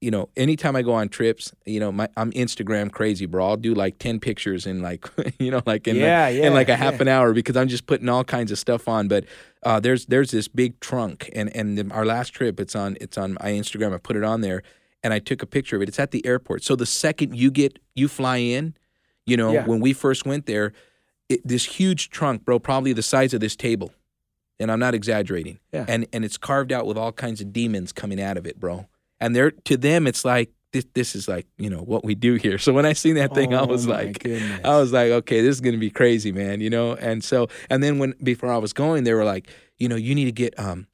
you 0.06 0.12
know 0.12 0.28
anytime 0.36 0.76
i 0.76 0.82
go 0.82 0.92
on 0.92 1.08
trips 1.08 1.52
you 1.64 1.80
know 1.80 1.90
my 1.90 2.08
i'm 2.16 2.30
instagram 2.30 2.92
crazy 2.92 3.26
bro. 3.26 3.44
I'll 3.44 3.56
do 3.56 3.74
like 3.74 3.98
10 3.98 4.20
pictures 4.20 4.64
in 4.64 4.80
like 4.80 5.04
you 5.40 5.50
know 5.50 5.60
like 5.66 5.88
in, 5.88 5.96
Yeah, 5.96 6.26
like, 6.26 6.36
yeah, 6.36 6.46
in 6.46 6.54
like 6.54 6.68
a 6.68 6.76
half 6.76 6.94
yeah. 6.94 7.02
an 7.02 7.08
hour 7.08 7.32
because 7.34 7.56
i'm 7.56 7.66
just 7.66 7.86
putting 7.86 8.08
all 8.08 8.22
kinds 8.22 8.52
of 8.52 8.58
stuff 8.58 8.86
on. 8.86 9.08
But 9.08 9.24
uh, 9.64 9.80
there's 9.80 10.06
there's 10.06 10.30
this 10.30 10.46
big 10.46 10.78
trunk 10.78 11.28
and 11.34 11.54
and 11.56 11.76
the, 11.76 11.92
our 11.92 12.06
last 12.06 12.28
trip 12.30 12.60
it's 12.60 12.76
on 12.76 12.96
it's 13.00 13.18
on 13.18 13.32
my 13.32 13.50
instagram. 13.50 13.92
I 13.92 13.98
put 13.98 14.14
it 14.14 14.22
on 14.22 14.42
there 14.42 14.62
and 15.02 15.12
i 15.12 15.18
took 15.18 15.42
a 15.42 15.46
picture 15.46 15.74
of 15.74 15.82
it. 15.82 15.88
It's 15.88 15.98
at 15.98 16.12
the 16.12 16.24
airport. 16.24 16.62
So 16.62 16.76
the 16.76 16.86
second 16.86 17.34
you 17.34 17.50
get 17.50 17.80
you 17.96 18.06
fly 18.06 18.36
in 18.36 18.76
you 19.26 19.36
know 19.36 19.60
when 19.62 19.80
we 19.80 19.92
first 19.92 20.24
went 20.24 20.46
there 20.46 20.72
it, 21.28 21.40
this 21.44 21.64
huge 21.64 22.10
trunk 22.10 22.44
bro 22.44 22.60
probably 22.60 22.92
the 22.92 23.02
size 23.02 23.34
of 23.34 23.40
this 23.40 23.56
table. 23.56 23.92
And 24.60 24.70
i'm 24.70 24.78
not 24.78 24.94
exaggerating. 24.94 25.58
Yeah. 25.72 25.84
and 25.88 26.06
and 26.12 26.24
it's 26.24 26.38
carved 26.38 26.70
out 26.70 26.86
with 26.86 26.96
all 26.96 27.10
kinds 27.10 27.40
of 27.40 27.52
demons 27.52 27.90
coming 27.92 28.20
out 28.20 28.36
of 28.36 28.46
it 28.46 28.60
bro 28.60 28.86
and 29.20 29.34
they're 29.34 29.50
to 29.50 29.76
them 29.76 30.06
it's 30.06 30.24
like 30.24 30.50
this, 30.72 30.84
this 30.94 31.14
is 31.14 31.26
like 31.28 31.46
you 31.58 31.70
know 31.70 31.78
what 31.80 32.04
we 32.04 32.14
do 32.14 32.34
here 32.34 32.58
so 32.64 32.72
when 32.72 32.84
i 32.86 32.92
seen 32.92 33.14
that 33.14 33.32
thing 33.34 33.54
i 33.54 33.62
Oh, 33.62 33.66
was 33.66 33.86
like 33.86 34.22
goodness. 34.22 34.60
I 34.64 34.76
was 34.78 34.92
like, 34.92 35.10
okay, 35.10 35.40
this 35.40 35.54
is 35.54 35.60
gonna 35.60 35.78
be 35.78 35.90
crazy, 35.90 36.32
man. 36.32 36.60
You 36.60 36.70
know, 36.70 36.94
and 36.94 37.22
so 37.24 37.48
and 37.70 37.82
then 37.82 37.98
when 37.98 38.14
before 38.22 38.52
I 38.52 38.58
was 38.58 38.72
going, 38.72 39.04
they 39.04 39.14
were 39.14 39.24
like, 39.24 39.48
you 39.78 39.88
know, 39.88 39.96
you 39.96 40.14
need 40.14 40.24
to 40.26 40.32
get 40.32 40.58
um, 40.58 40.86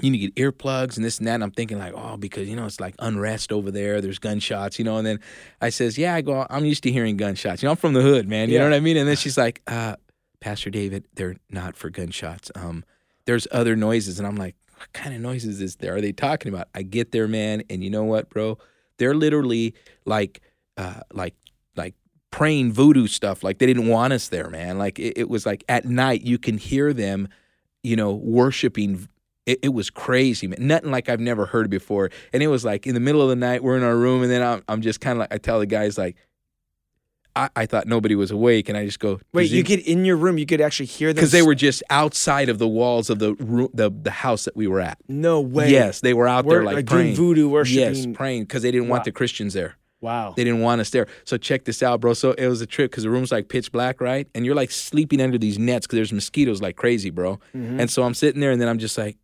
you 0.00 0.10
need 0.10 0.20
to 0.20 0.28
get 0.30 0.34
earplugs 0.36 0.96
and 0.96 1.04
this 1.04 1.18
and 1.18 1.26
that. 1.26 1.34
And 1.34 1.42
I'm 1.42 1.50
thinking 1.50 1.78
like, 1.78 1.92
oh, 1.96 2.16
because 2.16 2.48
you 2.48 2.54
know 2.56 2.64
it's 2.66 2.78
like 2.80 2.94
unrest 3.00 3.50
over 3.52 3.70
there. 3.70 4.00
There's 4.00 4.18
gunshots, 4.18 4.78
you 4.78 4.84
know. 4.84 4.96
And 4.98 5.06
then 5.06 5.20
I 5.60 5.70
says, 5.70 5.98
yeah, 5.98 6.14
I 6.14 6.20
go, 6.20 6.46
I'm 6.48 6.64
used 6.64 6.82
to 6.84 6.92
hearing 6.92 7.16
gunshots. 7.16 7.62
You 7.62 7.66
know, 7.66 7.72
I'm 7.72 7.76
from 7.76 7.94
the 7.94 8.02
hood, 8.02 8.28
man. 8.28 8.48
You 8.48 8.54
Yeah. 8.54 8.60
know 8.60 8.70
what 8.70 8.76
I 8.76 8.80
mean? 8.80 8.96
And 8.96 9.08
then 9.08 9.16
she's 9.24 9.36
like, 9.36 9.60
uh, 9.66 9.96
Pastor 10.40 10.70
David, 10.70 11.06
they're 11.14 11.36
not 11.50 11.76
for 11.76 11.90
gunshots. 11.90 12.50
Um, 12.54 12.84
there's 13.26 13.48
other 13.50 13.74
noises, 13.74 14.18
and 14.20 14.26
I'm 14.28 14.36
like, 14.36 14.54
what 14.76 14.92
kind 14.92 15.14
of 15.14 15.20
noises 15.20 15.60
is 15.60 15.76
there? 15.76 15.96
Are 15.96 16.00
they 16.00 16.12
talking 16.12 16.52
about? 16.52 16.68
I 16.74 16.82
get 16.82 17.12
there, 17.12 17.28
man, 17.28 17.62
and 17.68 17.82
you 17.82 17.90
know 17.90 18.04
what, 18.04 18.30
bro? 18.30 18.58
They're 18.98 19.14
literally 19.14 19.74
like, 20.04 20.40
uh, 20.76 21.00
like, 21.12 21.34
like 21.76 21.94
praying 22.30 22.72
voodoo 22.72 23.06
stuff. 23.06 23.42
Like 23.42 23.58
they 23.58 23.66
didn't 23.66 23.88
want 23.88 24.12
us 24.12 24.28
there, 24.28 24.48
man. 24.50 24.78
Like 24.78 24.98
it, 24.98 25.18
it 25.18 25.28
was 25.28 25.46
like 25.46 25.64
at 25.68 25.84
night 25.84 26.22
you 26.22 26.38
can 26.38 26.58
hear 26.58 26.92
them, 26.92 27.28
you 27.82 27.96
know, 27.96 28.12
worshiping 28.14 29.08
It, 29.46 29.60
it 29.62 29.68
was 29.68 29.90
crazy, 29.90 30.48
man. 30.48 30.58
Nothing 30.66 30.90
like 30.90 31.08
I've 31.08 31.20
never 31.20 31.46
heard 31.46 31.70
before. 31.70 32.10
And 32.32 32.42
it 32.42 32.48
was 32.48 32.64
like 32.64 32.86
in 32.86 32.94
the 32.94 33.00
middle 33.00 33.22
of 33.22 33.28
the 33.28 33.36
night, 33.36 33.62
we're 33.62 33.76
in 33.76 33.84
our 33.84 33.96
room, 33.96 34.22
and 34.22 34.30
then 34.30 34.42
I'm, 34.42 34.62
I'm 34.68 34.82
just 34.82 35.00
kind 35.00 35.16
of 35.16 35.20
like, 35.20 35.32
I 35.32 35.38
tell 35.38 35.60
the 35.60 35.66
guys, 35.66 35.96
like, 35.96 36.16
I, 37.36 37.50
I 37.54 37.66
thought 37.66 37.86
nobody 37.86 38.14
was 38.14 38.30
awake, 38.30 38.68
and 38.68 38.76
I 38.76 38.86
just 38.86 38.98
go, 38.98 39.20
Wait, 39.32 39.50
you 39.50 39.62
get 39.62 39.86
in 39.86 40.04
your 40.04 40.16
room, 40.16 40.38
you 40.38 40.46
could 40.46 40.60
actually 40.60 40.86
hear 40.86 41.08
them 41.10 41.16
because 41.16 41.32
they 41.32 41.42
were 41.42 41.54
just 41.54 41.82
outside 41.90 42.48
of 42.48 42.58
the 42.58 42.66
walls 42.66 43.10
of 43.10 43.18
the 43.18 43.34
room, 43.34 43.68
the 43.74 43.90
the 43.90 44.10
house 44.10 44.46
that 44.46 44.56
we 44.56 44.66
were 44.66 44.80
at. 44.80 44.98
no 45.06 45.40
way. 45.40 45.70
Yes, 45.70 46.00
they 46.00 46.14
were 46.14 46.26
out 46.26 46.48
there 46.48 46.64
like, 46.64 46.76
like 46.76 46.86
praying. 46.86 47.14
doing 47.14 47.16
voodoo 47.16 47.48
worshiping. 47.48 47.94
Yes, 47.94 48.06
praying 48.14 48.44
because 48.44 48.62
they 48.62 48.70
didn't 48.70 48.88
want 48.88 49.04
the 49.04 49.12
Christians 49.12 49.54
there. 49.54 49.76
Wow. 50.00 50.34
They 50.36 50.44
didn't 50.44 50.60
want 50.60 50.80
us 50.80 50.90
there. 50.90 51.06
So 51.24 51.36
check 51.36 51.64
this 51.64 51.82
out, 51.82 52.00
bro. 52.00 52.12
So 52.12 52.32
it 52.32 52.46
was 52.46 52.60
a 52.60 52.66
trip 52.66 52.90
because 52.90 53.04
the 53.04 53.10
room's 53.10 53.32
like 53.32 53.48
pitch 53.48 53.72
black, 53.72 54.00
right? 54.00 54.28
And 54.34 54.44
you're 54.44 54.54
like 54.54 54.70
sleeping 54.70 55.20
under 55.20 55.38
these 55.38 55.58
nets 55.58 55.86
because 55.86 55.96
there's 55.96 56.12
mosquitoes 56.12 56.60
like 56.60 56.76
crazy, 56.76 57.10
bro. 57.10 57.40
Mm-hmm. 57.54 57.80
And 57.80 57.90
so 57.90 58.02
I'm 58.02 58.14
sitting 58.14 58.40
there, 58.40 58.50
and 58.50 58.60
then 58.60 58.68
I'm 58.68 58.78
just 58.78 58.96
like, 58.98 59.16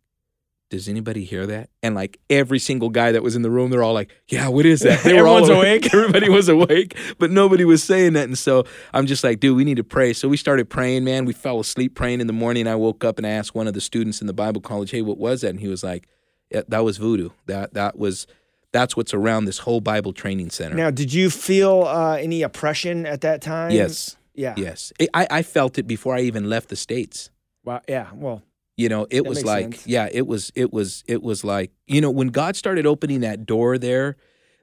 does 0.73 0.89
anybody 0.89 1.23
hear 1.23 1.45
that? 1.45 1.69
And 1.83 1.93
like 1.93 2.19
every 2.31 2.57
single 2.57 2.89
guy 2.89 3.11
that 3.11 3.21
was 3.21 3.35
in 3.35 3.43
the 3.43 3.51
room, 3.51 3.69
they're 3.69 3.83
all 3.83 3.93
like, 3.93 4.09
yeah, 4.27 4.47
what 4.47 4.65
is 4.65 4.79
that? 4.79 5.03
They 5.03 5.13
were 5.13 5.27
all 5.27 5.37
Everyone's 5.37 5.49
awake. 5.49 5.85
Everybody 5.93 6.29
was 6.29 6.49
awake, 6.49 6.97
but 7.19 7.29
nobody 7.29 7.63
was 7.63 7.83
saying 7.83 8.13
that. 8.13 8.23
And 8.23 8.35
so 8.35 8.63
I'm 8.91 9.05
just 9.05 9.23
like, 9.23 9.39
dude, 9.39 9.55
we 9.55 9.63
need 9.63 9.77
to 9.77 9.83
pray. 9.83 10.13
So 10.13 10.27
we 10.27 10.35
started 10.35 10.71
praying, 10.71 11.03
man. 11.03 11.25
We 11.25 11.33
fell 11.33 11.59
asleep 11.59 11.93
praying 11.93 12.21
in 12.21 12.27
the 12.27 12.33
morning. 12.33 12.65
I 12.65 12.75
woke 12.75 13.03
up 13.03 13.19
and 13.19 13.27
I 13.27 13.29
asked 13.29 13.53
one 13.53 13.67
of 13.67 13.75
the 13.75 13.81
students 13.81 14.19
in 14.19 14.25
the 14.25 14.33
Bible 14.33 14.61
college, 14.61 14.89
hey, 14.89 15.03
what 15.03 15.19
was 15.19 15.41
that? 15.41 15.49
And 15.49 15.59
he 15.59 15.67
was 15.67 15.83
like, 15.83 16.07
yeah, 16.49 16.63
that 16.69 16.83
was 16.83 16.97
voodoo. 16.97 17.29
That 17.45 17.75
that 17.75 17.99
was 17.99 18.25
that's 18.71 18.97
what's 18.97 19.13
around 19.13 19.45
this 19.45 19.59
whole 19.59 19.79
Bible 19.79 20.11
training 20.11 20.49
center. 20.49 20.75
Now, 20.75 20.89
did 20.89 21.13
you 21.13 21.29
feel 21.29 21.83
uh, 21.83 22.15
any 22.15 22.41
oppression 22.41 23.05
at 23.05 23.21
that 23.21 23.43
time? 23.43 23.69
yes. 23.69 24.17
Yeah. 24.33 24.55
Yes. 24.57 24.91
I, 25.13 25.27
I 25.29 25.43
felt 25.43 25.77
it 25.77 25.85
before 25.85 26.15
I 26.15 26.21
even 26.21 26.49
left 26.49 26.69
the 26.69 26.75
States. 26.75 27.29
Wow. 27.63 27.81
Yeah. 27.87 28.07
Well, 28.15 28.41
You 28.75 28.89
know, 28.89 29.05
it 29.11 29.23
That 29.23 29.29
was 29.29 29.43
like, 29.43 29.75
sense. 29.75 29.87
yeah, 29.87 30.09
it 30.11 30.25
was, 30.27 30.51
it 30.55 30.73
was, 30.73 31.03
it 31.07 31.21
was 31.21 31.43
like, 31.43 31.71
you 31.87 32.01
know, 32.01 32.09
when 32.09 32.29
God 32.29 32.55
started 32.55 32.85
opening 32.85 33.21
that 33.21 33.45
door 33.45 33.77
there, 33.77 34.15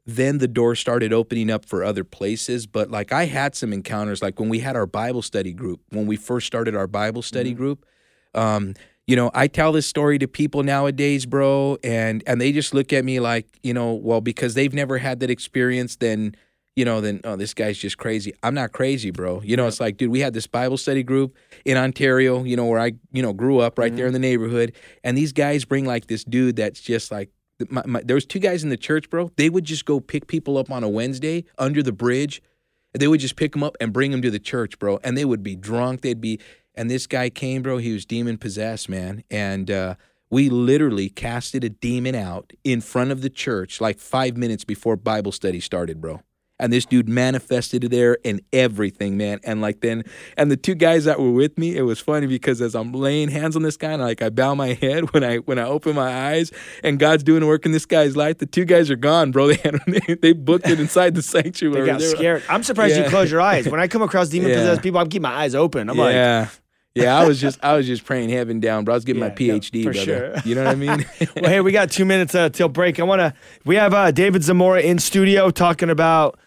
then 0.06 0.38
the 0.38 0.48
door 0.48 0.74
started 0.74 1.12
opening 1.12 1.50
up 1.50 1.64
for 1.64 1.84
other 1.84 2.02
places. 2.02 2.66
But 2.66 2.90
like 2.90 3.12
I 3.12 3.26
had 3.26 3.54
some 3.54 3.72
encounters, 3.72 4.20
like 4.22 4.40
when 4.40 4.48
we 4.48 4.58
had 4.60 4.74
our 4.74 4.86
Bible 4.86 5.22
study 5.22 5.52
group, 5.52 5.80
when 5.90 6.06
we 6.06 6.16
first 6.16 6.46
started 6.48 6.74
our 6.74 6.88
Bible 6.88 7.22
study 7.22 7.50
Mm-hmm. 7.50 7.58
group, 7.58 7.86
um, 8.34 8.74
you 9.06 9.16
know, 9.16 9.30
I 9.34 9.46
tell 9.48 9.72
this 9.72 9.86
story 9.86 10.18
to 10.18 10.28
people 10.28 10.62
nowadays, 10.62 11.26
bro, 11.26 11.78
and 11.82 12.22
and 12.26 12.40
they 12.40 12.52
just 12.52 12.74
look 12.74 12.92
at 12.92 13.04
me 13.04 13.18
like, 13.20 13.46
you 13.62 13.74
know, 13.74 13.94
well, 13.94 14.20
because 14.20 14.54
they've 14.54 14.72
never 14.74 14.98
had 14.98 15.20
that 15.20 15.30
experience, 15.30 15.96
then 15.96 16.34
you 16.80 16.86
know, 16.86 17.02
then 17.02 17.20
oh, 17.24 17.36
this 17.36 17.52
guy's 17.52 17.76
just 17.76 17.98
crazy. 17.98 18.32
I'm 18.42 18.54
not 18.54 18.72
crazy, 18.72 19.10
bro. 19.10 19.42
You 19.42 19.54
know, 19.54 19.66
it's 19.66 19.80
like, 19.80 19.98
dude, 19.98 20.10
we 20.10 20.20
had 20.20 20.32
this 20.32 20.46
Bible 20.46 20.78
study 20.78 21.02
group 21.02 21.36
in 21.66 21.76
Ontario, 21.76 22.42
you 22.42 22.56
know, 22.56 22.64
where 22.64 22.80
I, 22.80 22.92
you 23.12 23.20
know, 23.20 23.34
grew 23.34 23.58
up 23.58 23.78
right 23.78 23.94
there 23.94 24.06
in 24.06 24.14
the 24.14 24.18
neighborhood, 24.18 24.72
and 25.04 25.14
these 25.14 25.34
guys 25.34 25.66
bring 25.66 25.84
like 25.84 26.06
this 26.06 26.24
dude 26.24 26.56
that's 26.56 26.80
just 26.80 27.12
like. 27.12 27.28
My, 27.68 27.82
my, 27.84 28.00
there 28.02 28.14
was 28.14 28.24
two 28.24 28.38
guys 28.38 28.64
in 28.64 28.70
the 28.70 28.78
church, 28.78 29.10
bro. 29.10 29.30
They 29.36 29.50
would 29.50 29.64
just 29.64 29.84
go 29.84 30.00
pick 30.00 30.26
people 30.26 30.56
up 30.56 30.70
on 30.70 30.82
a 30.82 30.88
Wednesday 30.88 31.44
under 31.58 31.82
the 31.82 31.92
bridge. 31.92 32.40
They 32.94 33.06
would 33.06 33.20
just 33.20 33.36
pick 33.36 33.52
them 33.52 33.62
up 33.62 33.76
and 33.82 33.92
bring 33.92 34.12
them 34.12 34.22
to 34.22 34.30
the 34.30 34.38
church, 34.38 34.78
bro. 34.78 34.98
And 35.04 35.14
they 35.14 35.26
would 35.26 35.42
be 35.42 35.56
drunk. 35.56 36.00
They'd 36.00 36.22
be, 36.22 36.40
and 36.74 36.90
this 36.90 37.06
guy 37.06 37.28
came, 37.28 37.60
bro. 37.60 37.76
He 37.76 37.92
was 37.92 38.06
demon 38.06 38.38
possessed, 38.38 38.88
man. 38.88 39.24
And 39.30 39.70
uh, 39.70 39.96
we 40.30 40.48
literally 40.48 41.10
casted 41.10 41.62
a 41.62 41.68
demon 41.68 42.14
out 42.14 42.54
in 42.64 42.80
front 42.80 43.10
of 43.10 43.20
the 43.20 43.28
church 43.28 43.78
like 43.78 43.98
five 43.98 44.38
minutes 44.38 44.64
before 44.64 44.96
Bible 44.96 45.30
study 45.30 45.60
started, 45.60 46.00
bro. 46.00 46.22
And 46.60 46.72
this 46.72 46.84
dude 46.84 47.08
manifested 47.08 47.82
there 47.90 48.18
and 48.24 48.40
everything, 48.52 49.16
man. 49.16 49.40
And 49.44 49.60
like 49.60 49.80
then, 49.80 50.04
and 50.36 50.50
the 50.50 50.56
two 50.56 50.74
guys 50.74 51.06
that 51.06 51.18
were 51.18 51.30
with 51.32 51.56
me, 51.58 51.76
it 51.76 51.82
was 51.82 51.98
funny 51.98 52.26
because 52.26 52.60
as 52.60 52.74
I'm 52.76 52.92
laying 52.92 53.30
hands 53.30 53.56
on 53.56 53.62
this 53.62 53.76
guy, 53.76 53.92
and 53.92 54.02
like 54.02 54.20
I 54.22 54.28
bow 54.28 54.54
my 54.54 54.74
head 54.74 55.10
when 55.14 55.24
I 55.24 55.38
when 55.38 55.58
I 55.58 55.64
open 55.64 55.94
my 55.96 56.28
eyes, 56.32 56.52
and 56.84 56.98
God's 56.98 57.22
doing 57.24 57.46
work 57.46 57.66
in 57.66 57.72
this 57.72 57.86
guy's 57.86 58.16
life. 58.16 58.38
The 58.38 58.46
two 58.46 58.64
guys 58.64 58.90
are 58.90 58.96
gone, 58.96 59.32
bro. 59.32 59.48
They 59.50 59.56
had, 59.56 59.80
they, 59.88 60.14
they 60.14 60.32
booked 60.34 60.68
it 60.68 60.78
inside 60.78 61.14
the 61.14 61.22
sanctuary. 61.34 61.80
they 61.80 61.86
got 61.86 61.98
They 61.98 62.08
were- 62.08 62.16
scared. 62.16 62.42
I'm 62.48 62.62
surprised 62.62 62.96
you 62.96 63.02
Yeah. 63.02 63.08
closed 63.10 63.32
your 63.32 63.40
eyes. 63.40 63.66
When 63.68 63.80
I 63.80 63.88
come 63.88 64.02
across 64.02 64.28
demon 64.28 64.50
possessed 64.52 64.78
Yeah. 64.78 64.82
people, 64.82 65.00
I'm 65.00 65.08
keeping 65.08 65.22
my 65.22 65.34
eyes 65.34 65.54
open. 65.54 65.88
I'm 65.90 65.96
like, 65.96 66.12
yeah. 66.14 66.48
yeah, 66.94 67.16
I 67.18 67.26
was 67.26 67.40
just 67.40 67.58
I 67.64 67.74
was 67.76 67.86
just 67.86 68.04
praying 68.04 68.28
heaven 68.28 68.60
down, 68.60 68.84
bro. 68.84 68.94
I 68.94 68.96
was 68.98 69.04
getting 69.04 69.20
my 69.20 69.34
Yeah, 69.38 69.52
no, 69.54 69.58
PhD, 69.60 69.84
for 69.84 69.92
brother. 69.92 70.04
sure. 70.04 70.34
You 70.44 70.54
know 70.56 70.64
what 70.64 70.72
I 70.72 70.74
mean? 70.74 71.06
well, 71.36 71.50
hey, 71.50 71.60
we 71.60 71.72
got 71.72 71.90
two 71.90 72.04
minutes 72.04 72.34
uh, 72.34 72.48
till 72.50 72.68
break. 72.68 73.00
I 73.00 73.04
want 73.04 73.20
to. 73.20 73.32
We 73.64 73.76
have 73.76 73.94
uh, 73.94 74.10
David 74.10 74.42
Zamora 74.42 74.80
in 74.82 74.98
studio 74.98 75.50
talking 75.50 75.88
about 75.90 76.38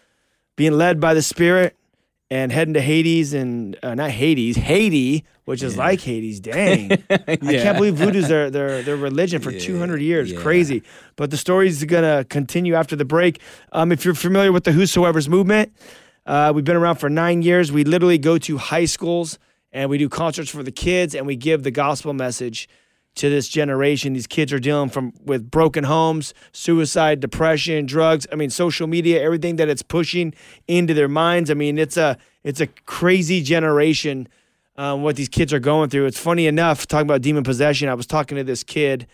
being 0.56 0.72
led 0.72 1.00
by 1.00 1.14
the 1.14 1.22
Spirit 1.22 1.76
and 2.30 2.50
heading 2.50 2.74
to 2.74 2.80
Hades 2.80 3.34
and 3.34 3.78
uh, 3.82 3.94
not 3.94 4.10
Hades, 4.10 4.56
Haiti, 4.56 5.24
which 5.44 5.62
is 5.62 5.76
like 5.76 6.00
Hades. 6.00 6.40
Dang, 6.40 6.92
I 7.10 7.36
can't 7.36 7.76
believe 7.76 7.96
voodoo's 7.96 8.28
their 8.28 8.50
their 8.50 8.82
their 8.82 8.96
religion 8.96 9.40
for 9.40 9.52
200 9.52 10.00
years. 10.00 10.32
yeah. 10.32 10.40
Crazy. 10.40 10.82
But 11.16 11.30
the 11.30 11.36
story's 11.36 11.84
gonna 11.84 12.24
continue 12.24 12.74
after 12.74 12.96
the 12.96 13.04
break. 13.04 13.40
Um, 13.72 13.92
if 13.92 14.04
you're 14.04 14.14
familiar 14.14 14.52
with 14.52 14.64
the 14.64 14.72
Whosoever's 14.72 15.28
movement, 15.28 15.72
uh, 16.26 16.52
we've 16.54 16.64
been 16.64 16.76
around 16.76 16.96
for 16.96 17.10
nine 17.10 17.42
years. 17.42 17.70
We 17.70 17.84
literally 17.84 18.18
go 18.18 18.38
to 18.38 18.58
high 18.58 18.86
schools 18.86 19.38
and 19.72 19.90
we 19.90 19.98
do 19.98 20.08
concerts 20.08 20.50
for 20.50 20.62
the 20.62 20.72
kids 20.72 21.14
and 21.14 21.26
we 21.26 21.36
give 21.36 21.62
the 21.62 21.70
gospel 21.70 22.14
message 22.14 22.68
to 23.16 23.30
this 23.30 23.48
generation. 23.48 24.12
These 24.12 24.26
kids 24.26 24.52
are 24.52 24.58
dealing 24.58 24.90
from 24.90 25.12
with 25.24 25.50
broken 25.50 25.84
homes, 25.84 26.34
suicide, 26.52 27.20
depression, 27.20 27.86
drugs. 27.86 28.26
I 28.32 28.34
mean, 28.36 28.50
social 28.50 28.86
media, 28.86 29.22
everything 29.22 29.56
that 29.56 29.68
it's 29.68 29.82
pushing 29.82 30.34
into 30.66 30.94
their 30.94 31.08
minds. 31.08 31.50
I 31.50 31.54
mean, 31.54 31.78
it's 31.78 31.96
a 31.96 32.16
it's 32.42 32.60
a 32.60 32.66
crazy 32.86 33.42
generation. 33.42 34.28
Um, 34.76 35.02
what 35.02 35.14
these 35.14 35.28
kids 35.28 35.52
are 35.52 35.60
going 35.60 35.88
through. 35.90 36.06
It's 36.06 36.18
funny 36.18 36.48
enough 36.48 36.88
talking 36.88 37.06
about 37.06 37.22
demon 37.22 37.44
possession. 37.44 37.88
I 37.88 37.94
was 37.94 38.06
talking 38.06 38.36
to 38.38 38.42
this 38.42 38.64
kid 38.64 39.06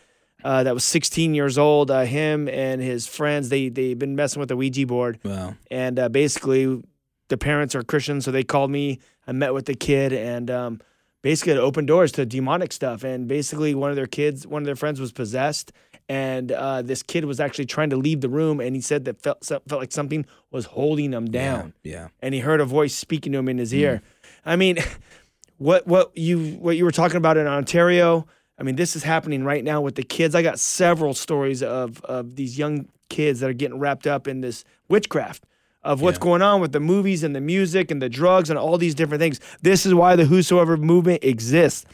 uh, 0.43 0.63
that 0.63 0.73
was 0.73 0.85
16 0.85 1.35
years 1.35 1.59
old. 1.59 1.91
Uh, 1.91 2.05
him 2.05 2.49
and 2.49 2.81
his 2.81 3.07
friends 3.07 3.51
they 3.51 3.69
they've 3.69 3.99
been 3.99 4.17
messing 4.17 4.41
with 4.41 4.49
the 4.49 4.57
Ouija 4.57 4.87
board 4.87 5.19
Wow. 5.23 5.57
and 5.71 5.99
uh, 5.99 6.09
basically 6.09 6.83
the 7.29 7.37
parents 7.37 7.75
are 7.75 7.83
Christians, 7.83 8.25
so 8.25 8.31
they 8.31 8.43
called 8.43 8.71
me. 8.71 8.99
I 9.27 9.33
met 9.33 9.53
with 9.55 9.67
the 9.67 9.75
kid, 9.75 10.13
and 10.15 10.51
um, 10.51 10.81
basically 11.23 11.53
it 11.55 11.59
opened 11.59 11.87
doors 11.89 12.13
to 12.13 12.27
demonic 12.27 12.73
stuff. 12.73 13.05
And 13.05 13.29
basically, 13.29 13.75
one 13.75 13.91
of 13.91 13.97
their 13.97 14.07
kids, 14.07 14.47
one 14.47 14.63
of 14.63 14.67
their 14.67 14.77
friends, 14.77 15.01
was 15.01 15.13
possessed, 15.13 15.73
and 16.09 16.51
uh, 16.53 16.83
this 16.83 17.03
kid 17.03 17.25
was 17.25 17.39
actually 17.41 17.67
trying 17.67 17.91
to 17.91 17.97
leave 17.97 18.21
the 18.21 18.29
room, 18.29 18.61
and 18.61 18.75
he 18.75 18.81
said 18.83 19.05
that 19.05 19.23
felt 19.23 19.45
felt 19.45 19.71
like 19.71 19.93
something 19.93 20.27
was 20.51 20.67
holding 20.67 21.13
him 21.13 21.31
down, 21.31 21.73
Yeah. 21.85 22.09
and 22.21 22.35
he 22.35 22.41
heard 22.41 22.61
a 22.61 22.65
voice 22.65 22.95
speaking 22.95 23.33
to 23.33 23.39
him 23.39 23.49
in 23.49 23.59
his 23.59 23.73
ear. 23.75 24.03
I 24.45 24.57
mean, 24.57 24.79
what 25.59 25.87
what 25.87 26.17
you 26.17 26.55
what 26.55 26.77
you 26.77 26.85
were 26.85 26.91
talking 26.91 27.17
about 27.17 27.37
in 27.37 27.47
Ontario. 27.47 28.27
I 28.59 28.63
mean, 28.63 28.77
this 28.77 28.95
is 28.95 29.05
happening 29.05 29.43
right 29.45 29.65
now 29.65 29.81
with 29.81 29.95
the 29.95 30.03
kids. 30.03 30.35
I 30.35 30.43
got 30.43 30.59
several 30.59 31.15
stories 31.15 31.63
of 31.63 32.03
of 32.05 32.37
these 32.37 32.59
young 32.59 32.89
kids 33.09 33.41
that 33.41 33.49
are 33.51 33.55
getting 33.55 33.79
wrapped 33.79 34.07
up 34.07 34.29
in 34.29 34.41
this 34.41 34.65
witchcraft 34.89 35.45
of 35.83 36.01
what's 36.01 36.19
Yeah. 36.19 36.23
going 36.25 36.43
on 36.43 36.61
with 36.61 36.73
the 36.73 36.81
movies 36.81 37.23
and 37.23 37.35
the 37.35 37.41
music 37.41 37.91
and 37.91 38.01
the 38.03 38.09
drugs 38.09 38.51
and 38.51 38.59
all 38.59 38.77
these 38.79 38.95
different 38.95 39.21
things. 39.21 39.41
This 39.63 39.87
is 39.87 39.95
why 39.95 40.17
the 40.17 40.27
Whosoever 40.27 40.77
movement 40.77 41.25
exists. 41.25 41.87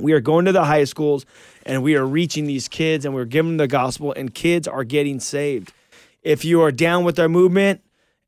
We 0.00 0.12
are 0.12 0.20
going 0.20 0.44
to 0.46 0.52
the 0.52 0.64
high 0.64 0.84
schools 0.84 1.24
and 1.64 1.82
we 1.82 1.94
are 1.94 2.04
reaching 2.04 2.46
these 2.46 2.66
kids 2.68 3.04
and 3.04 3.14
we're 3.14 3.24
giving 3.24 3.52
them 3.52 3.56
the 3.58 3.68
gospel, 3.68 4.12
and 4.16 4.34
kids 4.34 4.66
are 4.68 4.84
getting 4.84 5.20
saved. 5.20 5.72
If 6.22 6.44
you 6.44 6.60
are 6.62 6.72
down 6.72 7.04
with 7.04 7.18
our 7.18 7.28
movement, 7.28 7.80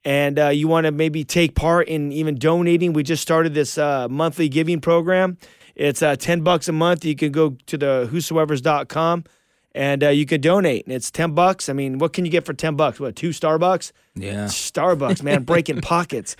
and 0.04 0.38
uh, 0.38 0.48
you 0.50 0.68
want 0.68 0.84
to 0.84 0.92
maybe 0.92 1.24
take 1.24 1.56
part 1.56 1.88
in 1.88 2.12
even 2.12 2.36
donating, 2.36 2.92
we 2.92 3.02
just 3.02 3.20
started 3.20 3.54
this 3.54 3.76
uh, 3.76 4.06
monthly 4.08 4.48
giving 4.48 4.80
program. 4.80 5.36
It's 5.74 6.00
uh, 6.00 6.14
10 6.14 6.42
bucks 6.42 6.68
a 6.68 6.72
month. 6.72 7.04
You 7.04 7.16
can 7.16 7.32
go 7.32 7.56
to 7.66 7.76
the 7.76 8.08
whosoevers.com 8.12 9.24
and 9.74 10.04
uh, 10.04 10.08
you 10.10 10.24
can 10.24 10.40
donate. 10.40 10.86
And 10.86 10.94
it's 10.94 11.10
10 11.10 11.32
bucks. 11.32 11.68
I 11.68 11.72
mean, 11.72 11.98
what 11.98 12.12
can 12.12 12.24
you 12.24 12.30
get 12.30 12.44
for 12.46 12.54
10 12.54 12.76
bucks? 12.76 13.00
What, 13.00 13.16
two 13.16 13.30
Starbucks? 13.30 13.90
Yeah. 14.16 14.46
Starbucks, 14.46 15.22
man, 15.22 15.44
breaking 15.44 15.80
pockets. 15.82 16.36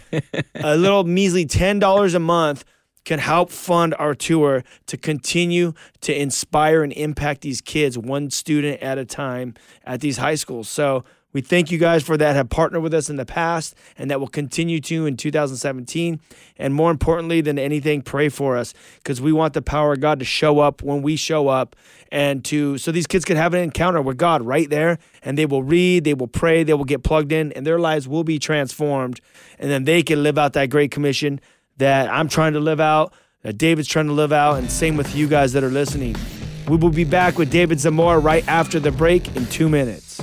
A 0.55 0.77
little 0.77 1.05
measly 1.05 1.47
$10 1.47 2.15
a 2.15 2.19
month 2.19 2.65
can 3.05 3.19
help 3.21 3.51
fund 3.51 3.95
our 3.99 4.15
tour 4.15 4.65
to 4.87 4.97
continue 4.97 5.73
to 6.01 6.21
inspire 6.21 6.83
and 6.83 6.93
impact 6.95 7.43
these 7.43 7.61
kids 7.61 7.97
one 7.97 8.31
student 8.31 8.83
at 8.83 8.99
a 8.99 9.05
time 9.05 9.55
at 9.85 10.01
these 10.01 10.17
high 10.17 10.35
schools. 10.35 10.69
So 10.69 11.05
we 11.37 11.43
thank 11.43 11.71
you 11.71 11.77
guys 11.77 12.03
for 12.03 12.17
that, 12.17 12.35
have 12.35 12.49
partnered 12.49 12.83
with 12.83 12.95
us 12.95 13.11
in 13.11 13.17
the 13.17 13.27
past, 13.27 13.75
and 13.99 14.11
that 14.11 14.21
will 14.21 14.27
continue 14.27 14.81
to 14.81 15.05
in 15.05 15.19
2017. 15.19 16.19
And 16.57 16.73
more 16.73 16.91
importantly 16.91 17.43
than 17.43 17.59
anything, 17.59 18.01
pray 18.01 18.31
for 18.31 18.57
us 18.57 18.73
because 18.97 19.21
we 19.21 19.33
want 19.33 19.53
the 19.53 19.61
power 19.61 19.93
of 19.93 20.01
God 20.01 20.19
to 20.21 20.25
show 20.25 20.61
up 20.61 20.83
when 20.83 21.03
we 21.03 21.15
show 21.15 21.49
up 21.49 21.77
and 22.11 22.43
to 22.47 22.79
so 22.79 22.91
these 22.91 23.07
kids 23.07 23.27
can 23.27 23.37
have 23.37 23.53
an 23.53 23.61
encounter 23.61 24.01
with 24.01 24.17
God 24.17 24.41
right 24.41 24.71
there 24.71 24.99
and 25.23 25.37
they 25.37 25.45
will 25.45 25.63
read, 25.63 26.05
they 26.05 26.15
will 26.15 26.27
pray, 26.27 26.63
they 26.63 26.73
will 26.73 26.87
get 26.87 27.03
plugged 27.03 27.33
in, 27.33 27.53
and 27.53 27.67
their 27.67 27.79
lives 27.79 28.09
will 28.09 28.25
be 28.25 28.39
transformed. 28.39 29.21
And 29.59 29.71
then 29.71 29.85
they 29.85 30.03
can 30.03 30.23
live 30.23 30.39
out 30.39 30.55
that 30.55 30.71
great 30.71 30.91
commission 30.91 31.39
that 31.77 32.09
I'm 32.09 32.31
trying 32.31 32.55
to 32.55 32.61
live 32.61 32.81
out, 32.81 33.13
that 33.43 33.59
David's 33.59 33.89
trying 33.89 34.07
to 34.07 34.15
live 34.15 34.33
out, 34.33 34.55
and 34.55 34.71
same 34.71 34.97
with 34.97 35.15
you 35.15 35.29
guys 35.29 35.53
that 35.53 35.63
are 35.63 35.69
listening. 35.69 36.17
We 36.67 36.79
will 36.79 36.89
be 36.89 37.05
back 37.05 37.37
with 37.37 37.51
David 37.51 37.79
Zamora 37.79 38.21
right 38.21 38.49
after 38.49 38.81
the 38.81 38.91
break 38.91 39.37
in 39.37 39.45
two 39.49 39.69
minutes. 39.69 40.23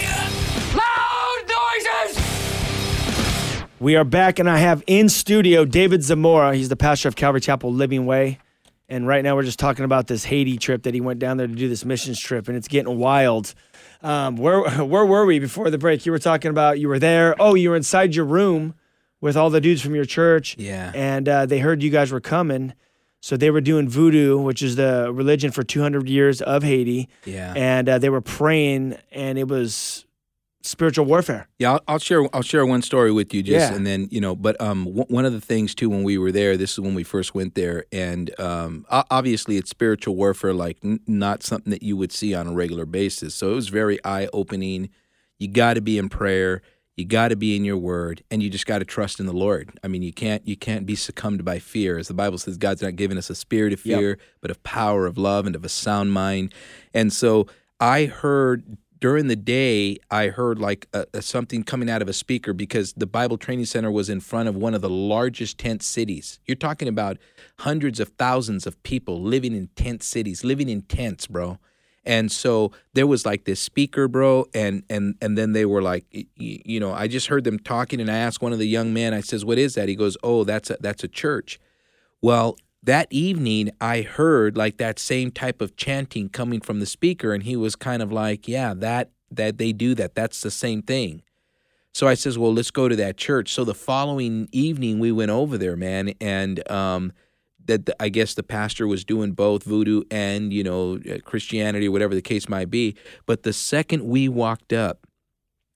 We 3.81 3.95
are 3.95 4.03
back, 4.03 4.37
and 4.37 4.47
I 4.47 4.59
have 4.59 4.83
in 4.85 5.09
studio 5.09 5.65
David 5.65 6.03
Zamora. 6.03 6.55
He's 6.55 6.69
the 6.69 6.75
pastor 6.75 7.07
of 7.07 7.15
Calvary 7.15 7.41
Chapel 7.41 7.73
Living 7.73 8.05
Way. 8.05 8.37
And 8.87 9.07
right 9.07 9.23
now, 9.23 9.35
we're 9.35 9.41
just 9.41 9.57
talking 9.57 9.85
about 9.85 10.05
this 10.05 10.23
Haiti 10.23 10.59
trip 10.59 10.83
that 10.83 10.93
he 10.93 11.01
went 11.01 11.19
down 11.19 11.37
there 11.37 11.47
to 11.47 11.55
do 11.55 11.67
this 11.67 11.83
missions 11.83 12.19
trip, 12.19 12.47
and 12.47 12.55
it's 12.55 12.67
getting 12.67 12.99
wild. 12.99 13.55
Um, 14.03 14.35
where 14.35 14.69
where 14.85 15.03
were 15.03 15.25
we 15.25 15.39
before 15.39 15.71
the 15.71 15.79
break? 15.79 16.05
You 16.05 16.11
were 16.11 16.19
talking 16.19 16.51
about 16.51 16.79
you 16.79 16.89
were 16.89 16.99
there. 16.99 17.35
Oh, 17.39 17.55
you 17.55 17.71
were 17.71 17.75
inside 17.75 18.13
your 18.13 18.25
room 18.25 18.75
with 19.19 19.35
all 19.35 19.49
the 19.49 19.59
dudes 19.59 19.81
from 19.81 19.95
your 19.95 20.05
church. 20.05 20.55
Yeah. 20.59 20.91
And 20.93 21.27
uh, 21.27 21.47
they 21.47 21.57
heard 21.57 21.81
you 21.81 21.89
guys 21.89 22.11
were 22.11 22.21
coming. 22.21 22.75
So 23.19 23.35
they 23.35 23.49
were 23.49 23.61
doing 23.61 23.89
voodoo, 23.89 24.37
which 24.37 24.61
is 24.61 24.75
the 24.75 25.11
religion 25.11 25.49
for 25.49 25.63
200 25.63 26.07
years 26.07 26.39
of 26.39 26.61
Haiti. 26.61 27.09
Yeah. 27.25 27.51
And 27.55 27.89
uh, 27.89 27.97
they 27.97 28.09
were 28.09 28.21
praying, 28.21 28.97
and 29.11 29.39
it 29.39 29.47
was 29.47 30.05
spiritual 30.63 31.05
warfare. 31.05 31.47
Yeah, 31.59 31.73
I'll, 31.73 31.81
I'll 31.87 31.99
share. 31.99 32.23
I'll 32.35 32.41
share 32.41 32.65
one 32.65 32.81
story 32.81 33.11
with 33.11 33.33
you, 33.33 33.43
just 33.43 33.71
Yeah. 33.71 33.75
and 33.75 33.85
then 33.85 34.07
you 34.11 34.21
know. 34.21 34.35
But 34.35 34.59
um, 34.61 34.85
w- 34.85 35.05
one 35.09 35.25
of 35.25 35.33
the 35.33 35.41
things 35.41 35.73
too 35.75 35.89
when 35.89 36.03
we 36.03 36.17
were 36.17 36.31
there, 36.31 36.57
this 36.57 36.73
is 36.73 36.79
when 36.79 36.95
we 36.95 37.03
first 37.03 37.33
went 37.35 37.55
there, 37.55 37.85
and 37.91 38.37
um, 38.39 38.85
obviously 38.89 39.57
it's 39.57 39.69
spiritual 39.69 40.15
warfare, 40.15 40.53
like 40.53 40.77
n- 40.83 40.99
not 41.07 41.43
something 41.43 41.71
that 41.71 41.83
you 41.83 41.97
would 41.97 42.11
see 42.11 42.33
on 42.33 42.47
a 42.47 42.53
regular 42.53 42.85
basis. 42.85 43.35
So 43.35 43.51
it 43.51 43.55
was 43.55 43.69
very 43.69 43.99
eye 44.05 44.27
opening. 44.33 44.89
You 45.39 45.47
got 45.47 45.73
to 45.75 45.81
be 45.81 45.97
in 45.97 46.09
prayer. 46.09 46.61
You 46.97 47.05
got 47.05 47.29
to 47.29 47.35
be 47.35 47.55
in 47.55 47.63
your 47.65 47.77
word, 47.77 48.21
and 48.29 48.43
you 48.43 48.49
just 48.49 48.67
got 48.67 48.79
to 48.79 48.85
trust 48.85 49.19
in 49.19 49.25
the 49.25 49.33
Lord. 49.33 49.71
I 49.83 49.87
mean, 49.87 50.03
you 50.03 50.13
can't 50.13 50.45
you 50.47 50.55
can't 50.57 50.85
be 50.85 50.95
succumbed 50.95 51.43
by 51.43 51.57
fear, 51.57 51.97
as 51.97 52.09
the 52.09 52.13
Bible 52.13 52.37
says. 52.37 52.57
God's 52.57 52.81
not 52.81 52.95
giving 52.95 53.17
us 53.17 53.29
a 53.29 53.35
spirit 53.35 53.73
of 53.73 53.83
Yep. 53.85 53.97
fear, 53.99 54.17
but 54.41 54.51
of 54.51 54.61
power, 54.63 55.05
of 55.07 55.17
love, 55.17 55.47
and 55.47 55.55
of 55.55 55.63
a 55.65 55.69
sound 55.69 56.11
mind. 56.11 56.53
And 56.93 57.11
so 57.11 57.47
I 57.79 58.05
heard 58.05 58.77
during 59.01 59.27
the 59.27 59.35
day, 59.35 59.97
I 60.11 60.27
heard 60.27 60.59
like 60.59 60.87
a, 60.93 61.05
a, 61.15 61.21
something 61.23 61.63
coming 61.63 61.89
out 61.89 62.03
of 62.03 62.07
a 62.07 62.13
speaker 62.13 62.53
because 62.53 62.93
the 62.93 63.07
Bible 63.07 63.37
Training 63.37 63.65
Center 63.65 63.91
was 63.91 64.09
in 64.09 64.19
front 64.19 64.47
of 64.47 64.55
one 64.55 64.75
of 64.75 64.81
the 64.81 64.89
largest 64.89 65.57
tent 65.57 65.81
cities. 65.81 66.39
You're 66.45 66.55
talking 66.55 66.87
about 66.87 67.17
hundreds 67.59 67.99
of 67.99 68.09
thousands 68.09 68.67
of 68.67 68.81
people 68.83 69.19
living 69.19 69.55
in 69.55 69.69
tent 69.75 70.03
cities, 70.03 70.43
living 70.43 70.69
in 70.69 70.83
tents, 70.83 71.25
bro. 71.25 71.57
And 72.05 72.31
so 72.31 72.71
there 72.93 73.07
was 73.07 73.25
like 73.25 73.45
this 73.45 73.59
speaker, 73.59 74.07
bro, 74.07 74.45
and 74.53 74.83
and 74.89 75.15
and 75.21 75.37
then 75.37 75.53
they 75.53 75.65
were 75.65 75.83
like, 75.83 76.05
you 76.35 76.79
know, 76.79 76.93
I 76.93 77.07
just 77.07 77.27
heard 77.27 77.43
them 77.43 77.59
talking, 77.59 77.99
and 78.01 78.09
I 78.09 78.17
asked 78.17 78.41
one 78.41 78.53
of 78.53 78.59
the 78.59 78.67
young 78.67 78.91
men, 78.91 79.13
I 79.13 79.21
says, 79.21 79.45
"What 79.45 79.59
is 79.59 79.75
that?" 79.75 79.87
He 79.87 79.95
goes, 79.95 80.17
"Oh, 80.23 80.43
that's 80.43 80.71
a 80.71 80.77
that's 80.79 81.03
a 81.03 81.07
church." 81.07 81.59
Well, 82.19 82.57
that 82.83 83.07
evening 83.11 83.71
I 83.79 84.01
heard 84.01 84.57
like 84.57 84.77
that 84.77 84.99
same 84.99 85.31
type 85.31 85.61
of 85.61 85.75
chanting 85.75 86.29
coming 86.29 86.61
from 86.61 86.79
the 86.79 86.85
speaker 86.85 87.33
and 87.33 87.43
he 87.43 87.55
was 87.55 87.75
kind 87.75 88.01
of 88.01 88.11
like, 88.11 88.47
"Yeah, 88.47 88.73
that 88.75 89.11
that 89.31 89.57
they 89.57 89.71
do 89.73 89.95
that. 89.95 90.15
That's 90.15 90.41
the 90.41 90.51
same 90.51 90.81
thing." 90.81 91.21
So 91.93 92.07
I 92.07 92.15
says, 92.15 92.37
"Well, 92.37 92.53
let's 92.53 92.71
go 92.71 92.87
to 92.89 92.95
that 92.97 93.17
church." 93.17 93.53
So 93.53 93.63
the 93.63 93.73
following 93.75 94.47
evening 94.51 94.99
we 94.99 95.11
went 95.11 95.31
over 95.31 95.57
there, 95.57 95.75
man, 95.77 96.13
and 96.21 96.69
um 96.71 97.13
that 97.65 97.85
the, 97.85 97.95
I 98.01 98.09
guess 98.09 98.33
the 98.33 98.43
pastor 98.43 98.87
was 98.87 99.05
doing 99.05 99.33
both 99.33 99.63
voodoo 99.63 100.01
and, 100.09 100.51
you 100.51 100.63
know, 100.63 100.99
uh, 101.09 101.19
Christianity 101.23 101.89
whatever 101.89 102.15
the 102.15 102.21
case 102.21 102.49
might 102.49 102.69
be. 102.69 102.95
But 103.25 103.43
the 103.43 103.53
second 103.53 104.03
we 104.03 104.27
walked 104.27 104.73
up, 104.73 105.05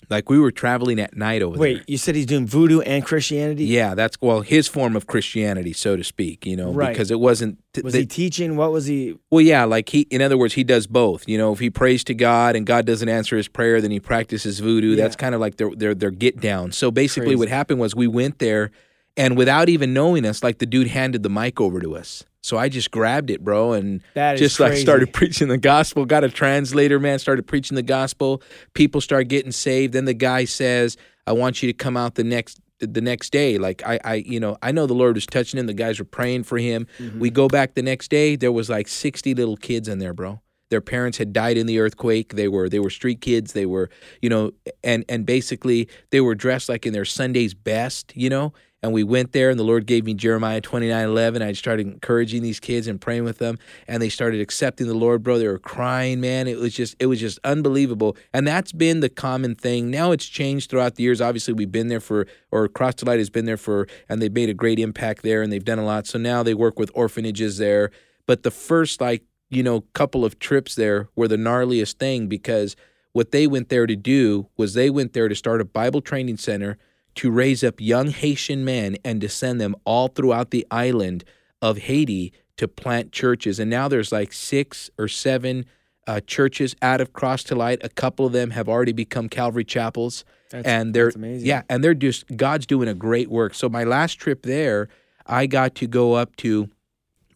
like 0.09 0.29
we 0.29 0.39
were 0.39 0.51
traveling 0.51 0.99
at 0.99 1.15
night 1.15 1.41
over 1.41 1.55
there. 1.57 1.61
Wait, 1.61 1.83
you 1.87 1.97
said 1.97 2.15
he's 2.15 2.25
doing 2.25 2.45
voodoo 2.47 2.81
and 2.81 3.03
Christianity? 3.05 3.65
Yeah, 3.65 3.95
that's 3.95 4.17
well 4.21 4.41
his 4.41 4.67
form 4.67 4.95
of 4.95 5.07
Christianity, 5.07 5.73
so 5.73 5.95
to 5.95 6.03
speak. 6.03 6.45
You 6.45 6.55
know, 6.55 6.71
Right. 6.71 6.89
because 6.93 7.11
it 7.11 7.19
wasn't. 7.19 7.57
Was 7.83 7.93
they- 7.93 8.01
he 8.01 8.05
teaching? 8.05 8.55
What 8.55 8.71
was 8.71 8.85
he? 8.85 9.15
well, 9.31 9.41
yeah, 9.41 9.63
like 9.65 9.89
he. 9.89 10.01
In 10.11 10.21
other 10.21 10.37
words, 10.37 10.53
he 10.53 10.63
does 10.63 10.87
both. 10.87 11.27
You 11.27 11.37
know, 11.37 11.51
if 11.53 11.59
he 11.59 11.69
prays 11.69 12.03
to 12.05 12.13
God 12.13 12.55
and 12.55 12.65
God 12.65 12.85
doesn't 12.85 13.09
answer 13.09 13.35
his 13.37 13.47
prayer, 13.47 13.81
then 13.81 13.91
he 13.91 13.99
practices 13.99 14.59
voodoo. 14.59 14.95
That's 14.95 15.15
kind 15.15 15.35
of 15.35 15.41
like 15.41 15.57
their 15.57 15.71
their 15.75 15.93
their 15.93 16.11
get 16.11 16.39
down. 16.39 16.71
So 16.71 16.91
basically, 16.91 17.27
Crazy. 17.29 17.35
what 17.37 17.49
happened 17.49 17.79
was 17.79 17.95
we 17.95 18.07
went 18.07 18.39
there, 18.39 18.71
and 19.17 19.37
without 19.37 19.69
even 19.69 19.93
knowing 19.93 20.25
us, 20.25 20.43
like 20.43 20.57
the 20.59 20.65
dude 20.65 20.87
handed 20.87 21.23
the 21.23 21.29
mic 21.29 21.59
over 21.61 21.79
to 21.79 21.95
us. 21.95 22.23
So 22.41 22.57
I 22.57 22.69
just 22.69 22.91
grabbed 22.91 23.31
it, 23.31 23.43
bro, 23.43 23.73
and 23.73 24.01
just 24.37 24.59
like 24.59 24.73
started 24.81 25.11
preaching 25.13 25.47
the 25.47 25.57
gospel. 25.57 26.05
Got 26.05 26.23
a 26.23 26.29
translator, 26.29 26.99
man. 26.99 27.17
Started 27.17 27.47
preaching 27.47 27.73
the 27.75 27.81
gospel. 27.81 28.41
People 28.75 29.01
start 29.01 29.27
getting 29.29 29.51
saved. 29.51 29.93
Then 29.93 30.05
the 30.05 30.13
guy 30.13 30.45
says, 30.45 30.95
"I 31.25 31.31
want 31.33 31.63
you 31.63 31.67
to 31.71 31.73
come 31.73 31.97
out 31.97 32.15
the 32.15 32.23
next." 32.23 32.59
the 32.79 32.99
next 32.99 33.31
day 33.31 33.57
like 33.57 33.81
I, 33.85 33.97
I 34.03 34.13
you 34.15 34.37
know 34.37 34.57
i 34.61 34.69
know 34.73 34.85
the 34.85 34.93
lord 34.93 35.15
was 35.15 35.25
touching 35.25 35.57
him 35.57 35.65
the 35.65 35.73
guys 35.73 35.97
were 35.97 36.03
praying 36.03 36.43
for 36.43 36.57
him 36.57 36.87
Mm-hmm. 36.99 37.19
we 37.21 37.29
go 37.29 37.47
back 37.47 37.73
the 37.73 37.81
next 37.81 38.09
day 38.11 38.35
there 38.35 38.51
was 38.51 38.69
like 38.69 38.89
60 38.89 39.33
little 39.33 39.55
kids 39.55 39.87
in 39.87 39.99
there 39.99 40.13
bro 40.13 40.41
their 40.71 40.81
parents 40.81 41.17
had 41.17 41.31
died 41.31 41.55
in 41.57 41.67
the 41.67 41.79
earthquake 41.79 42.33
they 42.33 42.49
were 42.49 42.67
they 42.67 42.79
were 42.79 42.89
street 42.89 43.21
kids 43.21 43.53
they 43.53 43.65
were 43.65 43.89
you 44.21 44.27
know 44.29 44.51
and 44.83 45.05
and 45.07 45.25
basically 45.25 45.87
they 46.11 46.19
were 46.19 46.35
dressed 46.35 46.67
like 46.67 46.85
in 46.85 46.91
their 46.91 47.05
sunday's 47.05 47.53
best 47.53 48.11
you 48.13 48.29
know 48.29 48.51
and 48.85 48.93
we 48.93 49.03
went 49.03 49.33
there 49.33 49.49
and 49.49 49.59
the 49.59 49.63
lord 49.63 49.85
gave 49.85 50.05
me 50.05 50.13
jeremiah 50.13 50.61
29 50.61 51.05
11 51.05 51.41
i 51.41 51.51
started 51.51 51.85
encouraging 51.87 52.41
these 52.41 52.59
kids 52.59 52.87
and 52.87 53.01
praying 53.01 53.23
with 53.23 53.37
them 53.39 53.57
and 53.87 54.01
they 54.01 54.09
started 54.09 54.39
accepting 54.39 54.87
the 54.87 54.93
lord 54.93 55.25
bro. 55.25 55.37
They 55.37 55.47
were 55.47 55.59
crying 55.59 56.21
man. 56.21 56.47
It 56.47 56.57
was 56.57 56.73
just 56.73 56.95
it 56.99 57.07
was 57.07 57.19
just 57.19 57.39
unbelievable. 57.43 58.15
And 58.33 58.47
that's 58.47 58.71
been 58.71 59.01
the 59.01 59.09
common 59.09 59.55
thing. 59.55 59.91
Now 59.91 60.11
it's 60.11 60.25
changed 60.25 60.69
throughout 60.69 60.95
the 60.95 61.03
years. 61.03 61.19
Obviously 61.19 61.53
we've 61.53 61.71
been 61.71 61.89
there 61.89 61.99
for 61.99 62.27
or 62.51 62.69
cross 62.69 62.93
has 63.05 63.29
been 63.29 63.45
there 63.45 63.57
for 63.57 63.87
and 64.07 64.21
they've 64.21 64.31
made 64.31 64.49
a 64.49 64.53
great 64.53 64.79
impact 64.79 65.23
there 65.23 65.41
and 65.41 65.51
they've 65.51 65.65
done 65.65 65.79
a 65.79 65.85
lot. 65.85 66.07
So 66.07 66.17
now 66.17 66.43
they 66.43 66.53
work 66.53 66.79
with 66.79 66.91
orphanages 66.93 67.57
there. 67.57 67.91
But 68.25 68.43
the 68.43 68.51
first 68.51 69.01
like 69.01 69.23
you 69.49 69.63
know 69.63 69.81
couple 69.93 70.23
of 70.23 70.39
trips 70.39 70.75
there 70.75 71.09
were 71.15 71.27
the 71.27 71.35
gnarliest 71.35 71.93
thing 71.95 72.27
because 72.27 72.75
what 73.11 73.31
they 73.31 73.47
went 73.47 73.69
there 73.69 73.87
to 73.87 73.95
do 73.95 74.47
was 74.57 74.73
they 74.73 74.89
went 74.89 75.13
there 75.13 75.27
to 75.27 75.35
start 75.35 75.61
a 75.61 75.65
bible 75.65 76.01
training 76.01 76.35
center 76.35 76.79
to 77.15 77.31
raise 77.31 77.63
up 77.63 77.79
young 77.79 78.09
haitian 78.09 78.65
men 78.65 78.97
and 79.03 79.21
to 79.21 79.29
send 79.29 79.59
them 79.59 79.75
all 79.85 80.07
throughout 80.07 80.51
the 80.51 80.65
island 80.69 81.23
of 81.61 81.77
haiti 81.77 82.33
to 82.57 82.67
plant 82.67 83.11
churches. 83.11 83.59
And 83.59 83.69
now 83.69 83.87
there's 83.87 84.11
like 84.11 84.33
six 84.33 84.89
or 84.97 85.07
seven 85.07 85.65
uh, 86.07 86.19
churches 86.27 86.75
out 86.81 87.01
of 87.01 87.13
cross 87.13 87.43
to 87.45 87.55
light. 87.55 87.79
A 87.83 87.89
couple 87.89 88.25
of 88.25 88.31
them 88.33 88.51
have 88.51 88.69
already 88.69 88.93
become 88.93 89.29
calvary 89.29 89.65
chapels. 89.65 90.23
That's- 90.51 90.65
and 90.71 90.93
they're 90.93 91.11
yeah 91.43 91.63
and 91.69 91.83
they're 91.83 91.95
just 91.95 92.25
god's 92.37 92.65
doing 92.65 92.87
a 92.87 92.93
great 92.93 93.29
work. 93.29 93.53
So 93.55 93.67
my 93.67 93.83
last 93.83 94.15
trip 94.15 94.43
there 94.43 94.87
i 95.25 95.47
got 95.47 95.73
to 95.73 95.87
go 95.87 96.13
up 96.13 96.35
to 96.35 96.69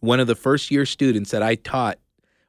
one 0.00 0.20
of 0.20 0.26
the 0.26 0.34
first 0.34 0.70
year 0.70 0.86
students 0.86 1.30
that 1.30 1.42
I 1.42 1.54
taught. 1.56 1.98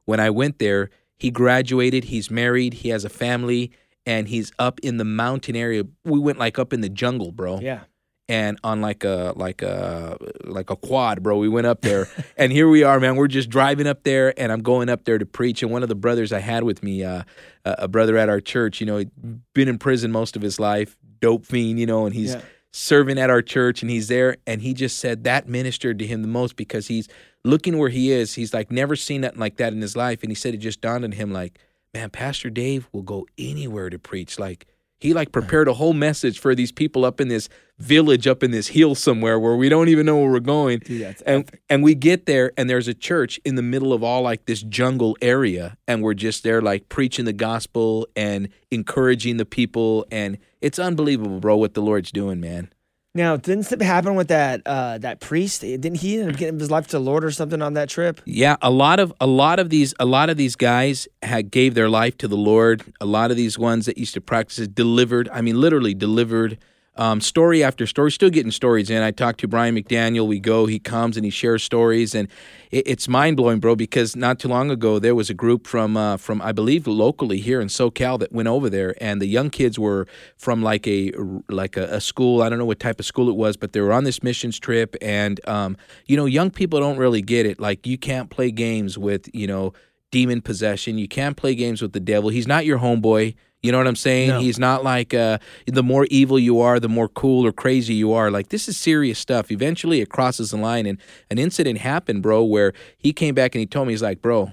When 0.05 0.19
I 0.19 0.29
went 0.29 0.59
there, 0.59 0.89
he 1.17 1.29
graduated, 1.29 2.05
he's 2.05 2.31
married, 2.31 2.75
he 2.75 2.89
has 2.89 3.05
a 3.05 3.09
family, 3.09 3.71
and 4.05 4.27
he's 4.27 4.51
up 4.59 4.79
in 4.81 4.97
the 4.97 5.05
mountain 5.05 5.55
area. 5.55 5.83
We 6.05 6.19
went 6.19 6.37
like 6.39 6.57
up 6.59 6.73
in 6.73 6.81
the 6.81 6.89
jungle, 6.89 7.31
bro. 7.31 7.59
Yeah. 7.59 7.81
And 8.29 8.57
on 8.63 8.79
like 8.79 9.03
a 9.03 9.33
like 9.35 9.61
a 9.61 10.17
like 10.45 10.69
a 10.69 10.75
quad, 10.77 11.21
bro. 11.21 11.37
We 11.37 11.49
went 11.49 11.67
up 11.67 11.81
there. 11.81 12.07
and 12.37 12.51
here 12.51 12.69
we 12.69 12.81
are, 12.83 12.99
man. 12.99 13.17
We're 13.17 13.27
just 13.27 13.49
driving 13.49 13.87
up 13.87 14.03
there 14.03 14.33
and 14.39 14.51
I'm 14.51 14.61
going 14.61 14.87
up 14.87 15.03
there 15.03 15.17
to 15.17 15.25
preach. 15.25 15.61
And 15.63 15.71
one 15.71 15.83
of 15.83 15.89
the 15.89 15.95
brothers 15.95 16.31
I 16.31 16.39
had 16.39 16.63
with 16.63 16.81
me, 16.81 17.03
uh, 17.03 17.23
a 17.65 17.87
brother 17.89 18.17
at 18.17 18.29
our 18.29 18.39
church, 18.39 18.79
you 18.79 18.85
know, 18.87 18.97
he'd 18.97 19.11
been 19.53 19.67
in 19.67 19.77
prison 19.77 20.11
most 20.11 20.35
of 20.37 20.41
his 20.41 20.59
life, 20.59 20.97
dope 21.19 21.45
fiend, 21.45 21.77
you 21.79 21.85
know, 21.85 22.05
and 22.05 22.15
he's 22.15 22.35
Yeah. 22.35 22.41
serving 22.71 23.19
at 23.19 23.29
our 23.29 23.41
church 23.41 23.81
and 23.81 23.91
he's 23.91 24.07
there 24.07 24.37
and 24.47 24.61
he 24.61 24.73
just 24.73 24.97
said 24.99 25.25
that 25.25 25.49
ministered 25.49 25.99
to 25.99 26.07
him 26.07 26.21
the 26.21 26.27
most 26.29 26.55
because 26.55 26.87
he's 26.87 27.09
looking 27.43 27.77
where 27.77 27.89
he 27.89 28.13
is 28.13 28.33
he's 28.35 28.53
like 28.53 28.71
never 28.71 28.95
seen 28.95 29.19
nothing 29.21 29.39
like 29.39 29.57
that 29.57 29.73
in 29.73 29.81
his 29.81 29.97
life 29.97 30.21
and 30.23 30.31
he 30.31 30.35
said 30.35 30.53
it 30.53 30.57
just 30.59 30.79
dawned 30.79 31.03
on 31.03 31.11
him 31.11 31.33
like 31.33 31.59
man 31.93 32.10
pastor 32.10 32.49
dave 32.49 32.88
will 32.91 33.01
go 33.01 33.27
anywhere 33.38 33.89
to 33.89 33.99
preach. 33.99 34.39
Like 34.39 34.67
he 34.99 35.13
like 35.13 35.32
prepared 35.32 35.68
a 35.68 35.74
whole 35.74 35.93
message 35.93 36.39
for 36.39 36.53
these 36.53 36.72
people 36.72 37.05
up 37.05 37.20
in 37.20 37.28
this 37.28 37.49
village 37.80 38.28
up 38.28 38.43
in 38.43 38.51
this 38.51 38.68
hill 38.68 38.93
somewhere 38.93 39.39
where 39.39 39.55
we 39.55 39.68
don't 39.68 39.89
even 39.89 40.05
know 40.05 40.18
where 40.20 40.30
we're 40.30 40.39
going. 40.39 40.80
Dude, 40.80 41.15
and 41.26 41.49
and 41.70 41.84
we 41.84 41.95
get 41.95 42.28
there 42.28 42.51
and 42.55 42.70
there's 42.70 42.88
a 42.88 42.93
church 42.93 43.39
in 43.43 43.55
the 43.55 43.63
middle 43.63 43.93
of 43.93 44.03
all 44.03 44.22
like 44.22 44.45
this 44.45 44.61
jungle 44.61 45.18
area 45.22 45.78
and 45.88 46.03
we're 46.03 46.13
just 46.13 46.43
there 46.43 46.61
like 46.61 46.88
preaching 46.89 47.26
the 47.26 47.34
gospel 47.34 48.07
and 48.15 48.49
encouraging 48.70 49.38
the 49.38 49.45
people 49.45 50.05
and 50.11 50.38
it's 50.61 50.78
unbelievable 50.78 51.39
bro 51.39 51.57
what 51.57 51.74
the 51.74 51.82
lord's 51.82 52.11
doing 52.11 52.39
man 52.39 52.72
Now, 53.14 53.36
didn't 53.36 53.64
something 53.64 53.86
happen 53.86 54.16
with 54.16 54.30
that 54.30 54.62
uh, 54.66 54.97
that 54.99 55.20
priest? 55.20 55.62
Didn't 55.62 55.95
he 55.95 56.20
end 56.20 56.32
up 56.32 56.38
getting 56.38 56.57
his 56.57 56.72
life 56.72 56.88
to 56.88 56.97
the 56.97 57.03
Lord 57.03 57.26
or 57.26 57.32
something 57.32 57.62
on 57.62 57.74
that 57.74 57.89
trip? 57.89 58.22
Yeah, 58.24 58.55
a 58.62 58.72
lot 58.72 59.01
of 59.01 59.14
a 59.20 59.28
lot 59.28 59.59
of 59.59 59.70
these 59.70 59.93
a 59.99 60.05
lot 60.05 60.30
of 60.30 60.38
these 60.38 60.55
guys 60.55 61.09
had 61.22 61.51
gave 61.51 61.74
their 61.74 61.89
life 61.89 62.18
to 62.20 62.30
the 62.30 62.38
Lord. 62.38 62.84
A 63.01 63.05
lot 63.05 63.30
of 63.30 63.36
these 63.36 63.59
ones 63.59 63.86
that 63.86 63.97
used 63.97 64.14
to 64.14 64.22
practice 64.22 64.66
delivered. 64.66 65.28
I 65.34 65.41
mean, 65.41 65.59
literally 65.59 65.93
delivered 65.93 66.57
um, 66.97 67.21
story 67.21 67.63
after 67.63 67.87
story, 67.87 68.11
still 68.11 68.29
getting 68.29 68.51
stories 68.51 68.89
in. 68.89 69.01
I 69.01 69.11
talked 69.11 69.39
to 69.39 69.47
Brian 69.47 69.75
McDaniel. 69.75 70.27
We 70.27 70.39
go, 70.39 70.65
he 70.65 70.77
comes 70.77 71.15
and 71.15 71.23
he 71.23 71.29
shares 71.29 71.63
stories, 71.63 72.13
and 72.13 72.27
it, 72.69 72.83
it's 72.85 73.07
mind 73.07 73.37
blowing, 73.37 73.59
bro. 73.59 73.77
Because 73.77 74.15
not 74.15 74.39
too 74.39 74.49
long 74.49 74.69
ago, 74.69 74.99
there 74.99 75.15
was 75.15 75.29
a 75.29 75.33
group 75.33 75.67
from 75.67 75.95
uh, 75.95 76.17
from 76.17 76.41
I 76.41 76.51
believe 76.51 76.87
locally 76.87 77.39
here 77.39 77.61
in 77.61 77.69
SoCal 77.69 78.19
that 78.19 78.33
went 78.33 78.49
over 78.49 78.69
there, 78.69 78.93
and 78.99 79.21
the 79.21 79.25
young 79.25 79.49
kids 79.49 79.79
were 79.79 80.05
from 80.35 80.61
like 80.61 80.85
a 80.85 81.13
like 81.47 81.77
a, 81.77 81.85
a 81.85 82.01
school. 82.01 82.41
I 82.41 82.49
don't 82.49 82.59
know 82.59 82.65
what 82.65 82.79
type 82.79 82.99
of 82.99 83.05
school 83.05 83.29
it 83.29 83.35
was, 83.37 83.55
but 83.55 83.71
they 83.71 83.79
were 83.79 83.93
on 83.93 84.03
this 84.03 84.21
missions 84.21 84.59
trip, 84.59 84.95
and 85.01 85.39
um, 85.47 85.77
you 86.07 86.17
know, 86.17 86.25
young 86.25 86.51
people 86.51 86.81
don't 86.81 86.97
really 86.97 87.21
get 87.21 87.45
it. 87.45 87.57
Like 87.57 87.87
you 87.87 87.97
can't 87.97 88.29
play 88.29 88.51
games 88.51 88.97
with 88.97 89.33
you 89.33 89.47
know 89.47 89.71
demon 90.11 90.41
possession. 90.41 90.97
You 90.97 91.07
can't 91.07 91.37
play 91.37 91.55
games 91.55 91.81
with 91.81 91.93
the 91.93 92.01
devil. 92.01 92.29
He's 92.29 92.47
not 92.47 92.65
your 92.65 92.79
homeboy. 92.79 93.35
You 93.62 93.72
know 93.72 93.78
what 93.78 93.88
I'm 93.88 93.95
saying? 93.95 94.30
No. 94.30 94.39
He's 94.39 94.57
not 94.57 94.84
like 94.84 95.14
uh, 95.14 95.38
the 95.68 95.84
more 95.84 96.07
evil 96.09 96.39
you 96.39 96.62
are, 96.62 96.80
the 96.80 96.89
more 96.89 97.07
cool 97.07 97.45
or 97.45 97.51
crazy 97.51 97.93
you 97.93 98.12
are. 98.12 98.32
Like 98.32 98.49
this 98.49 98.68
is 98.68 98.76
serious 98.76 99.20
stuff. 99.20 99.51
Eventually, 99.51 100.01
it 100.01 100.09
crosses 100.09 100.49
the 100.49 100.57
line, 100.57 100.88
and 100.88 100.99
an 101.30 101.38
incident 101.38 101.78
happened, 101.78 102.24
bro, 102.24 102.43
where 102.43 102.74
he 102.97 103.14
came 103.14 103.36
back 103.36 103.53
and 103.53 103.59
he 103.59 103.68
told 103.68 103.88
me 103.88 103.93
he's 103.93 104.01
like, 104.01 104.22
bro, 104.22 104.51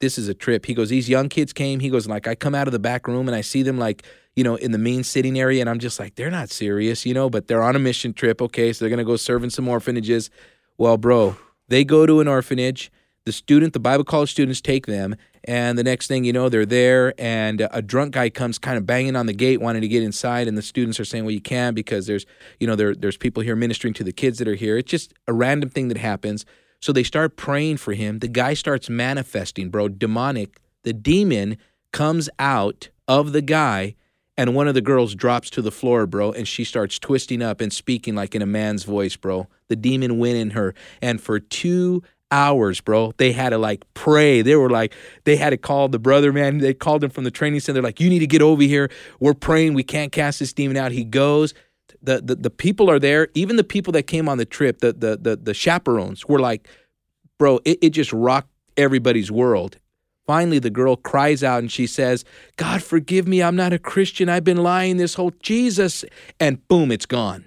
this 0.00 0.18
is 0.18 0.28
a 0.28 0.34
trip. 0.34 0.66
He 0.66 0.74
goes, 0.74 0.90
these 0.90 1.08
young 1.08 1.28
kids 1.28 1.52
came. 1.52 1.80
He 1.80 1.88
goes, 1.88 2.06
like, 2.06 2.26
I 2.26 2.34
come 2.34 2.54
out 2.54 2.68
of 2.68 2.72
the 2.72 2.78
back 2.78 3.06
room 3.06 3.26
and 3.26 3.34
I 3.34 3.40
see 3.40 3.62
them 3.62 3.78
like, 3.78 4.04
you 4.36 4.44
know, 4.44 4.56
in 4.56 4.72
the 4.72 4.78
main 4.78 5.02
sitting 5.02 5.38
area, 5.38 5.60
and 5.60 5.70
I'm 5.70 5.78
just 5.78 5.98
like, 5.98 6.16
they're 6.16 6.30
not 6.30 6.50
serious, 6.50 7.06
you 7.06 7.14
know, 7.14 7.30
but 7.30 7.48
they're 7.48 7.62
on 7.62 7.74
a 7.74 7.78
mission 7.78 8.12
trip. 8.12 8.42
Okay, 8.42 8.72
so 8.72 8.84
they're 8.84 8.90
gonna 8.90 9.04
go 9.04 9.16
serve 9.16 9.44
in 9.44 9.50
some 9.50 9.66
orphanages. 9.66 10.28
Well, 10.76 10.98
bro, 10.98 11.36
they 11.68 11.84
go 11.84 12.04
to 12.04 12.20
an 12.20 12.28
orphanage. 12.28 12.90
The 13.24 13.32
student, 13.32 13.72
the 13.72 13.80
Bible 13.80 14.04
college 14.04 14.32
students 14.32 14.60
take 14.60 14.86
them, 14.86 15.14
and 15.44 15.76
the 15.76 15.84
next 15.84 16.06
thing 16.06 16.24
you 16.24 16.32
know, 16.32 16.48
they're 16.48 16.66
there, 16.66 17.14
and 17.18 17.66
a 17.70 17.82
drunk 17.82 18.14
guy 18.14 18.30
comes 18.30 18.58
kind 18.58 18.78
of 18.78 18.86
banging 18.86 19.16
on 19.16 19.26
the 19.26 19.32
gate, 19.32 19.60
wanting 19.60 19.82
to 19.82 19.88
get 19.88 20.02
inside, 20.02 20.46
and 20.46 20.56
the 20.56 20.62
students 20.62 21.00
are 21.00 21.04
saying, 21.04 21.24
"Well, 21.24 21.32
you 21.32 21.40
can't 21.40 21.74
because 21.74 22.06
there's, 22.06 22.26
you 22.60 22.66
know, 22.66 22.76
there 22.76 22.94
there's 22.94 23.16
people 23.16 23.42
here 23.42 23.56
ministering 23.56 23.94
to 23.94 24.04
the 24.04 24.12
kids 24.12 24.38
that 24.38 24.48
are 24.48 24.54
here." 24.54 24.78
It's 24.78 24.90
just 24.90 25.14
a 25.26 25.32
random 25.32 25.68
thing 25.68 25.88
that 25.88 25.98
happens. 25.98 26.44
So 26.80 26.92
they 26.92 27.04
start 27.04 27.36
praying 27.36 27.76
for 27.76 27.92
him. 27.92 28.18
The 28.18 28.28
guy 28.28 28.54
starts 28.54 28.90
manifesting, 28.90 29.70
bro, 29.70 29.88
demonic. 29.88 30.58
The 30.82 30.92
demon 30.92 31.56
comes 31.92 32.28
out 32.38 32.88
of 33.06 33.32
the 33.32 33.42
guy, 33.42 33.94
and 34.36 34.54
one 34.54 34.66
of 34.66 34.74
the 34.74 34.80
girls 34.80 35.14
drops 35.14 35.50
to 35.50 35.62
the 35.62 35.70
floor, 35.70 36.06
bro, 36.06 36.32
and 36.32 36.48
she 36.48 36.64
starts 36.64 36.98
twisting 36.98 37.42
up 37.42 37.60
and 37.60 37.72
speaking 37.72 38.14
like 38.14 38.34
in 38.34 38.42
a 38.42 38.46
man's 38.46 38.84
voice, 38.84 39.14
bro. 39.16 39.48
The 39.68 39.76
demon 39.76 40.18
went 40.18 40.36
in 40.36 40.50
her, 40.50 40.74
and 41.00 41.20
for 41.20 41.38
two 41.38 42.02
hours, 42.32 42.80
bro. 42.80 43.12
They 43.18 43.30
had 43.30 43.50
to 43.50 43.58
like 43.58 43.84
pray. 43.94 44.42
They 44.42 44.56
were 44.56 44.70
like, 44.70 44.94
they 45.24 45.36
had 45.36 45.50
to 45.50 45.56
call 45.56 45.88
the 45.88 46.00
brother, 46.00 46.32
man. 46.32 46.58
They 46.58 46.74
called 46.74 47.04
him 47.04 47.10
from 47.10 47.24
the 47.24 47.30
training 47.30 47.60
center, 47.60 47.74
They're 47.74 47.82
like, 47.82 48.00
you 48.00 48.08
need 48.08 48.20
to 48.20 48.26
get 48.26 48.42
over 48.42 48.62
here. 48.62 48.90
We're 49.20 49.34
praying. 49.34 49.74
We 49.74 49.84
can't 49.84 50.10
cast 50.10 50.40
this 50.40 50.52
demon 50.52 50.76
out. 50.76 50.90
He 50.90 51.04
goes. 51.04 51.54
The, 52.04 52.20
the 52.20 52.34
the 52.34 52.50
people 52.50 52.90
are 52.90 52.98
there. 52.98 53.28
Even 53.34 53.56
the 53.56 53.62
people 53.62 53.92
that 53.92 54.04
came 54.04 54.28
on 54.28 54.38
the 54.38 54.44
trip, 54.44 54.80
the 54.80 54.92
the 54.92 55.16
the, 55.16 55.36
the 55.36 55.54
chaperones 55.54 56.26
were 56.26 56.40
like, 56.40 56.66
bro, 57.38 57.60
it, 57.64 57.78
it 57.80 57.90
just 57.90 58.12
rocked 58.12 58.50
everybody's 58.76 59.30
world. 59.30 59.78
Finally, 60.26 60.60
the 60.60 60.70
girl 60.70 60.96
cries 60.96 61.42
out 61.42 61.58
and 61.60 61.70
she 61.70 61.86
says, 61.86 62.24
God, 62.56 62.82
forgive 62.82 63.28
me. 63.28 63.42
I'm 63.42 63.56
not 63.56 63.72
a 63.72 63.78
Christian. 63.78 64.28
I've 64.28 64.44
been 64.44 64.62
lying 64.62 64.96
this 64.96 65.14
whole 65.14 65.32
Jesus. 65.42 66.04
And 66.40 66.66
boom, 66.68 66.90
it's 66.90 67.06
gone. 67.06 67.46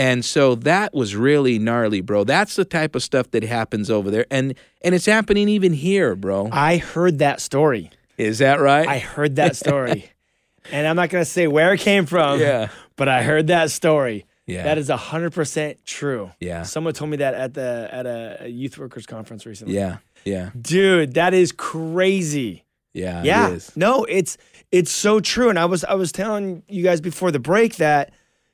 And 0.00 0.24
so 0.24 0.54
that 0.54 0.94
was 0.94 1.14
really 1.14 1.58
gnarly, 1.58 2.00
bro. 2.00 2.24
That's 2.24 2.56
the 2.56 2.64
type 2.64 2.94
of 2.94 3.02
stuff 3.02 3.30
that 3.32 3.42
happens 3.42 3.90
over 3.90 4.10
there. 4.10 4.24
And 4.30 4.54
and 4.80 4.94
it's 4.94 5.04
happening 5.04 5.46
even 5.50 5.74
here, 5.74 6.16
bro. 6.16 6.48
I 6.50 6.78
heard 6.78 7.18
that 7.18 7.42
story. 7.42 7.90
Is 8.16 8.38
that 8.38 8.60
right? 8.60 8.88
I 8.88 8.98
heard 8.98 9.36
that 9.36 9.56
story. 9.56 10.10
and 10.72 10.86
I'm 10.86 10.96
not 10.96 11.10
going 11.10 11.22
to 11.22 11.30
say 11.30 11.46
where 11.48 11.74
it 11.74 11.80
came 11.80 12.06
from, 12.06 12.40
Yeah. 12.40 12.68
but 12.96 13.08
I 13.08 13.22
heard 13.22 13.48
that 13.48 13.70
story. 13.70 14.24
Yeah. 14.46 14.62
That 14.62 14.78
is 14.78 14.88
100% 14.88 15.84
true. 15.84 16.30
Yeah. 16.40 16.62
Someone 16.62 16.94
told 16.94 17.10
me 17.10 17.18
that 17.18 17.34
at 17.34 17.52
the 17.52 17.88
at 17.92 18.06
a, 18.06 18.48
youth 18.48 18.78
workers 18.78 19.04
conference 19.04 19.44
recently. 19.44 19.74
yeah. 19.74 19.98
Yeah. 20.24 20.48
Dude, 20.58 21.12
that 21.14 21.34
is 21.34 21.52
crazy. 21.52 22.64
Yeah. 22.94 23.22
yeah. 23.22 23.48
It 23.50 23.52
is. 23.54 23.76
No, 23.76 24.04
it's 24.04 24.38
it's 24.72 24.90
so 24.90 25.20
true 25.20 25.50
and 25.50 25.58
I 25.58 25.66
was 25.66 25.84
I 25.84 25.92
was 25.92 26.10
telling 26.10 26.62
you 26.68 26.82
guys 26.82 27.02
before 27.02 27.30
the 27.30 27.38
break 27.38 27.76
that 27.76 28.12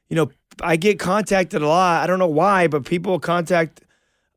you 0.08 0.16
know, 0.16 0.30
I 0.62 0.76
get 0.76 0.98
contacted 0.98 1.62
a 1.62 1.68
lot. 1.68 2.02
I 2.02 2.06
don't 2.06 2.18
know 2.18 2.26
why, 2.26 2.66
but 2.66 2.84
people 2.84 3.18
contact 3.18 3.82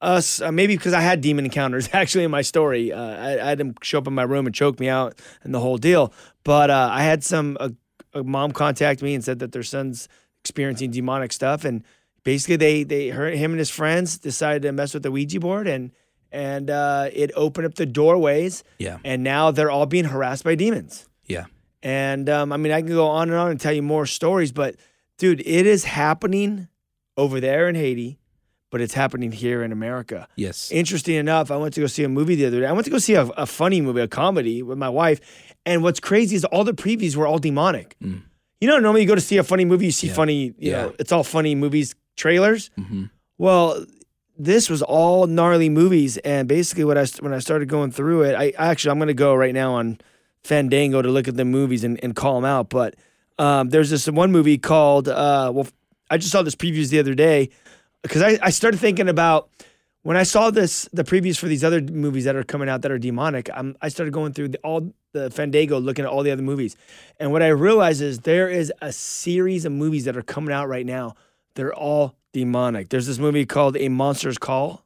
us 0.02 0.42
uh, 0.42 0.52
maybe 0.52 0.78
because 0.78 0.94
I 0.94 1.02
had 1.02 1.22
demon 1.22 1.46
encounters 1.46 1.90
actually 1.94 2.24
in 2.24 2.32
my 2.32 2.42
story. 2.42 2.92
Uh, 2.92 3.02
I, 3.02 3.32
I 3.46 3.50
had 3.50 3.58
them 3.58 3.76
show 3.82 3.98
up 3.98 4.08
in 4.08 4.14
my 4.14 4.24
room 4.24 4.46
and 4.46 4.56
choke 4.56 4.80
me 4.80 4.90
out 4.90 5.20
and 5.44 5.54
the 5.54 5.60
whole 5.60 5.78
deal. 5.78 6.14
But 6.44 6.70
uh, 6.70 6.90
I 6.92 7.04
had 7.04 7.24
some 7.24 7.58
a, 7.60 7.72
a 8.14 8.24
mom 8.24 8.52
contact 8.52 9.02
me 9.02 9.14
and 9.14 9.24
said 9.24 9.40
that 9.40 9.52
their 9.52 9.64
son's 9.64 10.08
experiencing 10.42 10.92
demonic 10.92 11.34
stuff, 11.34 11.66
and 11.66 11.84
basically 12.24 12.56
they 12.56 12.84
they 12.84 13.10
her 13.10 13.30
him 13.30 13.52
and 13.52 13.60
his 13.60 13.70
friends 13.70 14.18
decided 14.18 14.62
to 14.64 14.72
mess 14.72 14.94
with 14.94 15.04
the 15.04 15.12
Ouija 15.12 15.40
board 15.40 15.68
and 15.68 15.92
and 16.32 16.70
uh, 16.70 17.10
it 17.12 17.32
opened 17.36 17.66
up 17.66 17.76
the 17.76 17.86
doorways. 17.86 18.64
Yeah. 18.78 19.00
And 19.04 19.24
now 19.24 19.52
they're 19.52 19.72
all 19.72 19.86
being 19.86 20.06
harassed 20.06 20.44
by 20.44 20.56
demons. 20.56 21.08
Yeah. 21.26 21.46
And 21.82 22.30
um, 22.30 22.52
I 22.52 22.58
mean, 22.58 22.72
I 22.72 22.82
can 22.82 22.90
go 22.90 23.08
on 23.08 23.30
and 23.30 23.38
on 23.38 23.52
and 23.52 23.60
tell 23.60 23.74
you 23.74 23.82
more 23.82 24.06
stories, 24.06 24.52
but 24.52 24.76
dude, 25.20 25.42
it 25.42 25.66
is 25.68 25.84
happening 25.86 26.68
over 27.18 27.40
there 27.40 27.70
in 27.70 27.76
Haiti, 27.76 28.18
but 28.72 28.82
it's 28.82 28.94
happening 28.96 29.32
here 29.32 29.62
in 29.64 29.72
America. 29.72 30.28
Yes. 30.36 30.72
Interesting 30.72 31.16
enough, 31.16 31.52
I 31.52 31.58
went 31.58 31.74
to 31.76 31.82
go 31.82 31.88
see 31.88 32.04
a 32.04 32.10
movie 32.10 32.36
the 32.36 32.46
other 32.48 32.62
day. 32.62 32.66
I 32.66 32.72
went 32.72 32.86
to 32.86 32.92
go 32.92 32.98
see 32.98 33.14
a, 33.16 33.24
a 33.38 33.46
funny 33.46 33.82
movie, 33.82 34.02
a 34.02 34.08
comedy 34.08 34.64
with 34.64 34.78
my 34.78 34.90
wife. 34.90 35.20
And 35.66 35.84
what's 35.84 36.00
crazy 36.00 36.36
is 36.36 36.46
all 36.46 36.64
the 36.64 36.74
previews 36.74 37.16
were 37.16 37.28
all 37.28 37.38
demonic. 37.40 37.96
You 38.02 38.68
know, 38.68 38.80
normally 38.80 39.02
you 39.02 39.08
go 39.08 39.16
to 39.16 39.22
see 39.22 39.38
a 39.38 39.44
funny 39.44 39.66
movie, 39.66 39.86
you 39.86 39.92
see 39.92 40.08
Mm. 40.08 40.10
Yeah. 40.12 40.16
funny, 40.16 40.36
you 40.44 40.54
Yeah. 40.72 40.72
know, 40.84 40.96
it's 41.00 41.12
all 41.12 41.24
funny 41.24 41.54
movies, 41.56 41.96
trailers. 42.18 42.72
hmm 42.76 43.06
Well, 43.38 43.86
this 44.38 44.70
was 44.70 44.82
all 44.82 45.28
gnarly 45.28 45.68
movies, 45.70 46.18
and 46.20 46.48
basically, 46.48 46.86
what 46.86 46.98
I 46.98 47.06
when 47.20 47.34
I 47.34 47.40
started 47.40 47.68
going 47.68 47.92
through 47.92 48.24
it, 48.24 48.36
I 48.36 48.54
actually 48.58 48.92
I'm 48.92 49.00
gonna 49.00 49.14
go 49.14 49.36
right 49.36 49.54
now 49.54 49.74
on 49.74 50.00
Fandango 50.44 51.02
to 51.02 51.10
look 51.10 51.28
at 51.28 51.36
the 51.36 51.44
movies 51.46 51.84
and, 51.84 52.00
and 52.04 52.16
call 52.16 52.36
them 52.36 52.46
out. 52.46 52.70
But 52.70 52.96
um, 53.40 53.70
there's 53.70 53.90
this 53.90 54.08
one 54.08 54.32
movie 54.32 54.58
called 54.58 55.08
uh, 55.08 55.52
well, 55.54 55.68
I 56.10 56.18
just 56.18 56.32
saw 56.32 56.44
this 56.44 56.56
previews 56.56 56.90
the 56.90 57.00
other 57.00 57.16
day 57.16 57.50
because 58.04 58.22
I, 58.22 58.38
I 58.42 58.50
started 58.50 58.80
thinking 58.80 59.10
about 59.10 59.50
when 60.04 60.18
I 60.18 60.24
saw 60.24 60.52
this 60.52 60.88
the 60.94 61.04
previews 61.04 61.38
for 61.38 61.48
these 61.48 61.64
other 61.64 61.82
movies 61.82 62.26
that 62.26 62.36
are 62.36 62.44
coming 62.44 62.70
out 62.70 62.82
that 62.84 62.92
are 62.92 63.00
demonic. 63.00 63.50
I'm, 63.54 63.76
I 63.82 63.90
started 63.90 64.14
going 64.14 64.34
through 64.34 64.50
the, 64.50 64.58
all 64.60 64.94
the 65.14 65.32
Fandango, 65.32 65.80
looking 65.80 66.06
at 66.06 66.12
all 66.12 66.22
the 66.22 66.32
other 66.32 66.44
movies, 66.44 66.76
and 67.20 67.32
what 67.32 67.42
I 67.42 67.48
realized 67.48 68.02
is 68.02 68.20
there 68.20 68.50
is 68.50 68.72
a 68.82 68.92
series 68.92 69.66
of 69.66 69.72
movies 69.72 70.06
that 70.06 70.16
are 70.16 70.22
coming 70.22 70.54
out 70.54 70.68
right 70.68 70.86
now. 70.86 71.16
They're 71.56 71.74
all 71.74 72.16
demonic. 72.34 72.90
There's 72.90 73.08
this 73.08 73.18
movie 73.18 73.46
called 73.46 73.76
A 73.78 73.90
Monster's 73.90 74.38
Call. 74.38 74.86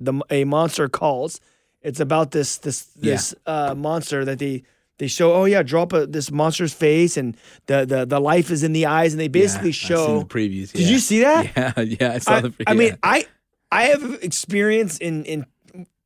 The 0.00 0.20
A 0.30 0.44
Monster 0.44 0.88
Calls. 0.88 1.40
It's 1.82 2.00
about 2.00 2.30
this 2.30 2.58
this 2.58 2.84
this 2.96 3.34
uh, 3.46 3.74
monster 3.74 4.24
that 4.24 4.38
they 4.38 4.62
they 5.00 5.06
show. 5.08 5.32
Oh 5.34 5.46
yeah, 5.46 5.62
drop 5.62 5.92
a, 5.94 6.06
this 6.06 6.30
monster's 6.30 6.72
face 6.74 7.16
and 7.16 7.34
the, 7.66 7.84
the 7.86 8.04
the 8.04 8.20
life 8.20 8.50
is 8.50 8.62
in 8.62 8.72
the 8.74 8.84
eyes, 8.86 9.12
and 9.14 9.20
they 9.20 9.28
basically 9.28 9.70
I've 9.70 9.74
show. 9.74 10.06
seen 10.06 10.18
the 10.20 10.24
previews. 10.26 10.72
Did 10.72 10.88
you 10.88 10.98
see 10.98 11.20
that? 11.20 11.46
Yeah. 11.56 11.80
Yeah. 11.82 12.12
I 12.12 12.18
saw 12.18 12.34
I, 12.36 12.40
the. 12.42 12.54
I 12.66 12.74
mean, 12.74 12.88
yeah. 12.90 12.96
I 13.02 13.26
I 13.72 13.82
have 13.84 14.18
experience 14.22 14.98
in 14.98 15.24
in 15.24 15.46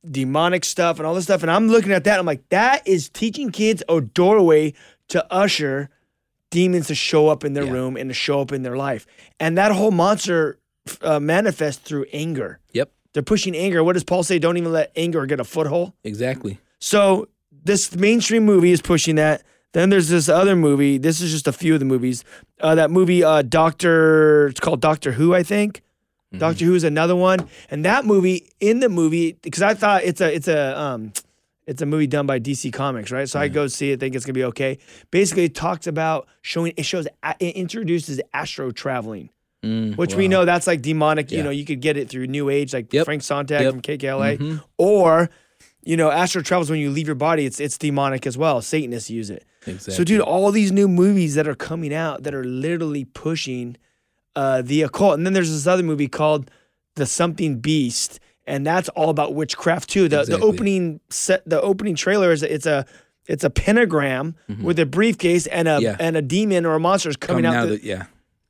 demonic 0.09 0.63
stuff 0.63 0.97
and 0.97 1.05
all 1.05 1.13
this 1.13 1.25
stuff, 1.25 1.41
and 1.41 1.51
I'm 1.51 1.67
looking 1.67 1.91
at 1.91 2.05
that. 2.05 2.19
I'm 2.19 2.25
like, 2.25 2.47
that 2.49 2.87
is 2.87 3.09
teaching 3.09 3.51
kids 3.51 3.83
a 3.89 3.99
doorway 4.01 4.73
to 5.09 5.25
usher 5.31 5.89
demons 6.51 6.87
to 6.87 6.95
show 6.95 7.27
up 7.27 7.43
in 7.43 7.53
their 7.53 7.65
Yeah. 7.65 7.71
room 7.73 7.97
and 7.97 8.09
to 8.09 8.13
show 8.13 8.39
up 8.39 8.51
in 8.53 8.63
their 8.63 8.77
life, 8.77 9.05
and 9.39 9.57
that 9.57 9.71
whole 9.73 9.91
monster 9.91 10.57
uh, 11.01 11.19
manifests 11.19 11.81
through 11.81 12.05
anger. 12.13 12.59
Yep. 12.71 12.91
They're 13.13 13.23
pushing 13.23 13.55
anger. 13.55 13.83
What 13.83 13.93
does 13.93 14.03
Paul 14.03 14.23
say? 14.23 14.39
Don't 14.39 14.57
even 14.57 14.71
let 14.71 14.91
anger 14.95 15.25
get 15.25 15.39
a 15.39 15.43
foothold. 15.43 15.93
Exactly. 16.03 16.59
So 16.79 17.27
this 17.65 17.95
mainstream 17.95 18.45
movie 18.45 18.71
is 18.71 18.81
pushing 18.81 19.15
that. 19.15 19.43
Then 19.73 19.89
there's 19.89 20.07
this 20.07 20.29
other 20.29 20.55
movie. 20.55 20.97
This 20.97 21.19
is 21.19 21.31
just 21.31 21.47
a 21.47 21.51
few 21.51 21.73
of 21.73 21.79
the 21.79 21.85
movies. 21.85 22.23
Uh, 22.61 22.75
that 22.75 22.89
movie, 22.91 23.23
uh, 23.25 23.41
Doctor, 23.41 24.47
it's 24.47 24.59
called 24.61 24.79
Doctor 24.79 25.11
Who, 25.11 25.35
I 25.35 25.43
think. 25.43 25.81
Doctor 26.37 26.65
Who 26.65 26.75
is 26.75 26.83
another 26.83 27.15
one, 27.15 27.47
and 27.71 27.85
that 27.85 28.03
movie 28.05 28.49
in 28.59 28.79
the 28.81 28.89
movie 28.89 29.37
because 29.41 29.61
I 29.61 29.73
thought 29.73 30.03
it's 30.03 30.19
a 30.19 30.33
it's 30.35 30.49
a 30.49 30.77
um 30.77 31.13
it's 31.65 31.81
a 31.81 31.85
movie 31.85 32.07
done 32.07 32.25
by 32.25 32.39
DC 32.41 32.73
Comics, 32.73 33.09
right? 33.09 33.29
So 33.29 33.39
I 33.39 33.47
go 33.47 33.67
see 33.67 33.91
it, 33.91 34.01
think 34.01 34.15
it's 34.15 34.25
gonna 34.25 34.33
be 34.33 34.43
okay. 34.45 34.77
Basically, 35.11 35.45
it 35.45 35.55
talks 35.55 35.87
about 35.87 36.27
showing 36.41 36.73
it 36.75 36.83
shows 36.83 37.07
it 37.39 37.55
introduces 37.55 38.19
astro 38.33 38.71
traveling 38.71 39.29
Mm, 39.63 39.95
which 39.97 40.13
we 40.15 40.27
know 40.27 40.43
that's 40.45 40.67
like 40.67 40.81
demonic. 40.81 41.31
You 41.31 41.41
know, 41.41 41.49
you 41.49 41.63
could 41.65 41.79
get 41.79 41.95
it 41.97 42.07
through 42.09 42.27
New 42.27 42.49
Age, 42.49 42.71
like 42.73 42.91
Yep. 42.93 43.05
Frank 43.05 43.23
Sontag 43.23 43.61
Yep. 43.61 43.71
from 43.71 43.81
KKLA, 43.81 44.37
Mhm. 44.37 44.61
or 44.77 45.29
you 45.85 45.95
know, 45.95 46.09
astral 46.11 46.43
travels 46.43 46.69
when 46.69 46.79
you 46.79 46.89
leave 46.89 47.07
your 47.07 47.15
body. 47.15 47.45
It's 47.45 47.59
it's 47.59 47.77
demonic 47.77 48.25
as 48.27 48.37
well. 48.37 48.61
Satanists 48.61 49.09
use 49.09 49.29
it. 49.29 49.45
Exactly. 49.67 49.93
So, 49.93 50.03
dude, 50.03 50.21
all 50.21 50.51
these 50.51 50.71
new 50.71 50.87
movies 50.87 51.35
that 51.35 51.47
are 51.47 51.55
coming 51.55 51.93
out 51.93 52.23
that 52.23 52.35
are 52.35 52.43
literally 52.43 53.05
pushing 53.05 53.77
uh, 54.35 54.61
the 54.61 54.81
occult, 54.81 55.13
and 55.15 55.25
then 55.25 55.33
there's 55.33 55.49
this 55.51 55.65
other 55.67 55.81
movie 55.83 56.07
called 56.07 56.51
The 56.95 57.05
Something 57.05 57.59
Beast, 57.59 58.19
and 58.45 58.65
that's 58.67 58.89
all 58.89 59.09
about 59.09 59.33
witchcraft 59.33 59.89
too. 59.89 60.07
The 60.09 60.23
the 60.25 60.39
opening 60.39 60.99
set, 61.09 61.47
the 61.49 61.61
opening 61.61 61.95
trailer 61.95 62.31
is 62.31 62.43
it's 62.43 62.65
a 62.65 62.85
it's 63.27 63.43
a 63.43 63.49
pentagram 63.49 64.35
with 64.61 64.77
a 64.79 64.85
briefcase 64.85 65.47
and 65.47 65.67
a 65.67 65.71
Mm-hmm. 65.77 65.83
Yeah. 65.83 65.97
and 65.99 66.15
a 66.17 66.21
demon 66.21 66.65
or 66.65 66.75
a 66.75 66.79
monster 66.79 67.09
is 67.09 67.17
coming, 67.17 67.43
coming 67.45 67.57
out. 67.57 67.63
out. 67.63 67.69
the- 67.69 67.77
the, 67.77 67.85
yeah. 67.85 68.03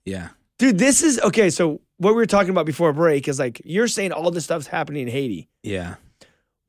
Yeah. 0.03 0.29
Dude, 0.59 0.77
this 0.79 1.01
is 1.01 1.19
okay. 1.21 1.49
So 1.49 1.79
what 1.97 2.09
we 2.11 2.15
were 2.17 2.25
talking 2.25 2.49
about 2.49 2.65
before 2.65 2.91
break 2.91 3.27
is 3.29 3.39
like 3.39 3.61
you're 3.63 3.87
saying 3.87 4.11
all 4.11 4.31
this 4.31 4.43
stuff's 4.43 4.67
happening 4.67 5.03
in 5.03 5.07
Haiti. 5.07 5.47
Yeah, 5.63 5.95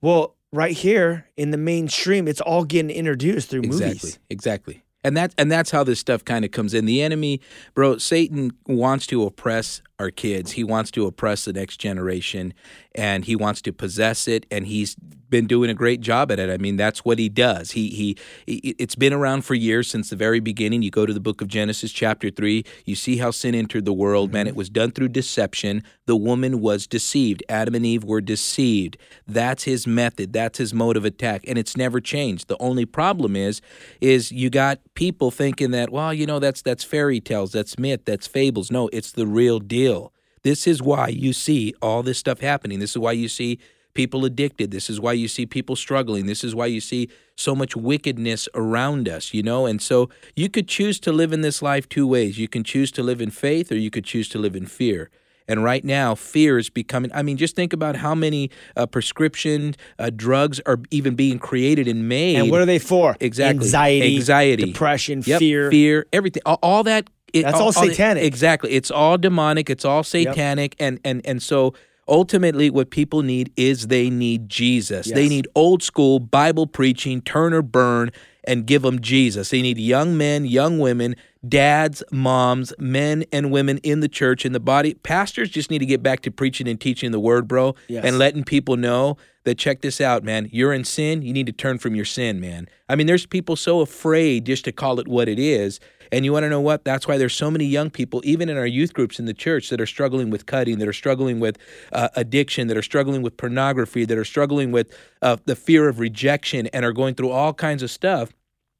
Well, 0.00 0.35
right 0.52 0.76
here 0.76 1.26
in 1.36 1.50
the 1.50 1.56
mainstream, 1.56 2.28
it's 2.28 2.40
all 2.40 2.64
getting 2.64 2.90
introduced 2.90 3.50
through 3.50 3.62
exactly, 3.62 3.86
movies. 3.88 4.18
exactly. 4.30 4.82
And 5.04 5.16
that 5.16 5.32
and 5.38 5.52
that's 5.52 5.70
how 5.70 5.84
this 5.84 6.00
stuff 6.00 6.24
kind 6.24 6.44
of 6.44 6.50
comes 6.50 6.74
in. 6.74 6.84
The 6.84 7.00
enemy, 7.00 7.40
bro, 7.74 7.96
Satan 7.96 8.50
wants 8.66 9.06
to 9.08 9.22
oppress 9.22 9.80
our 10.00 10.10
kids. 10.10 10.52
He 10.52 10.64
wants 10.64 10.90
to 10.92 11.06
oppress 11.06 11.44
the 11.44 11.52
next 11.52 11.76
generation 11.76 12.52
and 12.92 13.24
he 13.24 13.36
wants 13.36 13.62
to 13.62 13.72
possess 13.72 14.26
it 14.26 14.46
and 14.50 14.66
he's 14.66 14.96
been 15.28 15.46
doing 15.46 15.70
a 15.70 15.74
great 15.74 16.00
job 16.00 16.30
at 16.30 16.38
it. 16.38 16.50
I 16.50 16.56
mean, 16.56 16.76
that's 16.76 17.04
what 17.04 17.18
he 17.18 17.28
does. 17.28 17.72
He 17.72 17.88
he 17.90 18.16
he- 18.46 18.74
it's 18.78 18.94
been 18.94 19.12
around 19.12 19.42
for 19.42 19.54
years 19.54 19.88
since 19.88 20.10
the 20.10 20.16
very 20.16 20.40
beginning. 20.40 20.82
You 20.82 20.90
go 20.90 21.06
to 21.06 21.12
the 21.12 21.20
book 21.20 21.40
of 21.40 21.48
Genesis 21.48 21.92
chapter 21.92 22.30
3, 22.30 22.64
you 22.84 22.94
see 22.94 23.16
how 23.18 23.30
sin 23.30 23.54
entered 23.54 23.84
the 23.84 23.92
world, 23.92 24.32
man. 24.32 24.42
Mm-hmm. 24.42 24.48
It 24.50 24.56
was 24.56 24.70
done 24.70 24.90
through 24.90 25.08
deception. 25.08 25.82
The 26.06 26.16
woman 26.16 26.60
was 26.60 26.86
deceived. 26.86 27.42
Adam 27.48 27.74
and 27.74 27.84
Eve 27.84 28.04
were 28.04 28.20
deceived. 28.20 28.96
That's 29.26 29.64
his 29.64 29.86
method. 29.86 30.32
That's 30.32 30.58
his 30.58 30.72
mode 30.72 30.96
of 30.96 31.04
attack 31.04 31.44
and 31.46 31.58
it's 31.58 31.76
never 31.76 32.00
changed. 32.00 32.48
The 32.48 32.56
only 32.60 32.84
problem 32.84 33.36
is 33.36 33.60
is 34.00 34.32
you 34.32 34.50
got 34.50 34.80
people 34.94 35.30
thinking 35.30 35.70
that, 35.72 35.90
well, 35.90 36.12
you 36.12 36.26
know, 36.26 36.38
that's 36.38 36.62
that's 36.62 36.84
fairy 36.84 37.20
tales, 37.20 37.52
that's 37.52 37.78
myth, 37.78 38.02
that's 38.04 38.26
fables. 38.26 38.70
No, 38.70 38.88
it's 38.92 39.12
the 39.12 39.26
real 39.26 39.58
deal. 39.58 40.12
This 40.42 40.66
is 40.66 40.80
why 40.80 41.08
you 41.08 41.32
see 41.32 41.74
all 41.82 42.02
this 42.02 42.18
stuff 42.18 42.40
happening. 42.40 42.78
This 42.78 42.90
is 42.90 42.98
why 42.98 43.12
you 43.12 43.28
see 43.28 43.58
people 43.96 44.24
addicted. 44.24 44.70
This 44.70 44.88
is 44.88 45.00
why 45.00 45.12
you 45.14 45.26
see 45.26 45.46
people 45.46 45.74
struggling. 45.74 46.26
This 46.26 46.44
is 46.44 46.54
why 46.54 46.66
you 46.66 46.80
see 46.80 47.08
so 47.36 47.54
much 47.54 47.74
wickedness 47.74 48.48
around 48.54 49.08
us, 49.08 49.34
you 49.34 49.42
know? 49.42 49.66
And 49.66 49.82
so 49.82 50.08
you 50.36 50.48
could 50.48 50.68
choose 50.68 51.00
to 51.00 51.12
live 51.12 51.32
in 51.32 51.40
this 51.40 51.62
life 51.62 51.88
two 51.88 52.06
ways. 52.06 52.38
You 52.38 52.46
can 52.48 52.62
choose 52.62 52.92
to 52.92 53.02
live 53.02 53.20
in 53.20 53.30
faith 53.30 53.72
or 53.72 53.76
you 53.76 53.90
could 53.90 54.04
choose 54.04 54.28
to 54.30 54.38
live 54.38 54.54
in 54.54 54.66
fear. 54.66 55.10
And 55.48 55.62
right 55.62 55.84
now, 55.84 56.16
fear 56.16 56.58
is 56.58 56.70
becoming. 56.70 57.10
I 57.14 57.22
mean, 57.22 57.36
just 57.36 57.54
think 57.54 57.72
about 57.72 57.94
how 57.96 58.16
many 58.16 58.50
uh, 58.76 58.86
prescription 58.86 59.76
uh, 59.98 60.10
drugs 60.14 60.60
are 60.66 60.78
even 60.90 61.14
being 61.14 61.38
created 61.38 61.86
and 61.86 62.08
made. 62.08 62.36
And 62.36 62.50
what 62.50 62.60
are 62.60 62.66
they 62.66 62.80
for? 62.80 63.16
Exactly. 63.20 63.64
Anxiety, 63.64 64.16
Anxiety. 64.16 64.64
depression, 64.64 65.22
Yep, 65.24 65.38
fear. 65.38 65.70
fear, 65.70 66.06
everything. 66.12 66.42
All, 66.44 66.58
all 66.64 66.82
that. 66.82 67.08
it- 67.32 67.42
That's 67.44 67.60
all 67.60 67.72
satanic. 67.72 68.24
exactly. 68.24 68.72
It's 68.72 68.90
all 68.90 69.18
demonic. 69.18 69.70
It's 69.70 69.84
all 69.84 70.02
satanic. 70.02 70.74
And 70.80 70.98
and 71.04 71.20
and 71.24 71.40
so 71.40 71.74
ultimately, 72.08 72.70
what 72.70 72.90
people 72.90 73.22
need 73.22 73.52
is 73.56 73.88
they 73.88 74.10
need 74.10 74.48
Jesus. 74.48 75.10
They 75.10 75.28
need 75.28 75.48
old 75.54 75.82
school 75.82 76.18
Bible 76.20 76.66
preaching, 76.66 77.20
turn 77.20 77.52
or 77.52 77.62
burn, 77.62 78.10
and 78.44 78.64
give 78.66 78.82
them 78.82 79.00
Jesus. 79.00 79.50
They 79.50 79.60
need 79.62 79.76
young 79.78 80.16
men, 80.16 80.44
young 80.44 80.78
women, 80.78 81.16
dads, 81.48 82.02
moms, 82.12 82.72
men 82.78 83.24
and 83.32 83.50
women 83.50 83.78
in 83.78 84.00
the 84.00 84.08
church, 84.08 84.44
in 84.46 84.52
the 84.52 84.60
body. 84.60 84.94
Pastors 84.94 85.50
just 85.50 85.70
need 85.70 85.80
to 85.80 85.86
get 85.86 86.02
back 86.02 86.20
to 86.22 86.30
preaching 86.30 86.68
and 86.68 86.80
teaching 86.80 87.10
the 87.10 87.20
word, 87.20 87.48
bro, 87.48 87.74
Yes. 87.88 88.04
and 88.04 88.18
letting 88.18 88.44
people 88.44 88.76
know 88.76 89.16
that 89.44 89.56
check 89.58 89.80
this 89.80 90.00
out, 90.00 90.22
man. 90.24 90.48
You're 90.52 90.72
in 90.72 90.84
sin. 90.84 91.22
You 91.22 91.32
need 91.32 91.46
to 91.46 91.52
turn 91.52 91.78
from 91.78 91.94
your 91.94 92.04
sin, 92.04 92.40
man. 92.40 92.68
I 92.88 92.94
mean, 92.96 93.06
there's 93.06 93.26
people 93.26 93.56
so 93.56 93.80
afraid 93.80 94.46
just 94.46 94.64
to 94.64 94.72
call 94.72 95.00
it 95.00 95.08
what 95.08 95.28
it 95.28 95.38
is. 95.38 95.80
And 96.12 96.24
you 96.24 96.32
want 96.32 96.44
to 96.44 96.50
know 96.50 96.60
what? 96.60 96.84
That's 96.84 97.06
why 97.06 97.18
there's 97.18 97.34
so 97.34 97.50
many 97.50 97.64
young 97.64 97.90
people, 97.90 98.20
even 98.24 98.48
in 98.48 98.56
our 98.56 98.66
youth 98.66 98.92
groups 98.92 99.18
in 99.18 99.24
the 99.24 99.34
church, 99.34 99.68
that 99.70 99.80
are 99.80 99.86
struggling 99.86 100.30
with 100.30 100.46
cutting, 100.46 100.78
that 100.78 100.88
are 100.88 100.92
struggling 100.92 101.40
with 101.40 101.58
uh, 101.92 102.08
addiction, 102.16 102.68
that 102.68 102.76
are 102.76 102.82
struggling 102.82 103.22
with 103.22 103.36
pornography, 103.36 104.04
that 104.04 104.18
are 104.18 104.24
struggling 104.24 104.72
with 104.72 104.92
uh, 105.22 105.36
the 105.44 105.56
fear 105.56 105.88
of 105.88 105.98
rejection, 105.98 106.66
and 106.68 106.84
are 106.84 106.92
going 106.92 107.14
through 107.14 107.30
all 107.30 107.54
kinds 107.54 107.82
of 107.82 107.90
stuff. 107.90 108.32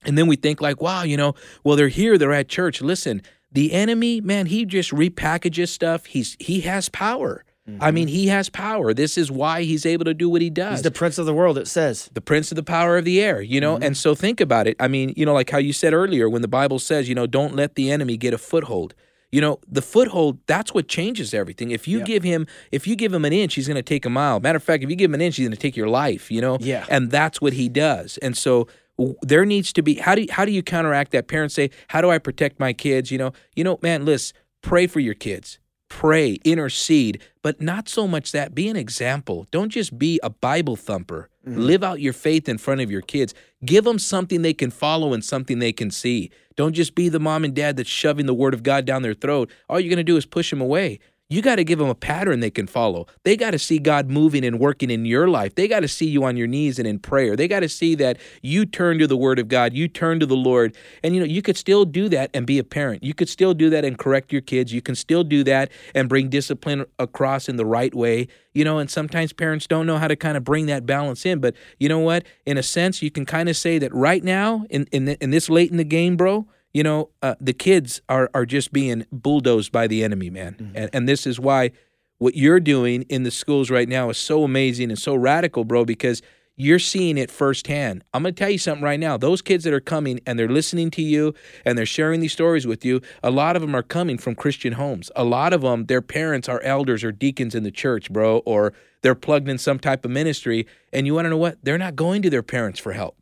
And 0.04 0.16
then 0.16 0.26
we 0.26 0.36
think 0.36 0.60
like, 0.60 0.80
wow, 0.80 1.02
you 1.02 1.16
know, 1.16 1.34
well 1.64 1.76
they're 1.76 1.88
here, 1.88 2.16
they're 2.18 2.32
at 2.32 2.48
church. 2.48 2.80
Listen, 2.80 3.22
the 3.50 3.72
enemy, 3.72 4.20
man, 4.20 4.46
he 4.46 4.64
just 4.64 4.90
repackages 4.90 5.68
stuff. 5.68 6.06
He's 6.06 6.36
he 6.38 6.60
has 6.60 6.88
power. 6.90 7.44
I 7.80 7.90
mean, 7.90 8.06
mm-hmm. 8.06 8.14
he 8.14 8.26
has 8.28 8.48
power. 8.48 8.94
This 8.94 9.18
is 9.18 9.30
why 9.30 9.62
he's 9.62 9.84
able 9.84 10.04
to 10.04 10.14
do 10.14 10.28
what 10.28 10.40
he 10.40 10.50
does 10.50 10.78
He's 10.78 10.82
the 10.82 10.90
prince 10.90 11.18
of 11.18 11.26
the 11.26 11.34
world, 11.34 11.58
it 11.58 11.66
says. 11.66 12.08
the 12.14 12.20
prince 12.20 12.52
of 12.52 12.56
the 12.56 12.62
power 12.62 12.96
of 12.96 13.04
the 13.04 13.20
air, 13.20 13.40
you 13.42 13.60
know? 13.60 13.74
Mm-hmm. 13.74 13.82
And 13.82 13.96
so 13.96 14.14
think 14.14 14.40
about 14.40 14.66
it. 14.66 14.76
I 14.78 14.86
mean, 14.88 15.12
you 15.16 15.26
know, 15.26 15.34
like 15.34 15.50
how 15.50 15.58
you 15.58 15.72
said 15.72 15.92
earlier 15.92 16.28
when 16.28 16.42
the 16.42 16.48
Bible 16.48 16.78
says, 16.78 17.08
you 17.08 17.14
know, 17.14 17.26
don't 17.26 17.56
let 17.56 17.74
the 17.74 17.90
enemy 17.90 18.16
get 18.16 18.32
a 18.32 18.38
foothold. 18.38 18.94
You 19.32 19.40
know, 19.40 19.58
the 19.66 19.82
foothold, 19.82 20.38
that's 20.46 20.72
what 20.72 20.86
changes 20.86 21.34
everything. 21.34 21.72
If 21.72 21.88
you 21.88 22.02
give 22.04 22.22
him 22.22 22.46
if 22.70 22.86
you 22.86 22.94
give 22.94 23.12
him 23.12 23.24
an 23.24 23.32
inch, 23.32 23.54
he's 23.54 23.66
going 23.66 23.74
to 23.74 23.82
take 23.82 24.06
a 24.06 24.10
mile. 24.10 24.38
Matter 24.38 24.56
of 24.56 24.62
fact, 24.62 24.84
if 24.84 24.88
you 24.88 24.96
give 24.96 25.10
him 25.10 25.14
an 25.14 25.20
inch, 25.20 25.36
he's 25.36 25.46
going 25.46 25.56
to 25.56 25.60
take 25.60 25.76
your 25.76 25.88
life, 25.88 26.30
you 26.30 26.40
know? 26.40 26.58
Yeah. 26.60 26.86
And 26.88 27.10
that's 27.10 27.40
what 27.40 27.52
he 27.52 27.68
does. 27.68 28.18
And 28.18 28.36
so 28.36 28.68
there 29.22 29.44
needs 29.44 29.72
to 29.74 29.82
be 29.82 29.94
how 29.96 30.14
do 30.14 30.22
you, 30.22 30.28
how 30.30 30.44
do 30.44 30.52
you 30.52 30.62
counteract 30.62 31.10
that? 31.10 31.26
Parents 31.26 31.54
say, 31.54 31.70
"How 31.88 32.00
do 32.00 32.10
I 32.10 32.18
protect 32.18 32.58
my 32.58 32.72
kids?" 32.72 33.10
You 33.10 33.18
know, 33.18 33.32
you 33.54 33.62
know, 33.62 33.78
man, 33.82 34.06
listen, 34.06 34.34
pray 34.62 34.86
for 34.86 35.00
your 35.00 35.14
kids 35.14 35.58
pray, 35.88 36.38
intercede, 36.44 37.22
but 37.42 37.60
not 37.60 37.88
so 37.88 38.06
much 38.06 38.32
that. 38.32 38.54
Be 38.54 38.68
an 38.68 38.76
example. 38.76 39.46
Don't 39.50 39.70
just 39.70 39.98
be 39.98 40.20
a 40.22 40.30
Bible 40.30 40.76
thumper. 40.76 41.28
Mm-hmm. 41.46 41.60
Live 41.60 41.84
out 41.84 42.00
your 42.00 42.12
faith 42.12 42.48
in 42.48 42.58
front 42.58 42.80
of 42.80 42.90
your 42.90 43.02
kids. 43.02 43.34
Give 43.64 43.84
them 43.84 43.98
something 43.98 44.42
they 44.42 44.54
can 44.54 44.70
follow 44.70 45.12
and 45.12 45.24
something 45.24 45.58
they 45.58 45.72
can 45.72 45.90
see. 45.90 46.30
Don't 46.56 46.72
just 46.72 46.94
be 46.94 47.08
the 47.08 47.20
mom 47.20 47.44
and 47.44 47.54
dad 47.54 47.76
that's 47.76 47.88
shoving 47.88 48.26
the 48.26 48.34
word 48.34 48.54
of 48.54 48.62
God 48.62 48.84
down 48.84 49.02
their 49.02 49.14
throat. 49.14 49.50
All 49.68 49.78
you're 49.78 49.90
going 49.90 49.98
to 49.98 50.04
do 50.04 50.16
is 50.16 50.26
push 50.26 50.50
them 50.50 50.60
away. 50.60 50.98
You 51.28 51.42
got 51.42 51.56
to 51.56 51.64
give 51.64 51.80
them 51.80 51.88
a 51.88 51.94
pattern 51.94 52.38
they 52.38 52.50
can 52.50 52.68
follow. 52.68 53.08
They 53.24 53.36
got 53.36 53.50
to 53.50 53.58
see 53.58 53.80
God 53.80 54.08
moving 54.08 54.44
and 54.44 54.60
working 54.60 54.90
in 54.90 55.04
your 55.04 55.26
life. 55.26 55.56
They 55.56 55.66
got 55.66 55.80
to 55.80 55.88
see 55.88 56.06
you 56.06 56.22
on 56.22 56.36
your 56.36 56.46
knees 56.46 56.78
and 56.78 56.86
in 56.86 57.00
prayer. 57.00 57.34
They 57.34 57.48
got 57.48 57.60
to 57.60 57.68
see 57.68 57.96
that 57.96 58.18
you 58.42 58.64
turn 58.64 59.00
to 59.00 59.08
the 59.08 59.16
word 59.16 59.40
of 59.40 59.48
God, 59.48 59.72
you 59.72 59.88
turn 59.88 60.20
to 60.20 60.26
the 60.26 60.36
Lord. 60.36 60.76
And 61.02 61.14
you 61.14 61.20
know, 61.20 61.26
you 61.26 61.42
could 61.42 61.56
still 61.56 61.84
do 61.84 62.08
that 62.10 62.30
and 62.32 62.46
be 62.46 62.60
a 62.60 62.64
parent. 62.64 63.02
You 63.02 63.12
could 63.12 63.28
still 63.28 63.54
do 63.54 63.70
that 63.70 63.84
and 63.84 63.98
correct 63.98 64.30
your 64.30 64.40
kids. 64.40 64.72
You 64.72 64.80
can 64.80 64.94
still 64.94 65.24
do 65.24 65.42
that 65.44 65.72
and 65.96 66.08
bring 66.08 66.28
discipline 66.28 66.84
across 67.00 67.48
in 67.48 67.56
the 67.56 67.66
right 67.66 67.92
way. 67.92 68.28
You 68.54 68.64
know, 68.64 68.78
and 68.78 68.88
sometimes 68.88 69.32
parents 69.32 69.66
don't 69.66 69.84
know 69.84 69.98
how 69.98 70.06
to 70.06 70.16
kind 70.16 70.36
of 70.36 70.44
bring 70.44 70.66
that 70.66 70.86
balance 70.86 71.26
in, 71.26 71.40
but 71.40 71.56
you 71.78 71.88
know 71.88 71.98
what? 71.98 72.24
In 72.46 72.56
a 72.56 72.62
sense, 72.62 73.02
you 73.02 73.10
can 73.10 73.26
kind 73.26 73.48
of 73.48 73.56
say 73.56 73.78
that 73.80 73.92
right 73.92 74.22
now 74.22 74.64
in 74.70 74.86
in, 74.92 75.08
in 75.08 75.30
this 75.30 75.50
late 75.50 75.72
in 75.72 75.76
the 75.76 75.84
game, 75.84 76.16
bro, 76.16 76.46
you 76.76 76.82
know, 76.82 77.08
uh, 77.22 77.36
the 77.40 77.54
kids 77.54 78.02
are 78.10 78.28
are 78.34 78.44
just 78.44 78.70
being 78.70 79.06
bulldozed 79.10 79.72
by 79.72 79.86
the 79.86 80.04
enemy, 80.04 80.28
man. 80.28 80.72
And 80.74 80.90
and 80.92 81.08
this 81.08 81.26
is 81.26 81.40
why 81.40 81.70
what 82.18 82.34
you're 82.34 82.60
doing 82.60 83.02
in 83.08 83.22
the 83.22 83.30
schools 83.30 83.70
right 83.70 83.88
now 83.88 84.10
is 84.10 84.18
so 84.18 84.44
amazing 84.44 84.90
and 84.90 84.98
so 84.98 85.14
radical, 85.14 85.64
bro, 85.64 85.86
because 85.86 86.20
you're 86.54 86.78
seeing 86.78 87.16
it 87.16 87.30
firsthand. 87.30 88.04
I'm 88.12 88.22
going 88.22 88.34
to 88.34 88.38
tell 88.38 88.50
you 88.50 88.58
something 88.58 88.84
right 88.84 89.00
now. 89.00 89.16
Those 89.16 89.40
kids 89.40 89.64
that 89.64 89.72
are 89.72 89.80
coming 89.80 90.20
and 90.26 90.38
they're 90.38 90.50
listening 90.50 90.90
to 90.92 91.02
you 91.02 91.34
and 91.64 91.78
they're 91.78 91.86
sharing 91.86 92.20
these 92.20 92.34
stories 92.34 92.66
with 92.66 92.84
you, 92.84 93.00
a 93.22 93.30
lot 93.30 93.56
of 93.56 93.62
them 93.62 93.74
are 93.74 93.82
coming 93.82 94.18
from 94.18 94.34
Christian 94.34 94.74
homes. 94.74 95.10
A 95.16 95.24
lot 95.24 95.54
of 95.54 95.62
them, 95.62 95.86
their 95.86 96.02
parents 96.02 96.46
are 96.46 96.60
elders 96.60 97.02
or 97.02 97.10
deacons 97.10 97.54
in 97.54 97.62
the 97.62 97.70
church, 97.70 98.12
bro, 98.12 98.38
or 98.44 98.74
they're 99.00 99.14
plugged 99.14 99.48
in 99.48 99.56
some 99.56 99.78
type 99.78 100.04
of 100.04 100.10
ministry. 100.10 100.66
And 100.92 101.06
you 101.06 101.14
want 101.14 101.24
to 101.24 101.30
know 101.30 101.38
what? 101.38 101.56
They're 101.62 101.78
not 101.78 101.96
going 101.96 102.20
to 102.20 102.28
their 102.28 102.42
parents 102.42 102.78
for 102.78 102.92
help. 102.92 103.16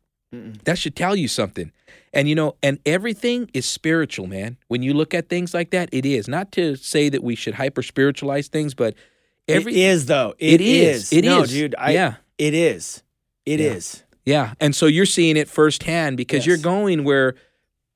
That 0.65 0.77
should 0.77 0.95
tell 0.95 1.15
you 1.15 1.29
something. 1.29 1.71
And 2.15 2.27
you 2.29 2.33
know, 2.33 2.55
and 2.63 2.79
everything 2.85 3.51
is 3.53 3.65
spiritual, 3.65 4.25
man. 4.25 4.57
When 4.69 4.81
you 4.81 4.93
look 4.93 5.13
at 5.13 5.27
things 5.29 5.53
like 5.53 5.71
that, 5.71 5.89
it 5.91 6.05
is. 6.05 6.27
Not 6.29 6.51
to 6.53 6.75
say 6.77 7.09
that 7.09 7.21
we 7.23 7.35
should 7.35 7.53
hyper 7.55 7.83
spiritualize 7.83 8.47
things, 8.47 8.73
but 8.73 8.95
every 9.49 9.73
it 9.73 9.77
is 9.77 10.05
though. 10.05 10.33
It 10.39 10.61
it 10.61 10.61
is. 10.61 11.11
is. 11.11 11.13
It 11.13 11.25
no, 11.25 11.43
is. 11.43 11.51
dude. 11.51 11.75
I, 11.77 11.91
Yeah. 11.91 12.15
It 12.37 12.53
is. 12.53 13.03
It 13.45 13.59
Yeah. 13.59 13.73
is. 13.73 14.03
Yeah. 14.25 14.53
And 14.59 14.73
so 14.73 14.85
you're 14.87 15.05
seeing 15.05 15.37
it 15.37 15.47
firsthand 15.49 16.17
because 16.17 16.47
you're 16.47 16.57
going 16.57 17.03
where, 17.03 17.35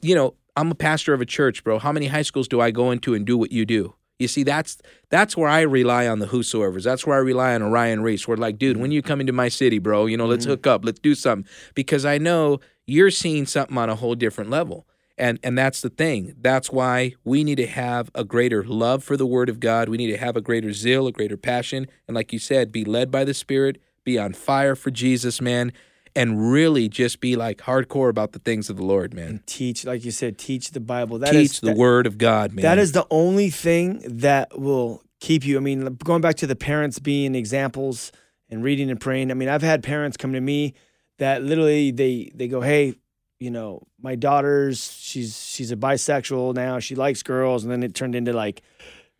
you 0.02 0.14
know, 0.14 0.36
I'm 0.56 0.70
a 0.70 0.76
pastor 0.76 1.14
of 1.14 1.22
a 1.22 1.26
church, 1.26 1.64
bro. 1.64 1.80
How 1.80 1.92
many 1.94 2.08
high 2.08 2.22
schools 2.22 2.48
do 2.48 2.60
I 2.62 2.72
go 2.72 2.92
into 2.92 3.14
and 3.16 3.26
do 3.26 3.38
what 3.38 3.52
you 3.52 3.66
do? 3.66 3.96
You 4.20 4.28
see, 4.28 4.44
that's 4.44 4.78
that's 5.10 5.36
where 5.36 5.50
I 5.50 5.62
rely 5.62 6.08
on 6.08 6.20
the 6.20 6.28
whosoever's. 6.28 6.84
That's 6.84 7.08
where 7.08 7.16
I 7.16 7.22
rely 7.22 7.56
on 7.56 7.64
Orion 7.64 8.04
Ries. 8.04 8.28
We're 8.28 8.36
like, 8.36 8.58
dude, 8.58 8.78
when 8.78 8.92
you 8.92 9.02
come 9.02 9.22
into 9.22 9.34
my 9.34 9.48
city, 9.48 9.80
bro, 9.80 10.06
you 10.06 10.18
know, 10.18 10.28
let's 10.28 10.44
mm-hmm. 10.44 10.52
hook 10.52 10.68
up, 10.68 10.86
let's 10.86 11.00
do 11.00 11.16
something. 11.16 11.50
Because 11.74 12.06
I 12.06 12.18
know 12.18 12.60
you're 12.86 13.12
seeing 13.12 13.46
something 13.46 13.78
on 13.78 13.90
a 13.90 13.96
whole 13.96 14.16
different 14.16 14.50
level. 14.50 14.86
And 15.18 15.40
and 15.42 15.58
that's 15.58 15.82
the 15.82 15.90
thing. 15.90 16.36
That's 16.40 16.70
why 16.70 17.16
we 17.24 17.44
need 17.44 17.58
to 17.58 17.68
have 17.68 18.12
a 18.14 18.24
greater 18.24 18.64
love 18.64 19.04
for 19.04 19.18
the 19.18 19.26
word 19.26 19.50
of 19.50 19.60
God. 19.60 19.90
We 19.90 19.98
need 19.98 20.12
to 20.12 20.18
have 20.18 20.36
a 20.36 20.42
greater 20.42 20.74
zeal, 20.74 21.08
a 21.08 21.12
greater 21.12 21.38
passion. 21.38 21.88
And 22.08 22.16
like 22.16 22.34
you 22.34 22.40
said, 22.40 22.72
be 22.72 22.86
led 22.86 23.12
by 23.12 23.24
the 23.24 23.34
Spirit, 23.34 23.82
be 24.04 24.20
on 24.20 24.34
fire 24.34 24.76
for 24.76 24.92
Jesus, 24.92 25.42
man, 25.42 25.72
and 26.20 26.52
really 26.52 26.90
just 26.90 27.22
be 27.22 27.36
like 27.38 27.60
hardcore 27.60 28.10
about 28.10 28.34
the 28.34 28.40
things 28.40 28.70
of 28.70 28.76
the 28.76 28.84
Lord, 28.84 29.14
man. 29.14 29.42
Teach, 29.46 29.86
like 29.86 30.04
you 30.04 30.12
said, 30.12 30.38
teach 30.38 30.72
the 30.72 30.80
Bible. 30.82 31.18
That 31.20 31.34
is 31.34 31.52
Teach 31.52 31.62
the 31.62 31.68
that- 31.68 31.78
word 31.78 32.06
of 32.06 32.18
God, 32.18 32.52
man. 32.54 32.64
That 32.64 32.78
is 32.78 32.92
the 32.92 33.08
only 33.10 33.50
thing 33.50 34.04
that 34.06 34.60
will 34.60 35.02
keep 35.22 35.46
you. 35.46 35.56
I 35.58 35.62
mean, 35.62 35.96
going 36.04 36.22
back 36.22 36.36
to 36.38 36.48
the 36.48 36.56
parents 36.56 37.00
being 37.00 37.36
examples 37.36 38.12
and 38.50 38.64
reading 38.64 38.90
and 38.90 39.00
praying. 39.00 39.32
I 39.32 39.34
mean, 39.34 39.48
I've 39.48 39.62
had 39.62 39.82
parents 39.82 40.18
come 40.18 40.34
to 40.34 40.42
me 40.42 40.74
that 41.20 41.42
literally 41.44 41.92
they 41.92 42.32
they 42.36 42.48
go, 42.50 42.60
"Hey, 42.62 42.96
you 43.40 43.52
know, 43.52 43.84
my 44.02 44.16
daughter's 44.16 44.92
she's 45.00 45.38
she's 45.42 45.72
a 45.72 45.76
bisexual 45.78 46.54
now. 46.54 46.80
She 46.80 46.96
likes 46.96 47.24
girls." 47.24 47.64
And 47.64 47.72
then 47.72 47.82
it 47.84 47.96
turned 47.96 48.16
into 48.16 48.34
like, 48.34 48.62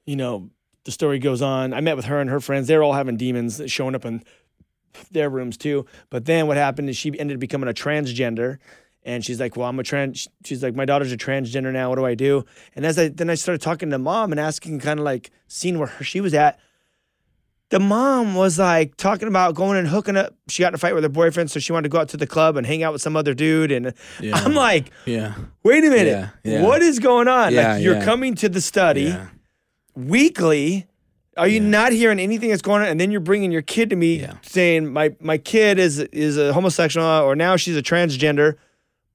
you 0.06 0.16
know, 0.18 0.50
the 0.84 0.92
story 0.92 1.20
goes 1.20 1.42
on. 1.42 1.74
I 1.74 1.80
met 1.82 1.96
with 1.96 2.06
her 2.06 2.20
and 2.20 2.30
her 2.30 2.40
friends. 2.40 2.68
They're 2.68 2.84
all 2.84 2.94
having 2.94 3.16
demons 3.18 3.62
showing 3.68 3.96
up 3.96 4.04
in 4.06 4.24
their 5.12 5.30
rooms 5.30 5.58
too. 5.58 5.86
But 6.10 6.26
then 6.26 6.48
what 6.48 6.58
happened 6.58 6.90
is 6.90 6.98
she 6.98 7.18
ended 7.20 7.38
up 7.38 7.40
becoming 7.42 7.70
a 7.70 7.74
transgender 7.74 8.58
And 9.06 9.24
she's 9.24 9.40
like, 9.40 9.56
"Well, 9.56 9.68
I'm 9.70 9.80
a 9.80 9.84
trans." 9.84 10.28
She's 10.44 10.62
like, 10.62 10.76
"My 10.76 10.84
daughter's 10.86 11.14
a 11.14 11.18
transgender 11.18 11.72
now. 11.72 11.90
What 11.90 11.96
do 11.96 12.06
I 12.06 12.16
do?" 12.16 12.44
And 12.76 12.86
as 12.86 13.00
I 13.00 13.08
then 13.08 13.30
I 13.30 13.36
started 13.36 13.62
talking 13.62 13.90
to 13.92 13.98
mom 13.98 14.32
and 14.32 14.40
asking, 14.40 14.80
kind 14.82 15.00
of 15.00 15.06
like 15.06 15.32
seeing 15.48 15.80
where 15.80 15.88
her, 15.88 16.04
she 16.04 16.20
was 16.20 16.34
at. 16.34 16.60
The 17.70 17.80
mom 17.80 18.36
was 18.36 18.60
like 18.60 18.98
talking 18.98 19.28
about 19.30 19.56
going 19.56 19.78
and 19.78 19.88
hooking 19.88 20.18
up. 20.18 20.36
She 20.50 20.64
got 20.64 20.70
in 20.70 20.74
a 20.76 20.78
fight 20.78 20.96
with 20.96 21.04
her 21.04 21.10
boyfriend, 21.10 21.50
so 21.50 21.60
she 21.62 21.72
wanted 21.72 21.84
to 21.84 21.90
go 21.90 22.00
out 22.02 22.10
to 22.10 22.18
the 22.18 22.28
club 22.28 22.58
and 22.58 22.68
hang 22.68 22.84
out 22.84 22.92
with 22.92 23.02
some 23.02 23.16
other 23.16 23.34
dude. 23.34 23.72
And 23.72 23.94
Yeah. 24.20 24.36
I'm 24.36 24.54
like, 24.54 24.92
Yeah. 25.06 25.36
wait 25.64 25.84
a 25.86 25.90
minute, 25.90 26.08
Yeah, 26.08 26.30
yeah. 26.44 26.62
what 26.64 26.82
is 26.82 27.00
going 27.00 27.28
on? 27.30 27.56
Like 27.56 27.82
you're 27.82 28.02
coming 28.02 28.36
to 28.36 28.50
the 28.50 28.60
study 28.62 29.16
weekly. 29.96 30.88
Are 31.40 31.48
you 31.48 31.60
not 31.60 31.92
hearing 31.92 32.20
anything 32.20 32.50
that's 32.50 32.62
going 32.62 32.82
on? 32.82 32.88
And 32.88 33.00
then 33.00 33.10
you're 33.12 33.20
bringing 33.22 33.52
your 33.52 33.62
kid 33.64 33.90
to 33.90 33.96
me 33.96 34.20
Yeah. 34.22 34.34
saying 34.42 34.92
my 34.94 35.16
my 35.20 35.38
kid 35.38 35.80
is 35.80 36.00
is 36.00 36.38
a 36.38 36.54
homosexual 36.54 37.06
or 37.08 37.36
now 37.36 37.56
she's 37.56 37.78
a 37.78 37.82
transgender. 37.84 38.56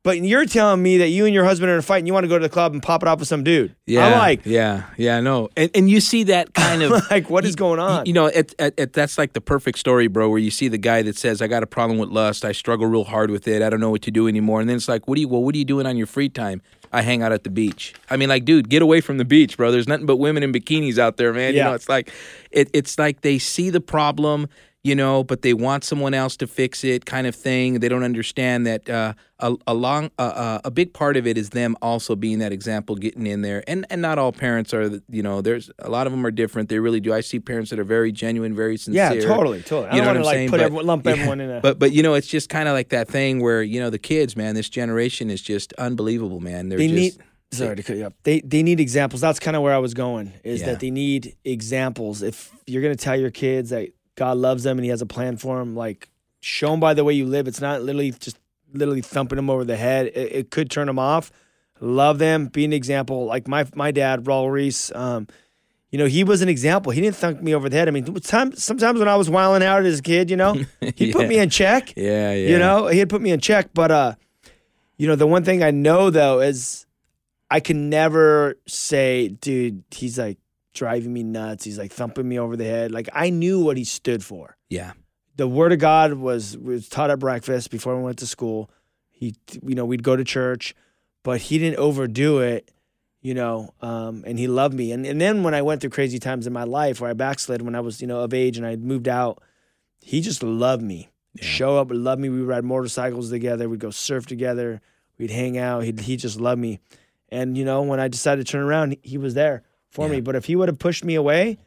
But 0.03 0.19
you're 0.19 0.45
telling 0.45 0.83
me 0.83 0.99
that 0.99 1.09
you 1.09 1.25
and 1.25 1.33
your 1.33 1.45
husband 1.47 1.71
are 1.71 1.73
in 1.73 1.79
a 1.79 1.83
fight 1.83 1.97
and 1.97 2.07
you 2.07 2.13
want 2.13 2.25
to 2.25 2.29
go 2.29 2.37
to 2.39 2.43
the 2.43 2.51
club 2.51 2.75
and 2.75 2.83
pop 2.83 3.03
it 3.03 3.09
off 3.09 3.21
with 3.21 3.29
some 3.29 3.43
dude. 3.43 3.75
Yeah. 3.87 4.05
I'm 4.07 4.19
like, 4.19 4.43
yeah, 4.45 4.83
yeah, 4.99 5.21
no. 5.21 5.49
And 5.57 5.71
and 5.75 5.89
you 5.89 5.99
see 6.01 6.25
that 6.25 6.53
kind 6.53 6.83
of 6.83 6.91
like, 7.11 7.31
what 7.31 7.47
is 7.47 7.57
going 7.57 7.81
on? 7.81 8.05
You 8.05 8.13
know, 8.13 8.27
it, 8.27 8.55
it, 8.59 8.75
it, 8.77 8.93
that's 8.93 9.17
like 9.17 9.33
the 9.33 9.41
perfect 9.41 9.79
story, 9.79 10.09
bro. 10.09 10.29
Where 10.29 10.39
you 10.39 10.51
see 10.51 10.69
the 10.69 10.77
guy 10.77 11.01
that 11.01 11.17
says, 11.17 11.41
"I 11.41 11.47
got 11.47 11.63
a 11.63 11.67
problem 11.67 11.99
with 11.99 12.11
lust. 12.11 12.45
I 12.45 12.53
struggle 12.53 12.87
real 12.87 13.05
hard 13.05 13.31
with 13.31 13.49
it. 13.49 13.63
I 13.63 13.71
don't 13.71 13.81
know 13.81 13.89
what 13.89 14.03
to 14.03 14.11
do 14.11 14.29
anymore." 14.29 14.61
And 14.61 14.69
then 14.69 14.77
it's 14.77 14.89
like, 14.89 15.09
"What 15.09 15.15
do 15.15 15.23
you? 15.23 15.29
Well, 15.29 15.43
what 15.43 15.55
are 15.55 15.59
you 15.59 15.65
doing 15.65 15.87
on 15.87 15.97
your 15.97 16.07
free 16.07 16.29
time?" 16.29 16.61
I 16.95 17.03
hang 17.03 17.23
out 17.23 17.33
at 17.33 17.43
the 17.45 17.51
beach. 17.51 17.93
I 18.09 18.17
mean, 18.17 18.29
like, 18.29 18.45
dude, 18.45 18.69
get 18.69 18.81
away 18.81 19.01
from 19.01 19.19
the 19.19 19.25
beach, 19.25 19.57
bro. 19.57 19.71
There's 19.73 19.89
nothing 19.89 20.07
but 20.07 20.17
women 20.17 20.43
in 20.45 20.53
bikinis 20.53 20.97
out 20.99 21.17
there, 21.17 21.33
man. 21.33 21.53
You 21.55 21.59
Yeah. 21.59 21.65
know, 21.65 21.73
it's 21.75 21.89
like, 21.89 22.11
it, 22.53 22.71
it's 22.73 22.99
like 22.99 23.23
they 23.23 23.39
see 23.39 23.69
the 23.71 23.81
problem, 23.81 24.49
you 24.85 24.95
know, 24.95 25.25
but 25.25 25.41
they 25.43 25.55
want 25.55 25.83
someone 25.83 26.13
else 26.15 26.37
to 26.37 26.47
fix 26.47 26.85
it, 26.85 27.07
kind 27.07 27.27
of 27.27 27.35
thing. 27.35 27.81
They 27.81 27.89
don't 27.89 28.03
understand 28.05 28.67
that 28.67 28.89
uh, 28.89 29.15
a, 29.41 29.57
a 29.67 29.73
long, 29.73 30.11
uh, 30.19 30.23
uh, 30.23 30.61
a 30.65 30.71
big 30.71 30.93
part 30.93 31.17
of 31.17 31.27
it 31.27 31.39
is 31.39 31.51
them 31.51 31.75
also 31.81 32.15
being 32.15 32.39
that 32.41 32.53
example, 32.53 32.95
getting 32.95 33.27
in 33.27 33.41
there. 33.41 33.65
And 33.67 33.87
and 33.89 34.03
not 34.03 34.19
all 34.19 34.31
parents 34.31 34.75
are, 34.75 35.01
you 35.09 35.23
know, 35.23 35.41
there's 35.41 35.71
a 35.79 35.89
lot 35.89 36.07
of 36.07 36.13
them 36.13 36.25
are 36.27 36.31
different. 36.31 36.69
They 36.69 36.79
really 36.79 37.01
do. 37.01 37.15
I 37.15 37.21
see 37.23 37.41
parents 37.41 37.71
that 37.71 37.79
are 37.79 37.85
very 37.85 38.13
genuine, 38.13 38.55
very 38.55 38.77
sincere. 38.77 39.15
yeah, 39.15 39.27
totally, 39.27 39.63
totally. 39.63 39.89
I 39.89 39.97
You 39.97 40.03
don't 40.03 40.07
know 40.07 40.07
want 40.07 40.07
what 40.07 40.13
to 40.13 40.19
I'm 40.19 40.25
like 40.25 40.35
saying? 40.35 40.51
put 40.51 40.57
But- 40.59 40.65
everyone, 40.67 40.87
lump 40.87 41.07
yeah. 41.07 41.13
everyone 41.13 41.41
in 41.41 41.51
a. 41.51 41.61
But 41.61 41.79
but 41.79 41.93
you 41.93 42.03
know, 42.03 42.13
it's 42.15 42.29
just 42.29 42.51
kind 42.51 42.69
of 42.69 42.75
like 42.75 42.91
that 42.91 43.09
thing 43.09 43.41
where 43.41 43.63
you 43.63 43.81
know 43.81 43.89
the 43.91 43.99
kids, 43.99 44.37
man. 44.37 44.55
This 44.55 44.69
generation 44.69 45.31
is 45.31 45.41
just 45.41 45.73
unbelievable, 45.75 46.41
man. 46.41 46.69
They're 46.69 46.79
they 46.79 46.89
just 46.89 47.19
need. 47.19 47.27
Sorry 47.53 47.77
to 47.77 47.83
cut 47.85 47.97
you 47.97 48.05
up. 48.07 48.15
They 48.25 48.41
they 48.41 48.63
need 48.65 48.81
examples. 48.81 49.21
That's 49.23 49.39
kind 49.39 49.57
of 49.57 49.63
where 49.63 49.73
I 49.73 49.79
was 49.79 49.95
going. 49.95 50.33
Is 50.43 50.61
Yeah. 50.61 50.67
that 50.67 50.81
they 50.81 50.91
need 50.91 51.37
examples. 51.45 52.21
If 52.21 52.51
you're 52.67 52.83
gonna 52.83 52.97
tell 52.97 53.17
your 53.19 53.31
kids 53.31 53.71
that 53.71 53.91
God 54.15 54.37
loves 54.39 54.63
them 54.63 54.79
and 54.79 54.85
He 54.85 54.91
has 54.91 55.03
a 55.03 55.07
plan 55.07 55.37
for 55.37 55.59
them, 55.59 55.75
like 55.75 56.09
show 56.41 56.71
them 56.71 56.81
by 56.81 56.95
the 56.95 57.05
way 57.05 57.15
you 57.15 57.27
live. 57.27 57.49
It's 57.49 57.61
not 57.61 57.83
literally 57.83 58.13
just 58.13 58.39
literally 58.73 59.01
thumping 59.01 59.37
them 59.37 59.51
over 59.51 59.65
the 59.65 59.77
head. 59.77 60.07
It, 60.07 60.33
it 60.33 60.51
could 60.51 60.71
turn 60.71 60.87
them 60.87 60.99
off. 60.99 61.31
Love 61.81 62.19
them. 62.19 62.47
Be 62.47 62.65
an 62.65 62.73
example. 62.73 63.27
Like 63.27 63.49
my 63.49 63.67
my 63.75 63.91
dad, 63.91 64.25
Raul 64.25 64.51
Ries. 64.51 64.93
Um, 64.95 65.27
you 65.91 65.99
know, 65.99 66.07
he 66.07 66.25
was 66.25 66.43
an 66.43 66.49
example. 66.49 66.91
He 66.91 67.01
didn't 67.01 67.17
thunk 67.17 67.41
me 67.41 67.55
over 67.55 67.69
the 67.69 67.77
head. 67.77 67.87
I 67.87 67.93
mean, 67.93 68.05
time, 68.15 68.53
sometimes 68.57 68.99
when 68.99 69.07
I 69.07 69.15
was 69.15 69.31
wilding 69.31 69.65
out 69.65 69.85
as 69.85 70.01
a 70.01 70.03
kid, 70.03 70.29
you 70.29 70.37
know, 70.37 70.55
he 70.97 71.13
put 71.13 71.29
me 71.29 71.39
in 71.39 71.51
check. 71.51 71.93
yeah, 71.97 72.33
yeah. 72.33 72.49
You 72.49 72.59
know, 72.59 72.89
he'd 72.89 73.09
put 73.09 73.23
me 73.23 73.31
in 73.31 73.39
check. 73.39 73.71
But 73.73 73.91
uh, 73.91 74.15
you 74.97 75.07
know, 75.07 75.15
the 75.15 75.27
one 75.27 75.45
thing 75.45 75.63
I 75.63 75.71
know 75.71 76.11
though 76.11 76.41
is 76.41 76.87
I 77.51 77.61
can 77.61 77.91
never 77.91 78.57
say, 78.67 79.29
dude, 79.29 79.85
he's 79.91 80.19
like 80.19 80.39
driving 80.75 81.13
me 81.13 81.23
nuts. 81.23 81.65
He's 81.65 81.79
like 81.79 81.93
thumping 81.93 82.29
me 82.29 82.39
over 82.39 82.57
the 82.57 82.65
head. 82.65 82.91
Like 82.93 83.09
I 83.13 83.31
knew 83.31 83.61
what 83.65 83.77
he 83.77 83.85
stood 83.85 84.23
for. 84.23 84.57
yeah, 84.69 84.93
The 85.37 85.49
word 85.49 85.73
of 85.73 85.79
God 85.79 86.15
was 86.15 86.57
was 86.59 86.89
taught 86.89 87.11
at 87.11 87.19
breakfast 87.19 87.71
before 87.71 87.97
we 87.97 88.03
went 88.03 88.19
to 88.19 88.27
school. 88.27 88.71
He 89.11 89.35
you 89.63 89.75
know, 89.75 89.85
we'd 89.87 90.03
go 90.03 90.17
to 90.17 90.25
church, 90.25 90.75
but 91.23 91.41
he 91.41 91.59
didn't 91.59 91.79
overdo 91.79 92.41
it. 92.41 92.71
You 93.23 93.33
know, 93.33 93.73
um, 93.81 94.23
and 94.27 94.39
he 94.39 94.49
loved 94.49 94.75
me. 94.75 94.93
And 94.93 95.07
and 95.07 95.19
then 95.19 95.43
when 95.43 95.55
I 95.55 95.63
went 95.63 95.81
through 95.81 95.91
crazy 95.91 96.19
times 96.19 96.47
in 96.47 96.53
my 96.53 96.65
life 96.65 97.01
where 97.01 97.09
I 97.09 97.15
backslid 97.15 97.63
when 97.63 97.75
I 97.75 97.81
was, 97.81 98.03
you 98.03 98.07
know, 98.07 98.21
of 98.21 98.35
age 98.35 98.59
and 98.59 98.67
I 98.67 98.77
moved 98.77 99.09
out, 99.09 99.43
he 100.03 100.21
just 100.21 100.43
loved 100.43 100.83
me. 100.83 101.09
Show 101.41 101.79
up, 101.79 101.89
love 101.91 102.19
me. 102.19 102.29
We 102.29 102.43
ride 102.43 102.65
motorcycles 102.65 103.31
together. 103.31 103.69
We'd 103.69 103.81
go 103.81 103.91
surf 103.91 104.27
together. 104.27 104.81
We'd 105.19 105.31
hang 105.31 105.57
out. 105.57 105.85
He 105.85 105.93
he 105.99 106.17
just 106.17 106.39
loved 106.39 106.61
me. 106.61 106.81
And 107.31 107.57
you 107.57 107.65
know, 107.65 107.81
when 107.83 107.99
I 107.99 108.09
decided 108.09 108.47
to 108.47 108.53
turn 108.53 108.63
around, 108.63 108.91
he, 108.93 108.99
he 109.03 109.19
was 109.19 109.35
there 109.35 109.63
for 109.95 110.09
me. 110.09 110.21
But 110.21 110.37
if 110.37 110.45
he 110.45 110.57
would 110.57 110.69
have 110.69 110.79
pushed 110.79 111.05
me 111.05 111.15
away, 111.15 111.59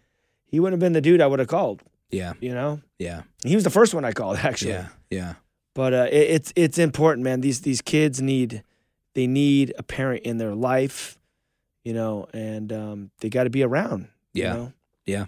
he 0.45 0.59
wouldn't 0.59 0.75
have 0.79 0.85
been 0.85 0.93
the 0.93 1.01
dude 1.01 1.21
I 1.21 1.27
would 1.27 1.39
have 1.39 1.47
called. 1.47 1.81
yeah, 2.11 2.33
You 2.39 2.53
know, 2.53 2.81
yeah, 2.99 3.23
he 3.43 3.55
was 3.55 3.63
the 3.63 3.69
first 3.71 3.93
one 3.93 4.05
I 4.05 4.11
called 4.11 4.37
actually. 4.43 4.71
yeah, 4.71 4.87
yeah. 5.09 5.33
But 5.73 5.93
uh, 5.93 6.07
it, 6.11 6.29
it's 6.35 6.53
it's 6.55 6.77
important, 6.77 7.23
man. 7.23 7.41
These 7.41 7.61
these 7.61 7.81
kids 7.81 8.21
need 8.21 8.63
they 9.13 9.27
need 9.27 9.73
a 9.77 9.83
parent 9.83 10.23
in 10.23 10.37
their 10.37 10.53
life, 10.55 11.17
you 11.83 11.93
know, 11.93 12.27
and 12.33 12.71
um, 12.71 13.11
they 13.19 13.29
got 13.29 13.43
to 13.45 13.49
be 13.49 13.63
around. 13.63 14.07
you 14.33 14.43
Yeah. 14.43 14.53
know? 14.53 14.73
Yeah. 15.05 15.25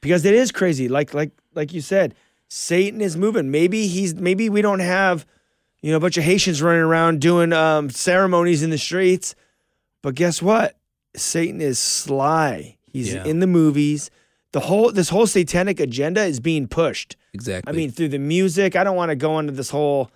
Because 0.00 0.24
it 0.24 0.34
is 0.34 0.50
crazy. 0.52 0.88
Like 0.88 1.14
like 1.14 1.30
like 1.54 1.72
you 1.72 1.80
said, 1.80 2.14
Satan 2.48 3.00
is 3.00 3.16
moving. 3.16 3.50
Maybe 3.50 3.86
he's 3.86 4.14
maybe 4.14 4.48
we 4.48 4.62
don't 4.62 4.80
have, 4.80 5.26
you 5.82 5.90
know, 5.90 5.98
a 5.98 6.00
bunch 6.00 6.16
of 6.16 6.24
Haitians 6.24 6.62
running 6.62 6.82
around 6.82 7.20
doing 7.20 7.52
um, 7.52 7.90
ceremonies 7.90 8.62
in 8.62 8.70
the 8.70 8.78
streets, 8.78 9.34
but 10.02 10.14
guess 10.16 10.40
what? 10.42 10.76
Satan 11.16 11.60
is 11.60 11.78
sly. 11.78 12.76
He's 12.86 13.12
Yeah. 13.12 13.24
in 13.24 13.40
the 13.40 13.46
movies. 13.46 14.10
The 14.52 14.60
whole 14.60 14.90
this 14.92 15.08
whole 15.10 15.26
satanic 15.26 15.78
agenda 15.80 16.22
is 16.24 16.40
being 16.40 16.66
pushed. 16.66 17.16
Exactly. 17.32 17.72
I 17.72 17.76
mean, 17.76 17.90
through 17.90 18.08
the 18.08 18.18
music. 18.18 18.74
I 18.76 18.82
don't 18.84 18.96
want 18.96 19.10
to 19.10 19.16
go 19.16 19.38
into 19.38 19.52
this 19.52 19.70
whole, 19.70 20.10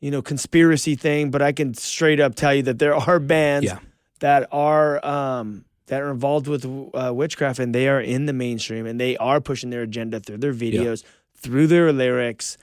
you 0.00 0.10
know, 0.10 0.20
conspiracy 0.20 0.94
thing, 0.94 1.30
but 1.30 1.40
I 1.40 1.52
can 1.52 1.72
straight 1.74 2.20
up 2.20 2.34
tell 2.34 2.54
you 2.54 2.62
that 2.64 2.78
there 2.78 2.94
are 2.94 3.18
bands 3.18 3.64
Yeah. 3.66 3.78
that 4.20 4.46
are 4.52 5.04
um, 5.06 5.64
that 5.86 6.02
are 6.02 6.10
involved 6.10 6.48
with 6.48 6.66
uh, 6.66 7.12
witchcraft, 7.14 7.58
and 7.58 7.74
they 7.74 7.88
are 7.88 8.00
in 8.00 8.26
the 8.26 8.34
mainstream, 8.34 8.84
and 8.84 9.00
they 9.00 9.16
are 9.16 9.40
pushing 9.40 9.70
their 9.70 9.82
agenda 9.82 10.20
through 10.20 10.36
their 10.38 10.52
videos, 10.52 11.02
through 11.34 11.66
their 11.66 11.90
lyrics, 11.94 12.58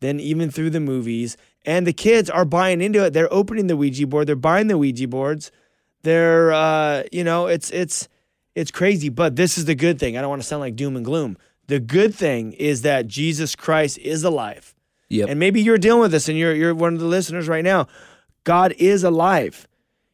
then 0.00 0.18
even 0.18 0.50
through 0.50 0.70
the 0.70 0.80
movies. 0.80 1.36
And 1.66 1.86
the 1.86 1.92
kids 1.92 2.30
are 2.30 2.46
buying 2.46 2.80
into 2.80 3.04
it. 3.04 3.12
They're 3.12 3.30
opening 3.30 3.66
the 3.66 3.76
Ouija 3.76 4.06
board. 4.06 4.26
They're 4.28 4.34
buying 4.36 4.68
the 4.68 4.78
Ouija 4.78 5.06
boards. 5.08 5.52
They're, 6.02 6.52
uh, 6.52 7.04
you 7.12 7.24
know, 7.24 7.46
it's 7.46 7.70
it's 7.70 8.08
it's 8.54 8.70
crazy. 8.70 9.08
But 9.08 9.36
this 9.36 9.58
is 9.58 9.64
the 9.64 9.74
good 9.74 9.98
thing. 9.98 10.16
I 10.16 10.20
don't 10.20 10.30
want 10.30 10.42
to 10.42 10.48
sound 10.48 10.60
like 10.60 10.76
doom 10.76 10.96
and 10.96 11.04
gloom. 11.04 11.36
The 11.66 11.80
good 11.80 12.14
thing 12.14 12.52
is 12.54 12.82
that 12.82 13.06
Jesus 13.06 13.54
Christ 13.54 13.98
is 13.98 14.24
alive. 14.24 14.74
Yep. 15.08 15.28
And 15.28 15.40
maybe 15.40 15.60
you're 15.60 15.78
dealing 15.78 16.00
with 16.00 16.12
this 16.12 16.28
and 16.28 16.38
you're 16.38 16.54
you're 16.54 16.74
one 16.74 16.94
of 16.94 17.00
the 17.00 17.06
listeners 17.06 17.48
right 17.48 17.64
now. 17.64 17.86
God 18.44 18.72
is 18.78 19.04
alive. 19.04 19.66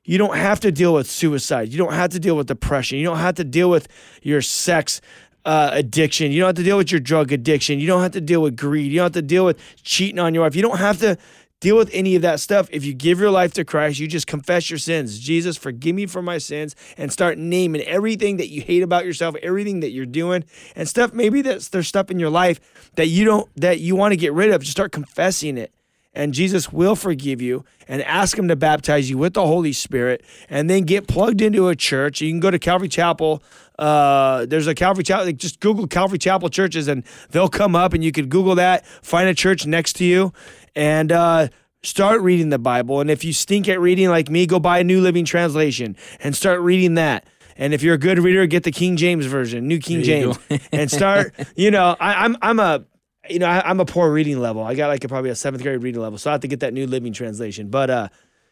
You 0.04 0.18
don't 0.18 0.36
have 0.36 0.60
to 0.60 0.70
deal 0.70 0.94
with 0.94 1.10
suicide. 1.10 1.68
You 1.68 1.78
don't 1.78 1.92
have 1.92 2.10
to 2.10 2.20
deal 2.20 2.36
with 2.36 2.46
depression. 2.46 2.98
You 2.98 3.04
don't 3.04 3.18
have 3.18 3.34
to 3.36 3.44
deal 3.44 3.68
with 3.68 3.88
your 4.22 4.40
sex 4.40 5.00
uh, 5.44 5.70
addiction. 5.72 6.30
You 6.32 6.40
don't 6.40 6.48
have 6.48 6.56
to 6.56 6.62
deal 6.62 6.76
with 6.76 6.90
your 6.90 7.00
drug 7.00 7.32
addiction. 7.32 7.78
You 7.80 7.86
don't 7.86 8.02
have 8.02 8.12
to 8.12 8.20
deal 8.20 8.42
with 8.42 8.56
greed. 8.56 8.90
You 8.92 8.98
don't 8.98 9.06
have 9.06 9.12
to 9.12 9.22
deal 9.22 9.44
with 9.44 9.58
cheating 9.82 10.18
on 10.18 10.34
your 10.34 10.44
wife. 10.44 10.54
You 10.54 10.62
don't 10.62 10.78
have 10.78 10.98
to 11.00 11.18
deal 11.66 11.76
with 11.76 11.90
any 11.92 12.14
of 12.14 12.22
that 12.22 12.38
stuff. 12.38 12.68
If 12.70 12.84
you 12.84 12.94
give 12.94 13.18
your 13.18 13.32
life 13.32 13.52
to 13.54 13.64
Christ, 13.64 13.98
you 13.98 14.06
just 14.06 14.28
confess 14.28 14.70
your 14.70 14.78
sins. 14.78 15.18
Jesus, 15.18 15.56
forgive 15.56 15.96
me 15.96 16.06
for 16.06 16.22
my 16.22 16.38
sins, 16.38 16.76
and 16.96 17.12
start 17.12 17.38
naming 17.38 17.82
everything 17.82 18.36
that 18.36 18.48
you 18.48 18.62
hate 18.62 18.84
about 18.84 19.04
yourself, 19.04 19.34
everything 19.42 19.80
that 19.80 19.90
you're 19.90 20.06
doing, 20.06 20.44
and 20.76 20.88
stuff. 20.88 21.12
Maybe 21.12 21.42
that's 21.42 21.68
there's 21.68 21.88
stuff 21.88 22.08
in 22.08 22.20
your 22.20 22.30
life 22.30 22.60
that 22.94 23.08
you 23.08 23.24
don't 23.24 23.50
that 23.56 23.80
you 23.80 23.96
want 23.96 24.12
to 24.12 24.16
get 24.16 24.32
rid 24.32 24.50
of. 24.50 24.60
Just 24.60 24.72
start 24.72 24.92
confessing 24.92 25.58
it 25.58 25.72
and 26.16 26.32
Jesus 26.32 26.72
will 26.72 26.96
forgive 26.96 27.42
you 27.42 27.64
and 27.86 28.02
ask 28.02 28.38
him 28.38 28.48
to 28.48 28.56
baptize 28.56 29.10
you 29.10 29.18
with 29.18 29.34
the 29.34 29.46
Holy 29.46 29.72
Spirit 29.72 30.24
and 30.48 30.70
then 30.70 30.84
get 30.84 31.06
plugged 31.06 31.42
into 31.42 31.68
a 31.68 31.76
church. 31.76 32.22
You 32.22 32.30
can 32.30 32.40
go 32.40 32.50
to 32.50 32.58
Calvary 32.58 32.88
Chapel. 32.88 33.42
Uh, 33.78 34.46
there's 34.46 34.66
a 34.66 34.74
Calvary 34.74 35.04
Chapel. 35.04 35.30
Just 35.32 35.60
Google 35.60 35.86
Calvary 35.86 36.18
Chapel 36.18 36.48
churches 36.48 36.88
and 36.88 37.04
they'll 37.30 37.50
come 37.50 37.76
up 37.76 37.92
and 37.92 38.02
you 38.02 38.12
could 38.12 38.30
Google 38.30 38.54
that, 38.54 38.86
find 38.86 39.28
a 39.28 39.34
church 39.34 39.66
next 39.66 39.92
to 39.94 40.04
you 40.04 40.32
and 40.76 41.10
uh, 41.10 41.48
start 41.82 42.20
reading 42.20 42.50
the 42.50 42.58
Bible. 42.58 43.00
And 43.00 43.10
if 43.10 43.24
you 43.24 43.32
stink 43.32 43.68
at 43.68 43.80
reading 43.80 44.08
like 44.10 44.30
me, 44.30 44.46
go 44.46 44.60
buy 44.60 44.78
a 44.80 44.84
New 44.84 45.00
Living 45.00 45.24
Translation 45.24 45.96
and 46.20 46.36
start 46.36 46.60
reading 46.60 46.94
that. 46.94 47.26
And 47.56 47.72
if 47.72 47.82
you're 47.82 47.94
a 47.94 47.98
good 47.98 48.18
reader, 48.18 48.46
get 48.46 48.64
the 48.64 48.70
King 48.70 48.96
James 48.96 49.24
version, 49.24 49.66
New 49.66 49.80
King 49.80 50.02
James, 50.02 50.38
and 50.72 50.90
start. 50.90 51.34
You 51.56 51.70
know, 51.70 51.96
I, 51.98 52.24
I'm 52.24 52.36
I'm 52.42 52.60
a 52.60 52.84
you 53.30 53.38
know, 53.38 53.46
I, 53.46 53.68
I'm 53.68 53.80
a 53.80 53.86
poor 53.86 54.12
reading 54.12 54.38
level. 54.38 54.62
I 54.62 54.74
got 54.74 54.88
like 54.88 55.02
a, 55.04 55.08
probably 55.08 55.30
a 55.30 55.34
seventh 55.34 55.62
grade 55.62 55.82
reading 55.82 56.00
level, 56.00 56.18
so 56.18 56.30
I 56.30 56.34
have 56.34 56.42
to 56.42 56.48
get 56.48 56.60
that 56.60 56.74
New 56.74 56.86
Living 56.86 57.14
Translation. 57.14 57.70
But 57.70 57.88
uh, 57.88 58.08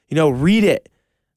you 0.08 0.14
know, 0.14 0.30
read 0.30 0.64
it, 0.64 0.88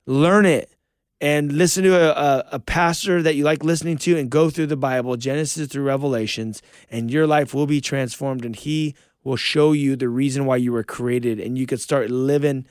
learn 0.06 0.46
it, 0.46 0.72
and 1.20 1.52
listen 1.52 1.84
to 1.84 1.94
a, 1.94 2.12
a, 2.12 2.46
a 2.54 2.60
pastor 2.60 3.22
that 3.22 3.36
you 3.36 3.44
like 3.44 3.66
listening 3.66 3.98
to, 4.00 4.18
and 4.18 4.30
go 4.30 4.50
through 4.50 4.68
the 4.68 4.78
Bible, 4.78 5.18
Genesis 5.18 5.68
through 5.68 5.84
Revelations, 5.84 6.62
and 6.90 7.12
your 7.12 7.28
life 7.28 7.54
will 7.54 7.68
be 7.68 7.82
transformed, 7.82 8.46
and 8.46 8.56
He 8.56 8.96
will 9.28 9.36
show 9.36 9.73
you 9.73 9.97
the 9.97 10.07
reason 10.07 10.45
why 10.45 10.55
you 10.55 10.71
were 10.71 10.86
created, 10.86 11.38
and 11.38 11.57
you 11.57 11.65
could 11.65 11.82
start 11.82 12.09
living, 12.09 12.65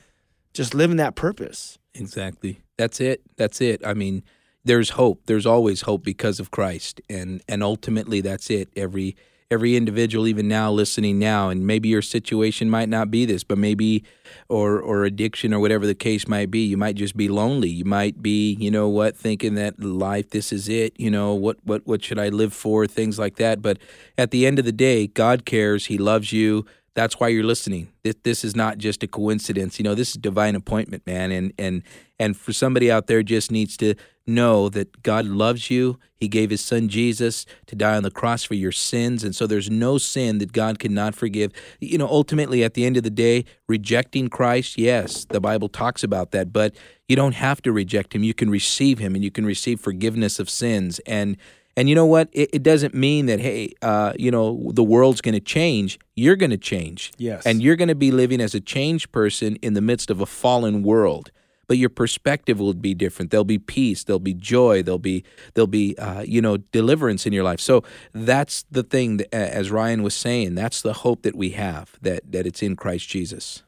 just 0.53 0.73
living 0.73 0.97
that 0.97 1.13
purpose. 1.13 1.77
Exactly. 1.93 2.61
That's 2.79 2.99
it. 2.99 3.21
That's 3.37 3.61
it. 3.61 3.85
I 3.85 3.93
mean, 3.93 4.23
there's 4.65 4.89
hope. 4.91 5.21
There's 5.27 5.45
always 5.45 5.81
hope 5.81 6.03
because 6.03 6.39
of 6.39 6.49
Christ, 6.49 6.99
and 7.07 7.43
and 7.47 7.61
ultimately, 7.61 8.21
that's 8.21 8.49
it. 8.49 8.69
Every 8.75 9.15
every 9.49 9.75
individual, 9.75 10.27
even 10.27 10.47
now 10.47 10.71
listening 10.71 11.19
now, 11.19 11.49
and 11.49 11.65
maybe 11.65 11.89
your 11.89 12.01
situation 12.01 12.69
might 12.69 12.89
not 12.89 13.09
be 13.09 13.25
this, 13.25 13.43
but 13.43 13.57
maybe, 13.57 14.03
or 14.49 14.79
or 14.79 15.05
addiction 15.05 15.53
or 15.53 15.59
whatever 15.59 15.85
the 15.85 15.95
case 15.95 16.27
might 16.27 16.51
be, 16.51 16.59
you 16.59 16.77
might 16.77 16.95
just 16.95 17.15
be 17.15 17.29
lonely. 17.29 17.69
You 17.69 17.85
might 17.85 18.21
be, 18.21 18.53
you 18.59 18.69
know 18.69 18.89
what, 18.89 19.15
thinking 19.15 19.55
that 19.55 19.79
life, 19.79 20.29
this 20.31 20.51
is 20.51 20.67
it. 20.67 20.93
You 20.99 21.11
know 21.11 21.33
what 21.33 21.57
what 21.63 21.85
what 21.87 22.03
should 22.03 22.19
I 22.19 22.29
live 22.29 22.53
for? 22.53 22.87
Things 22.87 23.17
like 23.17 23.37
that. 23.37 23.61
But 23.61 23.79
at 24.17 24.31
the 24.31 24.45
end 24.45 24.59
of 24.59 24.65
the 24.65 24.71
day, 24.71 25.07
God 25.07 25.45
cares. 25.45 25.85
He 25.85 25.97
loves 25.97 26.33
you. 26.33 26.65
That's 26.93 27.19
why 27.19 27.27
you're 27.27 27.43
listening. 27.43 27.89
This, 28.01 28.15
this 28.23 28.43
is 28.43 28.55
not 28.55 28.79
just 28.79 29.03
a 29.03 29.07
coincidence. 29.07 29.77
You 29.77 29.83
know, 29.83 29.93
this 29.93 30.09
is 30.09 30.15
divine 30.15 30.55
appointment, 30.55 31.05
man. 31.05 31.31
And 31.31 31.53
and 31.57 31.83
and 32.19 32.35
for 32.35 32.53
somebody 32.53 32.91
out 32.91 33.07
there 33.07 33.23
just 33.23 33.51
needs 33.51 33.77
to 33.77 33.93
know 34.27 34.69
that 34.69 35.03
God 35.03 35.25
loves 35.25 35.69
you. 35.69 35.99
He 36.15 36.27
gave 36.27 36.49
his 36.49 36.61
son 36.61 36.89
Jesus 36.89 37.45
to 37.67 37.75
die 37.75 37.95
on 37.95 38.03
the 38.03 38.11
cross 38.11 38.43
for 38.43 38.55
your 38.55 38.71
sins. 38.71 39.23
And 39.23 39.35
so 39.35 39.45
there's 39.45 39.69
no 39.69 39.97
sin 39.97 40.39
that 40.39 40.51
God 40.51 40.79
cannot 40.79 41.15
forgive. 41.15 41.51
You 41.79 41.97
know, 41.97 42.07
ultimately, 42.07 42.63
at 42.63 42.73
the 42.73 42.85
end 42.85 42.97
of 42.97 43.03
the 43.03 43.09
day, 43.09 43.45
rejecting 43.67 44.29
Christ, 44.29 44.77
yes, 44.77 45.25
the 45.25 45.39
Bible 45.39 45.69
talks 45.69 46.03
about 46.03 46.31
that, 46.31 46.51
but 46.51 46.75
you 47.07 47.15
don't 47.15 47.35
have 47.35 47.61
to 47.61 47.71
reject 47.71 48.13
him. 48.13 48.23
You 48.23 48.33
can 48.33 48.49
receive 48.49 48.99
him 48.99 49.15
and 49.15 49.23
you 49.23 49.31
can 49.31 49.45
receive 49.45 49.79
forgiveness 49.79 50.39
of 50.39 50.49
sins. 50.49 50.99
And 51.05 51.37
and 51.77 51.87
you 51.87 51.93
know 51.93 52.07
what? 52.07 52.29
It, 52.31 52.49
it 52.53 52.63
doesn't 52.63 52.95
mean 52.95 53.27
that, 53.27 53.39
hey, 53.39 53.71
uh, 53.83 54.13
you 54.17 54.31
know, 54.31 54.71
the 54.73 54.83
world's 54.83 55.21
going 55.21 55.35
to 55.35 55.39
change. 55.39 55.99
You're 56.15 56.35
going 56.35 56.49
to 56.49 56.57
change. 56.57 57.13
Yes. 57.19 57.45
And 57.45 57.61
you're 57.61 57.75
going 57.75 57.87
to 57.87 57.95
be 57.95 58.09
living 58.09 58.41
as 58.41 58.55
a 58.55 58.59
changed 58.59 59.11
person 59.11 59.57
in 59.57 59.75
the 59.75 59.81
midst 59.81 60.09
of 60.09 60.19
a 60.19 60.25
fallen 60.25 60.81
world 60.81 61.31
but 61.67 61.77
your 61.77 61.89
perspective 61.89 62.59
will 62.59 62.73
be 62.73 62.93
different. 62.93 63.31
There'll 63.31 63.43
be 63.43 63.59
peace, 63.59 64.03
there'll 64.03 64.19
be 64.19 64.33
joy, 64.33 64.81
there'll 64.81 64.99
be 64.99 65.23
there'll 65.53 65.67
be 65.67 65.97
uh, 65.97 66.21
you 66.21 66.41
know 66.41 66.57
deliverance 66.57 67.25
in 67.25 67.33
your 67.33 67.43
life. 67.43 67.59
So 67.59 67.83
that's 68.13 68.63
the 68.71 68.83
thing 68.83 69.17
that, 69.17 69.33
as 69.33 69.69
Ryan 69.69 70.03
was 70.03 70.15
saying, 70.15 70.55
that's 70.55 70.81
the 70.81 70.93
hope 70.93 71.21
that 71.23 71.35
we 71.35 71.51
have 71.51 71.97
that 72.01 72.31
that 72.31 72.47
it's 72.47 72.63
in 72.63 72.75
Christ 72.75 73.07
Jesus. 73.07 73.63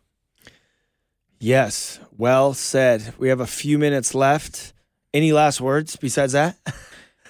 Yes, 1.40 2.00
well 2.18 2.54
said. 2.54 3.14
We 3.18 3.30
have 3.30 3.40
a 3.40 3.48
few 3.48 3.78
minutes 3.78 4.14
left. 4.14 4.74
Any 5.14 5.32
last 5.32 5.62
words 5.62 5.96
besides 5.96 6.34
that? 6.34 6.58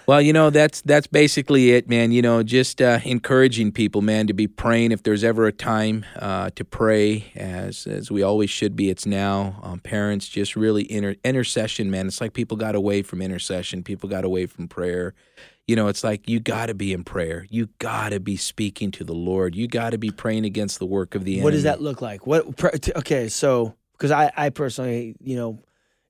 Well, 0.10 0.24
you 0.24 0.34
know 0.34 0.50
that's 0.50 0.82
that's 0.82 1.06
basically 1.06 1.70
it, 1.70 1.88
man. 1.88 2.12
You 2.12 2.24
know, 2.24 2.42
just 2.42 2.82
uh, 2.82 3.00
encouraging 3.06 3.72
people, 3.72 4.02
man, 4.02 4.26
to 4.26 4.34
be 4.34 4.48
praying. 4.48 4.92
If 4.92 5.04
there's 5.04 5.24
ever 5.24 5.46
a 5.46 5.52
time 5.52 6.04
uh, 6.16 6.50
to 6.56 6.66
pray, 6.66 7.32
as 7.36 7.86
as 7.86 8.10
we 8.10 8.24
always 8.24 8.50
should 8.50 8.76
be, 8.76 8.90
it's 8.90 9.06
now. 9.06 9.60
Um, 9.62 9.80
parents, 9.80 10.28
just 10.28 10.56
really 10.56 10.92
inter- 10.92 11.16
intercession, 11.24 11.92
man. 11.92 12.08
It's 12.08 12.22
like 12.22 12.34
people 12.34 12.58
got 12.58 12.74
away 12.74 13.04
from 13.04 13.22
intercession. 13.22 13.84
People 13.84 14.10
got 14.10 14.26
away 14.26 14.48
from 14.48 14.68
prayer. 14.68 15.14
You 15.68 15.76
know, 15.76 15.90
it's 15.90 16.04
like 16.04 16.28
you 16.28 16.40
got 16.40 16.66
to 16.66 16.74
be 16.74 16.92
in 16.92 17.04
prayer. 17.04 17.46
You 17.52 17.68
got 17.78 18.10
to 18.10 18.20
be 18.20 18.36
speaking 18.36 18.90
to 18.94 19.04
the 19.04 19.14
Lord. 19.14 19.56
You 19.56 19.68
got 19.68 19.92
to 19.92 20.00
be 20.00 20.10
praying 20.10 20.44
against 20.44 20.80
the 20.80 20.88
work 20.88 21.14
of 21.14 21.24
the 21.24 21.34
enemy. 21.34 21.44
What 21.44 21.52
does 21.52 21.64
that 21.66 21.84
look 21.84 22.02
like? 22.02 22.26
What? 22.26 22.64
Okay, 22.64 23.30
so 23.30 23.76
because 23.92 24.10
I, 24.10 24.32
I 24.36 24.50
personally, 24.50 25.18
you 25.20 25.36
know, 25.36 25.62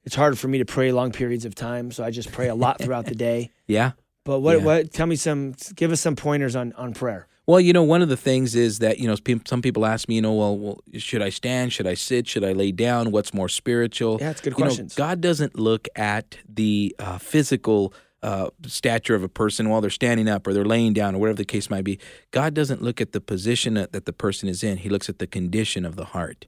it's 0.03 0.15
hard 0.15 0.37
for 0.39 0.47
me 0.47 0.57
to 0.59 0.65
pray 0.65 0.91
long 0.91 1.11
periods 1.11 1.45
of 1.45 1.55
time, 1.55 1.91
so 1.91 2.03
I 2.03 2.11
just 2.11 2.31
pray 2.31 2.47
a 2.47 2.55
lot 2.55 2.81
throughout 2.81 3.05
the 3.05 3.15
day. 3.15 3.51
Yeah. 3.67 3.91
But 4.25 4.39
what? 4.39 4.59
Yeah. 4.59 4.65
What? 4.65 4.93
Tell 4.93 5.05
me 5.05 5.15
some. 5.15 5.53
Give 5.75 5.91
us 5.91 6.01
some 6.01 6.15
pointers 6.15 6.55
on 6.55 6.73
on 6.73 6.93
prayer. 6.93 7.27
Well, 7.45 7.59
you 7.59 7.73
know, 7.73 7.83
one 7.83 8.01
of 8.03 8.09
the 8.09 8.17
things 8.17 8.53
is 8.53 8.79
that 8.79 8.99
you 8.99 9.07
know 9.07 9.15
some 9.45 9.61
people 9.61 9.85
ask 9.85 10.07
me, 10.07 10.15
you 10.15 10.21
know, 10.21 10.33
well, 10.33 10.57
well, 10.57 10.79
should 10.97 11.21
I 11.21 11.29
stand? 11.29 11.73
Should 11.73 11.87
I 11.87 11.95
sit? 11.95 12.27
Should 12.27 12.43
I 12.43 12.51
lay 12.51 12.71
down? 12.71 13.11
What's 13.11 13.33
more 13.33 13.49
spiritual? 13.49 14.17
Yeah, 14.19 14.31
it's 14.31 14.41
good 14.41 14.53
You 14.53 14.59
know, 14.59 14.65
questions. 14.65 14.95
God 14.95 15.21
doesn't 15.21 15.57
look 15.57 15.87
at 15.95 16.37
the 16.47 16.95
uh, 16.99 17.17
physical 17.17 17.93
uh, 18.21 18.49
stature 18.67 19.15
of 19.15 19.23
a 19.23 19.29
person 19.29 19.69
while 19.69 19.81
they're 19.81 19.89
standing 19.89 20.27
up 20.27 20.45
or 20.45 20.53
they're 20.53 20.65
laying 20.65 20.93
down 20.93 21.15
or 21.15 21.19
whatever 21.19 21.37
the 21.37 21.45
case 21.45 21.69
might 21.69 21.83
be. 21.83 21.99
God 22.31 22.53
doesn't 22.53 22.81
look 22.81 23.01
at 23.01 23.13
the 23.13 23.21
position 23.21 23.75
that, 23.75 23.93
that 23.93 24.05
the 24.05 24.13
person 24.13 24.49
is 24.49 24.63
in. 24.63 24.77
He 24.77 24.89
looks 24.89 25.09
at 25.09 25.19
the 25.19 25.27
condition 25.27 25.85
of 25.85 25.95
the 25.95 26.05
heart. 26.05 26.45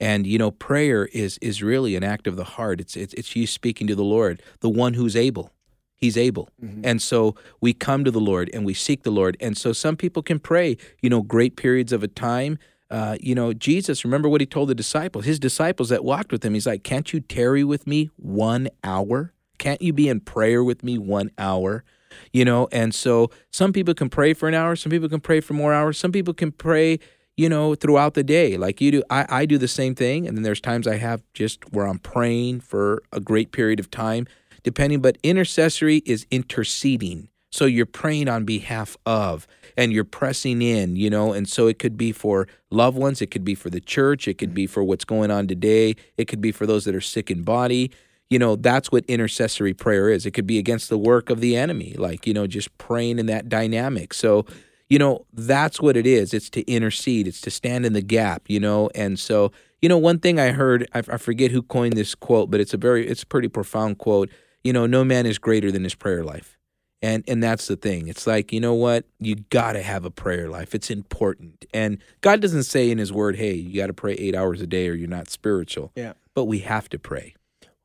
And 0.00 0.26
you 0.26 0.38
know, 0.38 0.50
prayer 0.50 1.06
is 1.06 1.38
is 1.42 1.62
really 1.62 1.94
an 1.94 2.02
act 2.02 2.26
of 2.26 2.36
the 2.36 2.44
heart. 2.44 2.80
It's 2.80 2.96
it's, 2.96 3.14
it's 3.14 3.36
you 3.36 3.46
speaking 3.46 3.86
to 3.86 3.94
the 3.94 4.02
Lord, 4.04 4.42
the 4.60 4.68
one 4.70 4.94
who's 4.94 5.14
able. 5.14 5.52
He's 6.00 6.16
able. 6.16 6.48
And 6.82 7.02
so 7.02 7.34
we 7.60 7.74
come 7.74 8.04
to 8.04 8.10
the 8.10 8.20
Lord 8.20 8.48
and 8.54 8.64
we 8.64 8.72
seek 8.72 9.02
the 9.02 9.10
Lord. 9.10 9.36
And 9.38 9.54
so 9.54 9.74
some 9.74 9.96
people 9.96 10.22
can 10.22 10.38
pray, 10.38 10.78
you 11.02 11.10
know, 11.10 11.20
great 11.20 11.56
periods 11.56 11.92
of 11.92 12.02
a 12.02 12.08
time. 12.08 12.58
Uh, 12.90 13.18
you 13.20 13.34
know, 13.34 13.52
Jesus, 13.52 14.02
remember 14.02 14.26
what 14.26 14.40
he 14.40 14.46
told 14.46 14.70
the 14.70 14.74
disciples, 14.74 15.26
his 15.26 15.38
disciples 15.38 15.90
that 15.90 16.02
walked 16.02 16.32
with 16.32 16.42
him. 16.42 16.54
He's 16.54 16.66
like, 16.66 16.84
Can't 16.84 17.12
you 17.12 17.20
tarry 17.20 17.62
with 17.62 17.86
me 17.86 18.08
one 18.16 18.68
hour? 18.82 19.34
Can't 19.58 19.82
you 19.82 19.92
be 19.92 20.08
in 20.08 20.20
prayer 20.20 20.64
with 20.64 20.82
me 20.82 20.96
one 20.96 21.30
hour? 21.36 21.84
You 22.32 22.46
know, 22.46 22.66
and 22.72 22.94
so 22.94 23.30
some 23.50 23.72
people 23.72 23.92
can 23.92 24.08
pray 24.08 24.32
for 24.32 24.48
an 24.48 24.54
hour, 24.54 24.74
some 24.76 24.90
people 24.90 25.08
can 25.08 25.20
pray 25.20 25.40
for 25.40 25.52
more 25.52 25.74
hours, 25.74 25.98
some 25.98 26.12
people 26.12 26.32
can 26.32 26.50
pray, 26.50 26.98
you 27.40 27.48
know, 27.48 27.74
throughout 27.74 28.12
the 28.12 28.22
day 28.22 28.58
like 28.58 28.82
you 28.82 28.90
do. 28.90 29.02
I, 29.08 29.24
I 29.30 29.46
do 29.46 29.56
the 29.56 29.66
same 29.66 29.94
thing. 29.94 30.28
And 30.28 30.36
then 30.36 30.42
there's 30.42 30.60
times 30.60 30.86
I 30.86 30.98
have 30.98 31.22
just 31.32 31.72
where 31.72 31.86
I'm 31.86 31.98
praying 31.98 32.60
for 32.60 33.02
a 33.14 33.20
great 33.20 33.50
period 33.50 33.80
of 33.80 33.90
time 33.90 34.26
depending, 34.62 35.00
but 35.00 35.16
intercessory 35.22 36.02
is 36.04 36.26
interceding. 36.30 37.28
So 37.50 37.64
you're 37.64 37.86
praying 37.86 38.28
on 38.28 38.44
behalf 38.44 38.94
of 39.06 39.46
and 39.74 39.90
you're 39.90 40.04
pressing 40.04 40.60
in, 40.60 40.96
you 40.96 41.08
know, 41.08 41.32
and 41.32 41.48
so 41.48 41.66
it 41.66 41.78
could 41.78 41.96
be 41.96 42.12
for 42.12 42.46
loved 42.70 42.98
ones, 42.98 43.22
it 43.22 43.30
could 43.30 43.42
be 43.42 43.54
for 43.54 43.70
the 43.70 43.80
church, 43.80 44.28
it 44.28 44.36
could 44.36 44.52
be 44.52 44.64
mm-hmm. 44.64 44.74
for 44.74 44.84
what's 44.84 45.06
going 45.06 45.30
on 45.30 45.48
today, 45.48 45.96
it 46.18 46.26
could 46.26 46.42
be 46.42 46.52
for 46.52 46.66
those 46.66 46.84
that 46.84 46.94
are 46.94 47.00
sick 47.00 47.30
in 47.30 47.42
body. 47.42 47.90
You 48.28 48.38
know, 48.38 48.54
that's 48.54 48.92
what 48.92 49.06
intercessory 49.06 49.72
prayer 49.72 50.10
is. 50.10 50.26
It 50.26 50.32
could 50.32 50.46
be 50.46 50.58
against 50.58 50.90
the 50.90 50.98
work 50.98 51.30
of 51.30 51.40
the 51.40 51.56
enemy, 51.56 51.94
like, 51.96 52.26
you 52.26 52.34
know, 52.34 52.46
just 52.46 52.76
praying 52.76 53.18
in 53.18 53.24
that 53.26 53.48
dynamic. 53.48 54.12
So, 54.12 54.44
you 54.90 54.98
know, 54.98 55.24
that's 55.32 55.80
what 55.80 55.96
it 55.96 56.06
is. 56.06 56.34
It's 56.34 56.50
to 56.50 56.70
intercede, 56.70 57.26
it's 57.26 57.40
to 57.42 57.50
stand 57.50 57.86
in 57.86 57.94
the 57.94 58.02
gap, 58.02 58.42
you 58.48 58.60
know, 58.60 58.90
and 58.94 59.18
so 59.18 59.52
you 59.80 59.88
know, 59.88 59.98
one 59.98 60.18
thing 60.18 60.38
I 60.38 60.50
heard, 60.50 60.86
I, 60.94 60.98
I 60.98 61.16
forget 61.16 61.50
who 61.50 61.62
coined 61.62 61.94
this 61.94 62.14
quote, 62.14 62.50
but 62.50 62.60
it's 62.60 62.74
a 62.74 62.76
very, 62.76 63.06
it's 63.06 63.22
a 63.22 63.26
pretty 63.26 63.48
profound 63.48 63.98
quote. 63.98 64.30
You 64.62 64.72
know, 64.72 64.86
no 64.86 65.04
man 65.04 65.24
is 65.24 65.38
greater 65.38 65.72
than 65.72 65.84
his 65.84 65.94
prayer 65.94 66.22
life, 66.22 66.58
and 67.00 67.24
and 67.26 67.42
that's 67.42 67.66
the 67.66 67.76
thing. 67.76 68.08
It's 68.08 68.26
like 68.26 68.52
you 68.52 68.60
know 68.60 68.74
what, 68.74 69.06
you 69.18 69.36
got 69.36 69.72
to 69.72 69.82
have 69.82 70.04
a 70.04 70.10
prayer 70.10 70.50
life. 70.50 70.74
It's 70.74 70.90
important, 70.90 71.64
and 71.72 71.96
God 72.20 72.40
doesn't 72.40 72.64
say 72.64 72.90
in 72.90 72.98
His 72.98 73.10
Word, 73.10 73.36
"Hey, 73.36 73.54
you 73.54 73.80
got 73.80 73.86
to 73.86 73.94
pray 73.94 74.12
eight 74.14 74.34
hours 74.34 74.60
a 74.60 74.66
day, 74.66 74.86
or 74.88 74.92
you're 74.92 75.08
not 75.08 75.30
spiritual." 75.30 75.92
Yeah. 75.96 76.12
But 76.34 76.44
we 76.44 76.58
have 76.58 76.90
to 76.90 76.98
pray. 76.98 77.34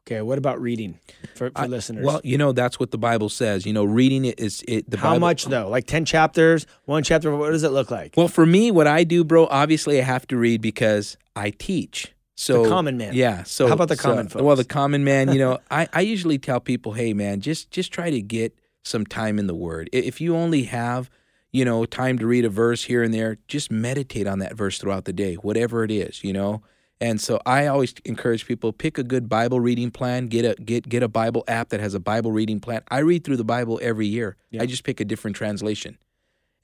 Okay. 0.08 0.22
What 0.22 0.38
about 0.38 0.62
reading 0.62 1.00
for, 1.36 1.50
for 1.50 1.68
listeners? 1.68 2.06
Well, 2.06 2.22
you 2.24 2.38
know, 2.38 2.52
that's 2.52 2.80
what 2.80 2.92
the 2.92 2.98
Bible 2.98 3.30
says. 3.30 3.66
You 3.66 3.74
know, 3.74 3.84
reading 3.84 4.26
it 4.26 4.40
is 4.40 4.64
it. 4.68 4.90
The 4.90 4.98
how 4.98 5.12
Bible, 5.12 5.20
much 5.22 5.46
though? 5.46 5.68
Like 5.68 5.88
ten 5.88 6.06
chapters, 6.06 6.68
one 6.86 7.04
chapter. 7.04 7.36
What 7.36 7.52
does 7.52 7.64
it 7.64 7.72
look 7.72 7.90
like? 7.90 8.14
Well, 8.16 8.28
for 8.28 8.46
me, 8.46 8.70
what 8.70 8.86
I 8.88 9.04
do, 9.04 9.24
bro, 9.24 9.48
obviously 9.48 10.00
I 10.00 10.04
have 10.04 10.28
to 10.28 10.38
read 10.38 10.62
because 10.62 11.18
I 11.36 11.50
teach. 11.52 12.12
So 12.36 12.64
The 12.64 12.70
common 12.70 12.98
man. 12.98 13.14
Yeah. 13.14 13.44
So 13.44 13.68
How 13.68 13.74
about 13.74 13.88
the 13.88 13.96
so- 13.96 14.04
common 14.04 14.28
folks? 14.28 14.44
Well, 14.44 14.56
the 14.56 14.66
common 14.66 15.04
man, 15.04 15.32
you 15.32 15.40
know, 15.40 15.58
I, 15.72 15.88
I 15.94 16.02
usually 16.02 16.38
tell 16.38 16.60
people, 16.60 16.94
hey 16.94 17.14
man, 17.14 17.42
just 17.42 17.72
just 17.72 17.92
try 17.92 18.10
to 18.12 18.22
get 18.22 18.56
some 18.84 19.06
time 19.06 19.40
in 19.40 19.48
the 19.48 19.56
word. 19.56 19.90
If 19.92 20.22
you 20.22 20.36
only 20.36 20.64
have, 20.66 21.10
you 21.52 21.66
know, 21.66 21.86
time 21.86 22.20
to 22.20 22.28
read 22.28 22.46
a 22.46 22.50
verse 22.50 22.84
here 22.84 23.02
and 23.02 23.12
there, 23.14 23.38
just 23.48 23.72
meditate 23.72 24.28
on 24.28 24.40
that 24.40 24.56
verse 24.56 24.78
throughout 24.78 25.06
the 25.06 25.14
day, 25.14 25.36
whatever 25.36 25.84
it 25.84 25.90
is, 25.92 26.24
you 26.24 26.34
know. 26.34 26.62
And 27.02 27.20
so 27.20 27.42
I 27.46 27.68
always 27.68 27.94
encourage 28.06 28.46
people 28.46 28.72
pick 28.72 28.98
a 28.98 29.04
good 29.04 29.28
Bible 29.28 29.60
reading 29.60 29.92
plan, 29.92 30.28
get 30.28 30.46
a 30.46 30.62
get 30.62 30.88
get 30.88 31.04
a 31.04 31.10
Bible 31.10 31.44
app 31.48 31.70
that 31.70 31.80
has 31.80 31.94
a 31.94 32.00
Bible 32.00 32.32
reading 32.32 32.60
plan. 32.60 32.82
I 32.90 33.00
read 33.00 33.24
through 33.24 33.38
the 33.38 33.44
Bible 33.44 33.80
every 33.82 34.08
year. 34.08 34.38
I 34.58 34.66
just 34.66 34.84
pick 34.84 35.00
a 35.02 35.06
different 35.06 35.36
translation. 35.36 35.98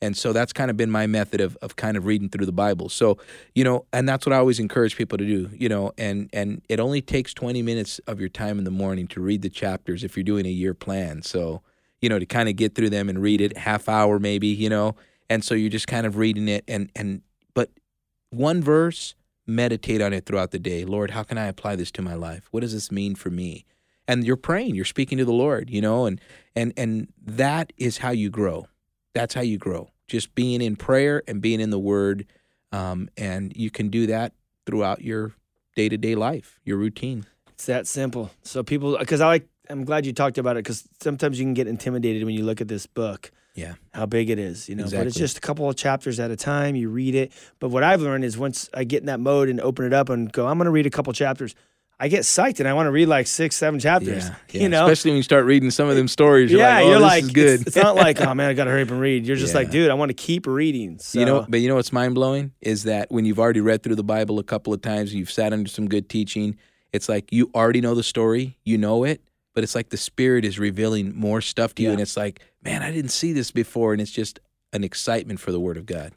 And 0.01 0.17
so 0.17 0.33
that's 0.33 0.51
kind 0.51 0.71
of 0.71 0.77
been 0.77 0.89
my 0.89 1.05
method 1.05 1.41
of, 1.41 1.55
of 1.57 1.75
kind 1.75 1.95
of 1.95 2.05
reading 2.05 2.27
through 2.27 2.47
the 2.47 2.51
Bible. 2.51 2.89
So, 2.89 3.19
you 3.53 3.63
know, 3.63 3.85
and 3.93 4.09
that's 4.09 4.25
what 4.25 4.33
I 4.33 4.37
always 4.37 4.59
encourage 4.59 4.95
people 4.97 5.17
to 5.19 5.25
do, 5.25 5.49
you 5.53 5.69
know, 5.69 5.91
and, 5.97 6.27
and 6.33 6.63
it 6.69 6.79
only 6.79 7.01
takes 7.01 7.35
20 7.35 7.61
minutes 7.61 7.99
of 8.07 8.19
your 8.19 8.29
time 8.29 8.57
in 8.57 8.63
the 8.63 8.71
morning 8.71 9.05
to 9.09 9.21
read 9.21 9.43
the 9.43 9.49
chapters 9.49 10.03
if 10.03 10.17
you're 10.17 10.23
doing 10.23 10.47
a 10.47 10.49
year 10.49 10.73
plan. 10.73 11.21
So, 11.21 11.61
you 12.01 12.09
know, 12.09 12.17
to 12.17 12.25
kind 12.25 12.49
of 12.49 12.55
get 12.55 12.73
through 12.73 12.89
them 12.89 13.09
and 13.09 13.21
read 13.21 13.41
it 13.41 13.55
half 13.55 13.87
hour 13.87 14.17
maybe, 14.17 14.47
you 14.47 14.69
know, 14.69 14.95
and 15.29 15.43
so 15.43 15.53
you're 15.53 15.69
just 15.69 15.87
kind 15.87 16.07
of 16.07 16.17
reading 16.17 16.47
it 16.47 16.63
and, 16.67 16.89
and, 16.95 17.21
but 17.53 17.69
one 18.31 18.63
verse, 18.63 19.13
meditate 19.47 20.01
on 20.01 20.13
it 20.13 20.25
throughout 20.25 20.51
the 20.51 20.59
day. 20.59 20.85
Lord, 20.85 21.11
how 21.11 21.23
can 21.23 21.37
I 21.37 21.47
apply 21.47 21.75
this 21.75 21.91
to 21.91 22.01
my 22.01 22.13
life? 22.13 22.47
What 22.51 22.61
does 22.61 22.73
this 22.73 22.91
mean 22.91 23.15
for 23.15 23.29
me? 23.29 23.65
And 24.07 24.23
you're 24.23 24.35
praying, 24.35 24.75
you're 24.75 24.85
speaking 24.85 25.17
to 25.19 25.25
the 25.25 25.31
Lord, 25.31 25.69
you 25.69 25.81
know, 25.81 26.05
and, 26.05 26.19
and, 26.55 26.73
and 26.75 27.07
that 27.21 27.71
is 27.77 27.99
how 27.99 28.11
you 28.11 28.29
grow 28.29 28.67
that's 29.13 29.33
how 29.33 29.41
you 29.41 29.57
grow 29.57 29.89
just 30.07 30.33
being 30.35 30.61
in 30.61 30.75
prayer 30.75 31.23
and 31.27 31.41
being 31.41 31.59
in 31.59 31.69
the 31.69 31.79
word 31.79 32.25
um, 32.71 33.09
and 33.17 33.51
you 33.55 33.69
can 33.69 33.89
do 33.89 34.07
that 34.07 34.33
throughout 34.65 35.01
your 35.01 35.33
day-to-day 35.75 36.15
life 36.15 36.59
your 36.63 36.77
routine 36.77 37.25
It's 37.49 37.65
that 37.67 37.85
simple. 37.85 38.31
So 38.41 38.63
people, 38.63 38.97
because 38.97 39.21
I 39.21 39.27
like, 39.27 39.47
I'm 39.69 39.85
glad 39.85 40.05
you 40.05 40.13
talked 40.13 40.39
about 40.39 40.57
it 40.57 40.63
because 40.63 40.87
sometimes 40.99 41.39
you 41.39 41.45
can 41.45 41.53
get 41.53 41.67
intimidated 41.67 42.23
when 42.23 42.33
you 42.33 42.43
look 42.43 42.59
at 42.59 42.67
this 42.67 42.87
book, 42.87 43.31
yeah 43.53 43.73
how 43.93 44.05
big 44.05 44.29
it 44.29 44.39
is, 44.39 44.69
you 44.69 44.75
know. 44.75 44.85
But 44.85 45.07
it's 45.07 45.17
just 45.17 45.37
a 45.37 45.41
couple 45.41 45.69
of 45.69 45.75
chapters 45.75 46.19
at 46.19 46.31
a 46.31 46.35
time. 46.35 46.75
You 46.75 46.89
read 46.89 47.15
it. 47.15 47.31
But 47.59 47.69
what 47.69 47.83
I've 47.83 48.01
learned 48.01 48.23
is 48.23 48.37
once 48.37 48.69
I 48.73 48.83
get 48.83 49.01
in 49.01 49.07
that 49.07 49.19
mode 49.19 49.49
and 49.49 49.59
open 49.59 49.85
it 49.85 49.93
up 49.93 50.09
and 50.09 50.31
go, 50.31 50.47
I'm 50.47 50.57
going 50.57 50.65
to 50.65 50.71
read 50.71 50.85
a 50.85 50.89
couple 50.89 51.11
chapters. 51.13 51.55
I 52.01 52.07
get 52.07 52.21
psyched 52.21 52.59
and 52.59 52.67
I 52.67 52.73
want 52.73 52.87
to 52.87 52.91
read 52.91 53.05
like 53.05 53.27
six, 53.27 53.55
seven 53.55 53.79
chapters. 53.79 54.27
Yeah, 54.27 54.35
yeah. 54.49 54.61
You 54.63 54.69
know, 54.69 54.85
especially 54.85 55.11
when 55.11 55.17
you 55.17 55.23
start 55.23 55.45
reading 55.45 55.69
some 55.69 55.87
of 55.87 55.95
them 55.95 56.07
stories. 56.07 56.49
You're 56.49 56.61
yeah, 56.61 56.77
like, 56.77 56.83
oh, 56.83 56.89
you're 56.89 56.99
this 56.99 57.07
like, 57.07 57.23
is 57.25 57.31
good. 57.31 57.59
It's, 57.59 57.67
it's 57.67 57.75
not 57.75 57.95
like, 57.95 58.19
oh 58.25 58.33
man, 58.33 58.49
I 58.49 58.53
gotta 58.53 58.71
hurry 58.71 58.81
up 58.81 58.89
and 58.89 58.99
read. 58.99 59.27
You're 59.27 59.37
just 59.37 59.53
like, 59.53 59.69
dude, 59.69 59.91
I 59.91 59.93
want 59.93 60.09
to 60.09 60.15
keep 60.15 60.47
reading. 60.47 60.97
So, 60.97 61.19
You 61.19 61.27
know, 61.27 61.45
but 61.47 61.59
you 61.59 61.67
know 61.67 61.75
what's 61.75 61.93
mind 61.93 62.15
blowing 62.15 62.53
is 62.59 62.85
that 62.85 63.11
when 63.11 63.25
you've 63.25 63.37
already 63.37 63.61
read 63.61 63.83
through 63.83 63.97
the 63.97 64.03
Bible 64.03 64.39
a 64.39 64.43
couple 64.43 64.73
of 64.73 64.81
times, 64.81 65.13
you've 65.13 65.29
sat 65.29 65.53
under 65.53 65.69
some 65.69 65.87
good 65.87 66.09
teaching. 66.09 66.57
It's 66.91 67.07
like 67.07 67.31
you 67.31 67.51
already 67.53 67.81
know 67.81 67.93
the 67.93 68.03
story, 68.03 68.57
you 68.63 68.79
know 68.79 69.03
it, 69.03 69.21
but 69.53 69.63
it's 69.63 69.75
like 69.75 69.89
the 69.89 69.97
Spirit 69.97 70.45
is 70.45 70.57
revealing 70.59 71.15
more 71.15 71.41
stuff 71.41 71.75
to 71.75 71.81
you, 71.83 71.89
Yeah. 71.89 71.93
and 71.93 72.01
it's 72.01 72.15
like, 72.17 72.39
man, 72.63 72.81
I 72.81 72.91
didn't 72.91 73.11
see 73.11 73.33
this 73.33 73.51
before, 73.51 73.93
and 73.93 74.01
it's 74.01 74.11
just 74.11 74.39
an 74.73 74.83
excitement 74.83 75.39
for 75.39 75.51
the 75.51 75.59
Word 75.59 75.77
of 75.77 75.85
God. 75.85 76.13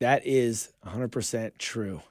that 0.00 0.26
is 0.26 0.72
100 0.82 1.08
percent 1.10 1.58
true. 1.58 2.02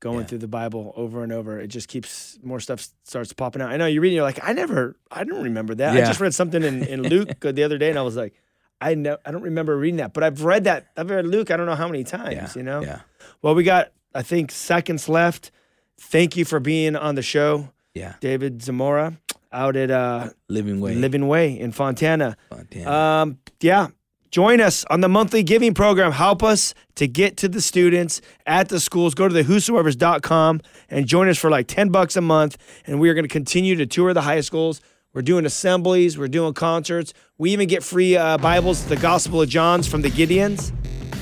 Going 0.00 0.20
Yeah. 0.20 0.24
through 0.26 0.38
the 0.38 0.48
Bible 0.48 0.92
over 0.96 1.22
and 1.22 1.32
over, 1.32 1.60
it 1.60 1.68
just 1.68 1.86
keeps 1.86 2.36
more 2.42 2.58
stuff 2.58 2.88
starts 3.04 3.32
popping 3.32 3.62
out. 3.62 3.70
I 3.70 3.76
know 3.76 3.86
you're 3.86 4.02
reading, 4.02 4.16
you're 4.16 4.24
like, 4.24 4.40
I 4.42 4.52
never, 4.52 4.96
I 5.12 5.22
don't 5.22 5.44
remember 5.44 5.76
that. 5.76 5.96
I 5.96 6.00
just 6.00 6.18
read 6.20 6.34
something 6.34 6.64
in, 6.64 6.82
in 6.82 7.02
Luke 7.02 7.38
the 7.40 7.62
other 7.62 7.78
day, 7.78 7.90
and 7.90 7.98
I 7.98 8.02
was 8.02 8.16
like, 8.16 8.34
I 8.80 8.96
know, 8.96 9.16
I 9.24 9.30
don't 9.30 9.42
remember 9.42 9.76
reading 9.78 9.98
that, 9.98 10.12
but 10.12 10.24
I've 10.24 10.42
read 10.42 10.64
that. 10.64 10.88
I've 10.96 11.08
read 11.10 11.24
Luke. 11.24 11.52
I 11.52 11.56
don't 11.56 11.66
know 11.66 11.76
how 11.76 11.86
many 11.86 12.02
times. 12.02 12.32
Yeah, 12.34 12.48
You 12.56 12.62
know. 12.64 12.80
yeah, 12.82 13.02
Well, 13.42 13.54
we 13.54 13.62
got, 13.62 13.92
I 14.12 14.22
think, 14.22 14.50
seconds 14.50 15.08
left. 15.08 15.52
Thank 16.00 16.36
you 16.36 16.44
for 16.44 16.58
being 16.58 16.96
on 16.96 17.14
the 17.14 17.22
show, 17.22 17.70
yeah. 17.94 18.14
David 18.18 18.60
Zamora, 18.60 19.18
out 19.52 19.76
at 19.76 19.90
uh, 19.90 20.30
Living 20.48 20.80
way, 20.80 20.94
Living 20.94 21.28
Way 21.28 21.58
in 21.58 21.72
Fontana. 21.72 22.36
Fontana. 22.50 22.90
Um, 22.90 23.38
yeah. 23.60 23.88
Join 24.30 24.62
us 24.62 24.86
on 24.88 25.02
the 25.02 25.10
monthly 25.10 25.42
giving 25.42 25.74
program. 25.74 26.10
Help 26.12 26.42
us 26.42 26.72
to 26.94 27.06
get 27.06 27.36
to 27.36 27.48
the 27.50 27.60
students 27.60 28.22
at 28.46 28.70
the 28.70 28.80
schools. 28.80 29.14
Go 29.14 29.28
to 29.28 29.34
the 29.34 29.42
whosoevers.com 29.44 30.62
and 30.88 31.06
join 31.06 31.28
us 31.28 31.36
for 31.36 31.50
like 31.50 31.66
10 31.66 31.90
bucks 31.90 32.16
a 32.16 32.22
month. 32.22 32.56
And 32.86 32.98
we 32.98 33.10
are 33.10 33.14
going 33.14 33.24
to 33.24 33.28
continue 33.28 33.76
to 33.76 33.84
tour 33.84 34.14
the 34.14 34.22
high 34.22 34.40
schools. 34.40 34.80
We're 35.12 35.20
doing 35.20 35.44
assemblies, 35.44 36.16
we're 36.16 36.28
doing 36.28 36.54
concerts. 36.54 37.12
We 37.36 37.50
even 37.50 37.68
get 37.68 37.82
free 37.82 38.16
uh, 38.16 38.38
Bibles, 38.38 38.86
the 38.86 38.96
Gospel 38.96 39.42
of 39.42 39.50
John's 39.50 39.86
from 39.86 40.00
the 40.00 40.10
Gideons. 40.10 40.72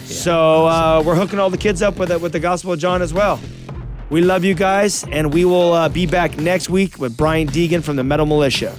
so 0.06 0.66
uh, 0.66 1.02
we're 1.04 1.16
hooking 1.16 1.40
all 1.40 1.50
the 1.50 1.58
kids 1.58 1.82
up 1.82 1.98
with 1.98 2.12
it 2.12 2.20
with 2.20 2.30
the 2.30 2.38
Gospel 2.38 2.72
of 2.72 2.78
John 2.78 3.02
as 3.02 3.12
well. 3.12 3.40
We 4.10 4.20
love 4.20 4.44
you 4.44 4.54
guys, 4.54 5.04
and 5.04 5.32
we 5.32 5.44
will 5.44 5.72
uh, 5.72 5.88
be 5.88 6.04
back 6.04 6.36
next 6.36 6.68
week 6.68 6.98
with 6.98 7.16
Brian 7.16 7.46
Deegan 7.46 7.82
from 7.82 7.94
the 7.94 8.02
Metal 8.02 8.26
Militia. 8.26 8.76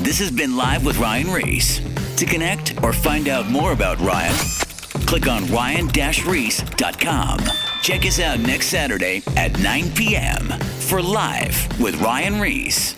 This 0.00 0.18
has 0.20 0.30
been 0.30 0.56
Live 0.56 0.86
with 0.86 0.98
Ryan 0.98 1.30
Ries. 1.30 1.80
To 2.16 2.24
connect 2.24 2.82
or 2.82 2.94
find 2.94 3.28
out 3.28 3.50
more 3.50 3.72
about 3.72 4.00
Ryan, 4.00 4.34
click 5.06 5.28
on 5.28 5.46
ryan-ries.com. 5.48 7.38
Check 7.82 8.06
us 8.06 8.18
out 8.18 8.40
next 8.40 8.66
Saturday 8.68 9.22
at 9.36 9.58
9 9.60 9.90
p.m. 9.92 10.48
for 10.80 11.02
Live 11.02 11.68
with 11.78 12.00
Ryan 12.00 12.40
Ries. 12.40 12.97